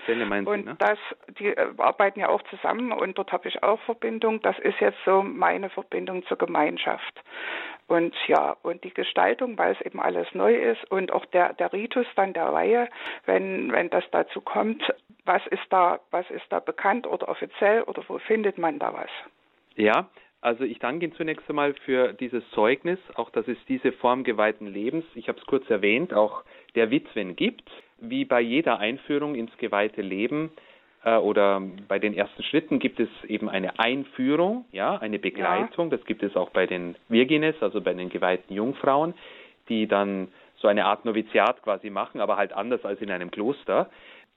und 0.47 0.67
ne? 0.67 0.77
das, 0.79 0.99
die 1.39 1.49
äh, 1.49 1.67
arbeiten 1.79 2.21
ja 2.21 2.29
auch 2.29 2.43
zusammen 2.45 2.93
und 2.93 3.19
dort 3.19 3.33
habe 3.33 3.49
ich 3.49 3.63
auch 3.63 3.81
Verbindung. 3.81 4.41
Das 4.43 4.59
ist 4.61 4.79
jetzt 4.81 4.99
so 5.05 5.23
meine 5.23 5.69
Verbindung 5.71 6.25
zur 6.27 6.39
Gemeinschaft. 6.39 7.21
Und 7.87 8.15
ja, 8.29 8.57
und 8.63 8.83
die 8.85 8.95
Gestaltung, 8.95 9.59
weil 9.59 9.73
es 9.73 9.81
eben 9.83 10.01
alles 10.01 10.27
neu 10.33 10.55
ist 10.55 10.91
und 10.91 11.13
auch 11.13 11.27
der, 11.27 11.53
der 11.55 11.73
Ritus 11.73 12.07
dann 12.17 12.33
der 12.33 12.53
Weihe, 12.53 12.89
wenn, 13.27 13.73
wenn 13.73 13.91
das 13.91 14.05
dazu 14.11 14.41
kommt, 14.41 14.83
was 15.25 15.47
ist 15.49 15.65
da, 15.71 16.01
was 16.11 16.29
ist 16.31 16.47
da 16.51 16.61
bekannt 16.61 17.07
oder 17.07 17.29
offiziell 17.29 17.83
oder 17.83 18.03
wo 18.09 18.19
findet 18.19 18.59
man 18.59 18.79
da 18.79 18.95
was? 18.95 19.11
Ja, 19.77 20.07
also 20.45 20.65
ich 20.65 20.79
danke 20.79 21.07
Ihnen 21.07 21.15
zunächst 21.15 21.49
einmal 21.49 21.73
für 21.87 22.13
dieses 22.13 22.43
Zeugnis, 22.51 22.99
auch 23.15 23.31
dass 23.31 23.49
es 23.49 23.57
diese 23.67 23.93
Form 23.93 24.25
geweihten 24.25 24.67
Lebens, 24.67 25.05
ich 25.15 25.29
habe 25.29 25.39
es 25.39 25.47
kurz 25.47 25.69
erwähnt, 25.71 26.13
auch 26.13 26.43
der 26.75 26.91
Witwen 26.91 27.35
gibt. 27.35 27.69
Wie 27.99 28.27
bei 28.27 28.43
jeder 28.43 28.79
Einführung 28.79 29.37
ins 29.37 29.57
geweihte 29.57 30.03
Leben 30.03 30.51
äh, 31.03 31.17
oder 31.17 31.63
bei 31.89 31.99
den 31.99 32.13
ersten 32.13 32.43
Schritten 32.43 32.79
gibt 32.79 33.01
es 33.01 33.09
eben 33.27 33.49
eine 33.49 33.79
Einführung, 33.79 34.67
ja, 34.71 34.99
eine 34.99 35.19
Begleitung. 35.19 35.91
Ja. 35.91 35.97
Das 35.97 36.05
gibt 36.05 36.23
es 36.23 36.37
auch 36.37 36.51
bei 36.51 36.67
den 36.67 36.95
Virgines, 37.09 37.55
also 37.63 37.81
bei 37.81 37.95
den 37.95 38.11
geweihten 38.11 38.55
Jungfrauen, 38.55 39.15
die 39.71 39.87
dann 39.87 40.29
so 40.57 40.69
eine 40.69 40.85
Art 40.85 41.07
Noviziat 41.07 41.63
quasi 41.63 41.89
machen, 41.89 42.21
aber 42.21 42.37
halt 42.37 42.53
anders 42.53 42.85
als 42.85 43.01
in 43.01 43.11
einem 43.11 43.31
Kloster. 43.31 43.89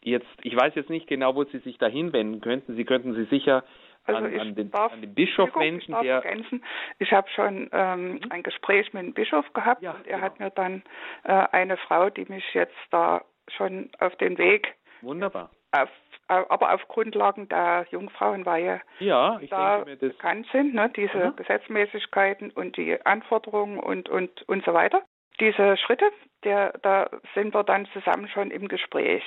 Jetzt, 0.01 0.27
ich 0.43 0.55
weiß 0.55 0.73
jetzt 0.75 0.89
nicht 0.89 1.07
genau, 1.07 1.35
wo 1.35 1.43
Sie 1.43 1.57
sich 1.59 1.77
da 1.79 1.87
hinwenden 1.87 2.39
könnten. 2.39 2.77
Sie 2.77 2.85
könnten 2.85 3.13
Sie 3.13 3.25
sicher 3.25 3.65
also 4.07 4.25
an, 4.25 4.39
an, 4.39 4.55
den, 4.55 4.71
darf, 4.71 4.93
an 4.93 5.01
den 5.01 5.13
Bischof 5.13 5.55
wenden, 5.55 5.79
ich 5.79 5.99
der. 6.01 6.15
Ergänzen. 6.15 6.63
Ich 6.99 7.11
habe 7.11 7.29
schon 7.29 7.69
ähm, 7.71 8.13
mhm. 8.13 8.21
ein 8.29 8.43
Gespräch 8.43 8.93
mit 8.93 9.03
dem 9.03 9.13
Bischof 9.13 9.51
gehabt 9.53 9.81
ja, 9.81 9.91
und 9.91 10.07
er 10.07 10.15
genau. 10.15 10.25
hat 10.25 10.39
mir 10.39 10.49
dann 10.51 10.83
äh, 11.23 11.47
eine 11.51 11.77
Frau, 11.77 12.09
die 12.09 12.25
mich 12.25 12.45
jetzt 12.53 12.75
da 12.91 13.23
schon 13.55 13.89
auf 13.99 14.15
den 14.17 14.37
Weg. 14.37 14.75
Wunderbar. 15.01 15.49
Auf, 15.71 15.89
aber 16.27 16.73
auf 16.73 16.87
Grundlagen 16.87 17.47
der 17.49 17.85
Jungfrauenweihe 17.91 18.81
ja, 18.99 19.39
da 19.49 19.83
denke 19.83 20.09
bekannt 20.09 20.47
sind, 20.51 20.73
ne, 20.73 20.91
diese 20.95 21.17
mhm. 21.17 21.35
Gesetzmäßigkeiten 21.35 22.51
und 22.51 22.77
die 22.77 22.99
Anforderungen 23.05 23.79
und, 23.79 24.09
und, 24.09 24.47
und 24.49 24.65
so 24.65 24.73
weiter. 24.73 25.01
Diese 25.39 25.77
Schritte, 25.77 26.05
der, 26.43 26.73
da 26.81 27.09
sind 27.35 27.53
wir 27.53 27.63
dann 27.63 27.87
zusammen 27.93 28.27
schon 28.27 28.51
im 28.51 28.67
Gespräch. 28.67 29.23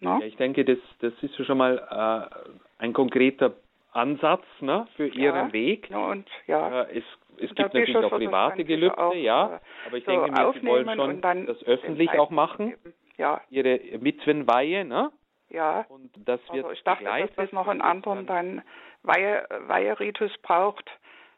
Ne? 0.00 0.18
Ja, 0.20 0.26
ich 0.26 0.36
denke, 0.36 0.64
das, 0.64 0.78
das 1.00 1.12
ist 1.22 1.34
schon 1.46 1.58
mal 1.58 1.78
äh, 1.90 2.82
ein 2.82 2.92
konkreter 2.92 3.54
Ansatz 3.94 4.44
ne, 4.60 4.86
für 4.96 5.06
Ihren 5.06 5.48
ja, 5.48 5.52
Weg. 5.52 5.90
Ja, 5.90 5.98
und, 5.98 6.28
ja. 6.46 6.82
Äh, 6.82 6.98
es, 6.98 7.04
es 7.36 7.54
gibt 7.54 7.74
natürlich 7.74 7.96
auch 7.96 8.10
private 8.10 8.64
Gelübde, 8.64 8.98
auch, 8.98 9.14
ja, 9.14 9.56
äh, 9.56 9.86
aber 9.86 9.96
ich 9.96 10.04
so 10.04 10.10
denke 10.10 10.30
mir, 10.30 10.52
Sie 10.52 10.66
wollen 10.66 10.96
schon 10.96 11.46
das 11.46 11.62
öffentlich 11.64 12.10
auch 12.18 12.30
machen. 12.30 12.74
Ja. 13.16 13.40
Ihre 13.50 13.80
Witwenweihe, 14.02 14.84
ne? 14.84 15.12
Ja. 15.48 15.84
Und 15.88 16.10
das 16.16 16.40
wird 16.52 16.64
also 16.64 16.70
ich 16.70 16.82
dachte, 16.82 17.04
dass 17.04 17.34
das 17.36 17.52
noch 17.52 17.68
einen 17.68 17.80
anderen 17.80 18.26
dann 18.26 18.62
Weihe, 19.02 19.46
Weiheritus 19.66 20.32
braucht. 20.42 20.90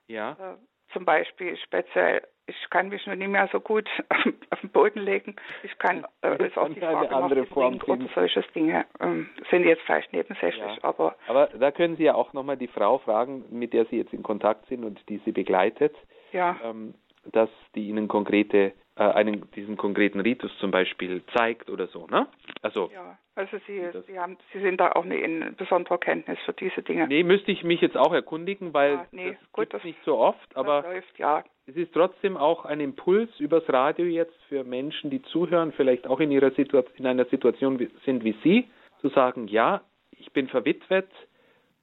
Ja. 0.07 0.33
Äh, 0.33 0.93
zum 0.93 1.05
Beispiel 1.05 1.57
speziell 1.59 2.23
ich 2.47 2.71
kann 2.71 2.89
mich 2.89 3.07
nur 3.07 3.17
nicht 3.17 3.29
mehr 3.29 3.49
so 3.53 3.61
gut 3.61 3.89
auf 4.51 4.61
den 4.61 4.71
Boden 4.71 5.01
legen. 5.01 5.37
Ich 5.63 5.77
kann, 5.79 6.07
äh, 6.23 6.47
ist 6.47 6.57
auch 6.57 6.69
die 6.69 6.81
Frage 6.81 7.15
andere 7.15 7.47
Form 7.47 7.79
oder 7.87 8.09
solche 8.15 8.43
Dinge 8.55 8.87
ähm, 9.01 9.29
sind 9.51 9.65
jetzt 9.65 9.83
vielleicht 9.83 10.13
nebensächlich, 10.13 10.77
ja. 10.77 10.79
aber. 10.83 11.17
Aber 11.27 11.49
da 11.49 11.71
können 11.71 11.97
Sie 11.97 12.05
ja 12.05 12.15
auch 12.15 12.33
nochmal 12.33 12.57
die 12.57 12.69
Frau 12.69 12.99
fragen, 12.99 13.45
mit 13.51 13.73
der 13.73 13.87
Sie 13.87 13.97
jetzt 13.97 14.13
in 14.13 14.23
Kontakt 14.23 14.67
sind 14.67 14.85
und 14.85 15.09
die 15.09 15.19
Sie 15.25 15.33
begleitet. 15.33 15.95
Ja. 16.33 16.57
Ähm, 16.63 16.95
dass 17.33 17.51
die 17.75 17.89
Ihnen 17.89 18.07
konkrete 18.07 18.73
äh, 18.97 19.03
einen, 19.03 19.51
diesen 19.53 19.77
konkreten 19.77 20.21
Ritus 20.21 20.51
zum 20.59 20.71
Beispiel 20.71 21.23
zeigt 21.37 21.71
oder 21.71 21.87
so, 21.89 22.07
ne? 22.07 22.27
Also 22.63 22.91
ja, 22.93 23.19
also 23.35 23.59
Sie, 23.67 23.83
Sie 24.07 24.19
haben, 24.19 24.39
Sie 24.53 24.61
sind 24.61 24.81
da 24.81 24.93
auch 24.93 25.05
in 25.05 25.55
besonderer 25.57 25.99
Kenntnis 25.99 26.39
für 26.47 26.55
diese 26.55 26.83
Dinge. 26.83 27.07
Nee, 27.07 27.23
müsste 27.23 27.53
ich 27.53 27.63
mich 27.63 27.83
jetzt 27.83 27.97
auch 27.97 28.15
erkundigen, 28.15 28.73
weil 28.73 28.93
ja, 28.93 29.07
nee, 29.13 29.31
das 29.33 29.53
gut, 29.53 29.75
das 29.75 29.85
nicht 29.85 29.99
so 30.05 30.17
oft, 30.17 30.57
aber 30.57 30.83
läuft, 30.83 31.19
ja. 31.19 31.45
es 31.67 31.77
ist 31.77 31.93
trotzdem 31.93 32.39
auch 32.39 32.65
ein 32.65 32.81
Impuls 32.81 33.29
übers 33.39 33.69
Radio 33.69 34.07
jetzt 34.07 34.37
für 34.49 34.65
Menschen, 34.65 35.11
die 35.11 35.21
zuhören, 35.23 35.73
vielleicht 35.73 36.07
auch 36.07 36.21
in 36.21 36.31
ihrer 36.31 36.51
Situation, 36.53 36.97
in 36.97 37.07
einer 37.07 37.27
Situation 37.27 37.79
sind 38.07 38.25
wie 38.25 38.35
Sie, 38.43 38.67
zu 39.03 39.11
sagen, 39.11 39.49
ja, 39.49 39.83
ich 40.13 40.33
bin 40.33 40.49
verwitwet 40.49 41.09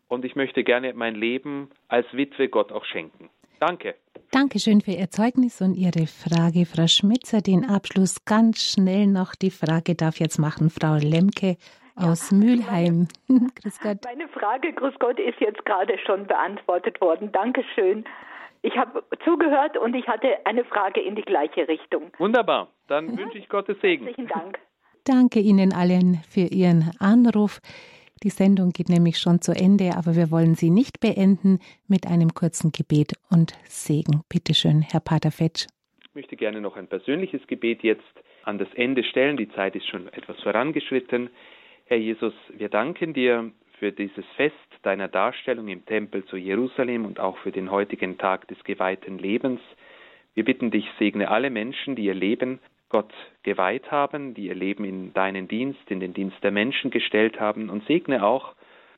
und 0.07 0.25
ich 0.25 0.35
möchte 0.35 0.63
gerne 0.63 0.93
mein 0.95 1.13
Leben 1.13 1.69
als 1.87 2.11
Witwe 2.11 2.49
Gott 2.49 2.71
auch 2.71 2.85
schenken. 2.85 3.29
Danke. 3.59 3.93
Dankeschön 4.33 4.81
für 4.81 4.93
Ihr 4.93 5.11
Zeugnis 5.11 5.61
und 5.61 5.75
Ihre 5.75 6.07
Frage, 6.07 6.65
Frau 6.65 6.87
Schmitzer. 6.87 7.41
Den 7.41 7.69
Abschluss 7.69 8.25
ganz 8.25 8.63
schnell 8.63 9.05
noch. 9.05 9.35
Die 9.35 9.51
Frage 9.51 9.93
darf 9.93 10.19
jetzt 10.19 10.39
machen 10.39 10.71
Frau 10.71 10.95
Lemke 10.95 11.55
aus 11.95 12.31
ja, 12.31 12.37
Mülheim. 12.37 13.07
Meine, 13.27 13.49
grüß 13.61 13.79
Gott. 13.79 13.99
Meine 14.03 14.27
Frage, 14.29 14.73
grüß 14.73 14.95
Gott, 14.97 15.19
ist 15.19 15.39
jetzt 15.39 15.63
gerade 15.65 15.99
schon 16.03 16.25
beantwortet 16.25 16.99
worden. 16.99 17.31
Dankeschön. 17.31 18.05
Ich 18.63 18.75
habe 18.75 19.03
zugehört 19.23 19.77
und 19.77 19.93
ich 19.93 20.07
hatte 20.07 20.27
eine 20.45 20.65
Frage 20.65 20.99
in 20.99 21.15
die 21.15 21.21
gleiche 21.21 21.67
Richtung. 21.67 22.11
Wunderbar. 22.17 22.69
Dann 22.87 23.05
mhm. 23.05 23.17
wünsche 23.19 23.37
ich 23.37 23.47
Gottes 23.49 23.79
Segen. 23.81 24.05
Herzlichen 24.05 24.29
Dank. 24.29 24.57
Danke 25.03 25.41
Ihnen 25.41 25.73
allen 25.73 26.23
für 26.27 26.47
Ihren 26.47 26.89
Anruf. 26.97 27.59
Die 28.23 28.29
Sendung 28.29 28.69
geht 28.69 28.87
nämlich 28.87 29.17
schon 29.17 29.41
zu 29.41 29.51
Ende, 29.51 29.97
aber 29.97 30.15
wir 30.15 30.31
wollen 30.31 30.55
sie 30.55 30.69
nicht 30.69 31.01
beenden 31.01 31.59
mit 31.89 32.07
einem 32.07 32.33
kurzen 32.33 32.71
Gebet 32.71 33.11
und 33.29 33.51
Segen. 33.65 34.21
Bitte 34.29 34.53
schön, 34.53 34.81
Herr 34.81 35.01
Pater 35.01 35.29
Fetsch. 35.29 35.67
Ich 36.01 36.15
möchte 36.15 36.37
gerne 36.37 36.61
noch 36.61 36.77
ein 36.77 36.87
persönliches 36.87 37.45
Gebet 37.47 37.83
jetzt 37.83 38.13
an 38.43 38.59
das 38.59 38.69
Ende 38.75 39.03
stellen. 39.03 39.35
Die 39.35 39.51
Zeit 39.51 39.75
ist 39.75 39.87
schon 39.89 40.07
etwas 40.13 40.39
vorangeschritten. 40.41 41.31
Herr 41.85 41.97
Jesus, 41.97 42.33
wir 42.55 42.69
danken 42.69 43.13
dir 43.13 43.51
für 43.77 43.91
dieses 43.91 44.23
Fest 44.37 44.55
deiner 44.83 45.09
Darstellung 45.09 45.67
im 45.67 45.85
Tempel 45.85 46.23
zu 46.23 46.37
Jerusalem 46.37 47.03
und 47.05 47.19
auch 47.19 47.37
für 47.39 47.51
den 47.51 47.71
heutigen 47.71 48.17
Tag 48.17 48.47
des 48.47 48.63
geweihten 48.63 49.17
Lebens. 49.17 49.59
Wir 50.33 50.45
bitten 50.45 50.71
dich, 50.71 50.85
segne 50.97 51.29
alle 51.29 51.49
Menschen, 51.49 51.97
die 51.97 52.05
ihr 52.05 52.13
Leben 52.13 52.59
Gott 52.93 53.11
geweiht 53.41 53.91
haben, 53.91 54.35
die 54.35 54.45
ihr 54.45 54.55
Leben 54.55 54.85
in 54.85 55.13
deinen 55.13 55.47
Dienst, 55.47 55.89
in 55.89 55.99
den 55.99 56.13
Dienst 56.13 56.37
der 56.43 56.51
Menschen 56.51 56.91
gestellt 56.91 57.39
haben 57.39 57.71
und 57.71 57.83
segne 57.87 58.23
auch 58.23 58.53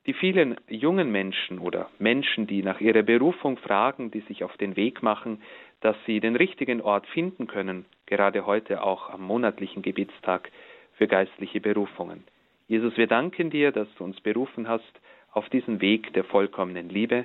die 0.06 0.14
vielen 0.14 0.58
jungen 0.68 1.14
Menschen 1.14 1.60
oder 1.60 1.90
Menschen, 1.98 2.46
die 2.46 2.62
nach 2.62 2.82
ihrer 2.82 3.04
Berufung 3.04 3.58
fragen, 3.58 4.12
die 4.12 4.20
sich 4.20 4.44
auf 4.44 4.58
den 4.58 4.76
Weg 4.76 5.02
machen, 5.02 5.42
dass 5.80 5.96
sie 6.06 6.20
den 6.20 6.36
richtigen 6.36 6.82
Ort 6.82 7.08
finden 7.08 7.48
können, 7.48 7.86
gerade 8.06 8.46
heute 8.46 8.84
auch 8.84 9.10
am 9.10 9.22
monatlichen 9.22 9.82
Gebetstag 9.82 10.52
für 10.98 11.08
geistliche 11.08 11.62
Berufungen. 11.62 12.26
Jesus, 12.68 12.98
wir 12.98 13.08
danken 13.08 13.50
dir, 13.50 13.72
dass 13.72 13.88
du 13.96 14.04
uns 14.04 14.20
berufen 14.20 14.68
hast 14.68 14.84
auf 15.32 15.48
diesen 15.48 15.80
Weg 15.80 16.12
der 16.12 16.26
vollkommenen 16.26 16.90
Liebe 16.90 17.24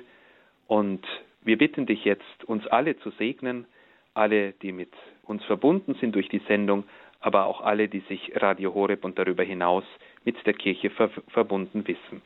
und 0.67 1.05
wir 1.41 1.57
bitten 1.57 1.85
dich 1.85 2.05
jetzt, 2.05 2.45
uns 2.45 2.65
alle 2.67 2.97
zu 2.99 3.09
segnen, 3.11 3.65
alle, 4.13 4.53
die 4.53 4.71
mit 4.71 4.93
uns 5.23 5.43
verbunden 5.45 5.95
sind 5.99 6.15
durch 6.15 6.29
die 6.29 6.41
Sendung, 6.47 6.83
aber 7.19 7.45
auch 7.45 7.61
alle, 7.61 7.87
die 7.87 8.01
sich 8.09 8.31
Radio 8.35 8.73
Horeb 8.73 9.05
und 9.05 9.17
darüber 9.17 9.43
hinaus 9.43 9.83
mit 10.25 10.35
der 10.45 10.53
Kirche 10.53 10.89
ver 10.89 11.09
verbunden 11.29 11.87
wissen. 11.87 12.21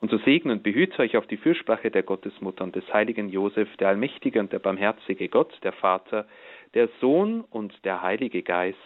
Und 0.00 0.10
so 0.10 0.18
segne 0.18 0.52
und 0.52 0.62
behüte 0.62 1.00
euch 1.00 1.16
auf 1.16 1.26
die 1.26 1.38
Fürsprache 1.38 1.90
der 1.90 2.02
Gottesmutter 2.02 2.64
und 2.64 2.76
des 2.76 2.84
heiligen 2.92 3.28
Josef, 3.28 3.68
der 3.78 3.88
allmächtige 3.88 4.40
und 4.40 4.52
der 4.52 4.58
barmherzige 4.58 5.28
Gott, 5.28 5.58
der 5.62 5.72
Vater, 5.72 6.26
der 6.74 6.88
Sohn 7.00 7.40
und 7.40 7.72
der 7.84 8.02
Heilige 8.02 8.42
Geist. 8.42 8.76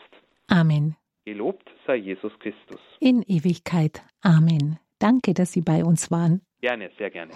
Amen. 0.48 0.96
Gelobt 1.24 1.68
sei 1.86 1.96
Jesus 1.96 2.32
Christus. 2.38 2.80
In 3.00 3.22
Ewigkeit. 3.22 4.02
Amen. 4.22 4.78
Danke, 4.98 5.34
dass 5.34 5.52
Sie 5.52 5.62
bei 5.62 5.84
uns 5.84 6.10
waren. 6.10 6.42
Gerne, 6.60 6.90
sehr 6.96 7.10
gerne. 7.10 7.32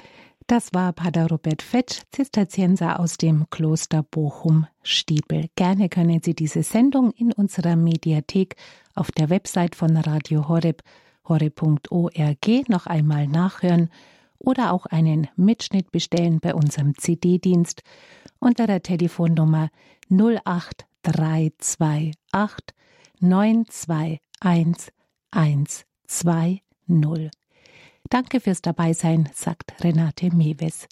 Das 0.47 0.75
war 0.75 0.93
Pater 0.93 1.29
Robert 1.29 1.63
Fetsch, 1.63 2.03
Zisterzienser 2.13 3.01
aus 3.01 3.17
dem 3.17 3.49
Kloster 3.49 4.03
Bochum-Stiepel. 4.03 5.47
Gerne 5.57 5.89
können 5.89 6.21
Sie 6.23 6.35
diese 6.35 6.63
Sendung 6.63 7.13
in 7.13 7.33
unserer 7.33 7.77
Mediathek 7.77 8.57
auf 8.95 9.11
der 9.11 9.31
Website 9.31 9.75
von 9.75 9.97
Radio 9.97 10.47
Horeb, 10.47 10.83
horeb.org, 11.27 12.69
noch 12.69 12.87
einmal 12.87 13.27
nachhören 13.27 13.89
oder 14.39 14.75
auch 14.75 14.85
einen 14.85 15.29
Mitschnitt 15.35 15.91
bestellen 15.93 16.41
bei 16.41 16.55
unserem 16.55 16.95
CD-Dienst 16.99 17.83
unter 18.39 18.67
der 18.67 18.83
Telefonnummer 18.83 19.71
08328 20.11 22.15
921 23.21 24.21
120. 25.21 26.65
Danke 28.11 28.41
fürs 28.41 28.63
Dabeisein, 28.63 29.29
sagt 29.35 29.83
Renate 29.83 30.31
Mewes. 30.35 30.87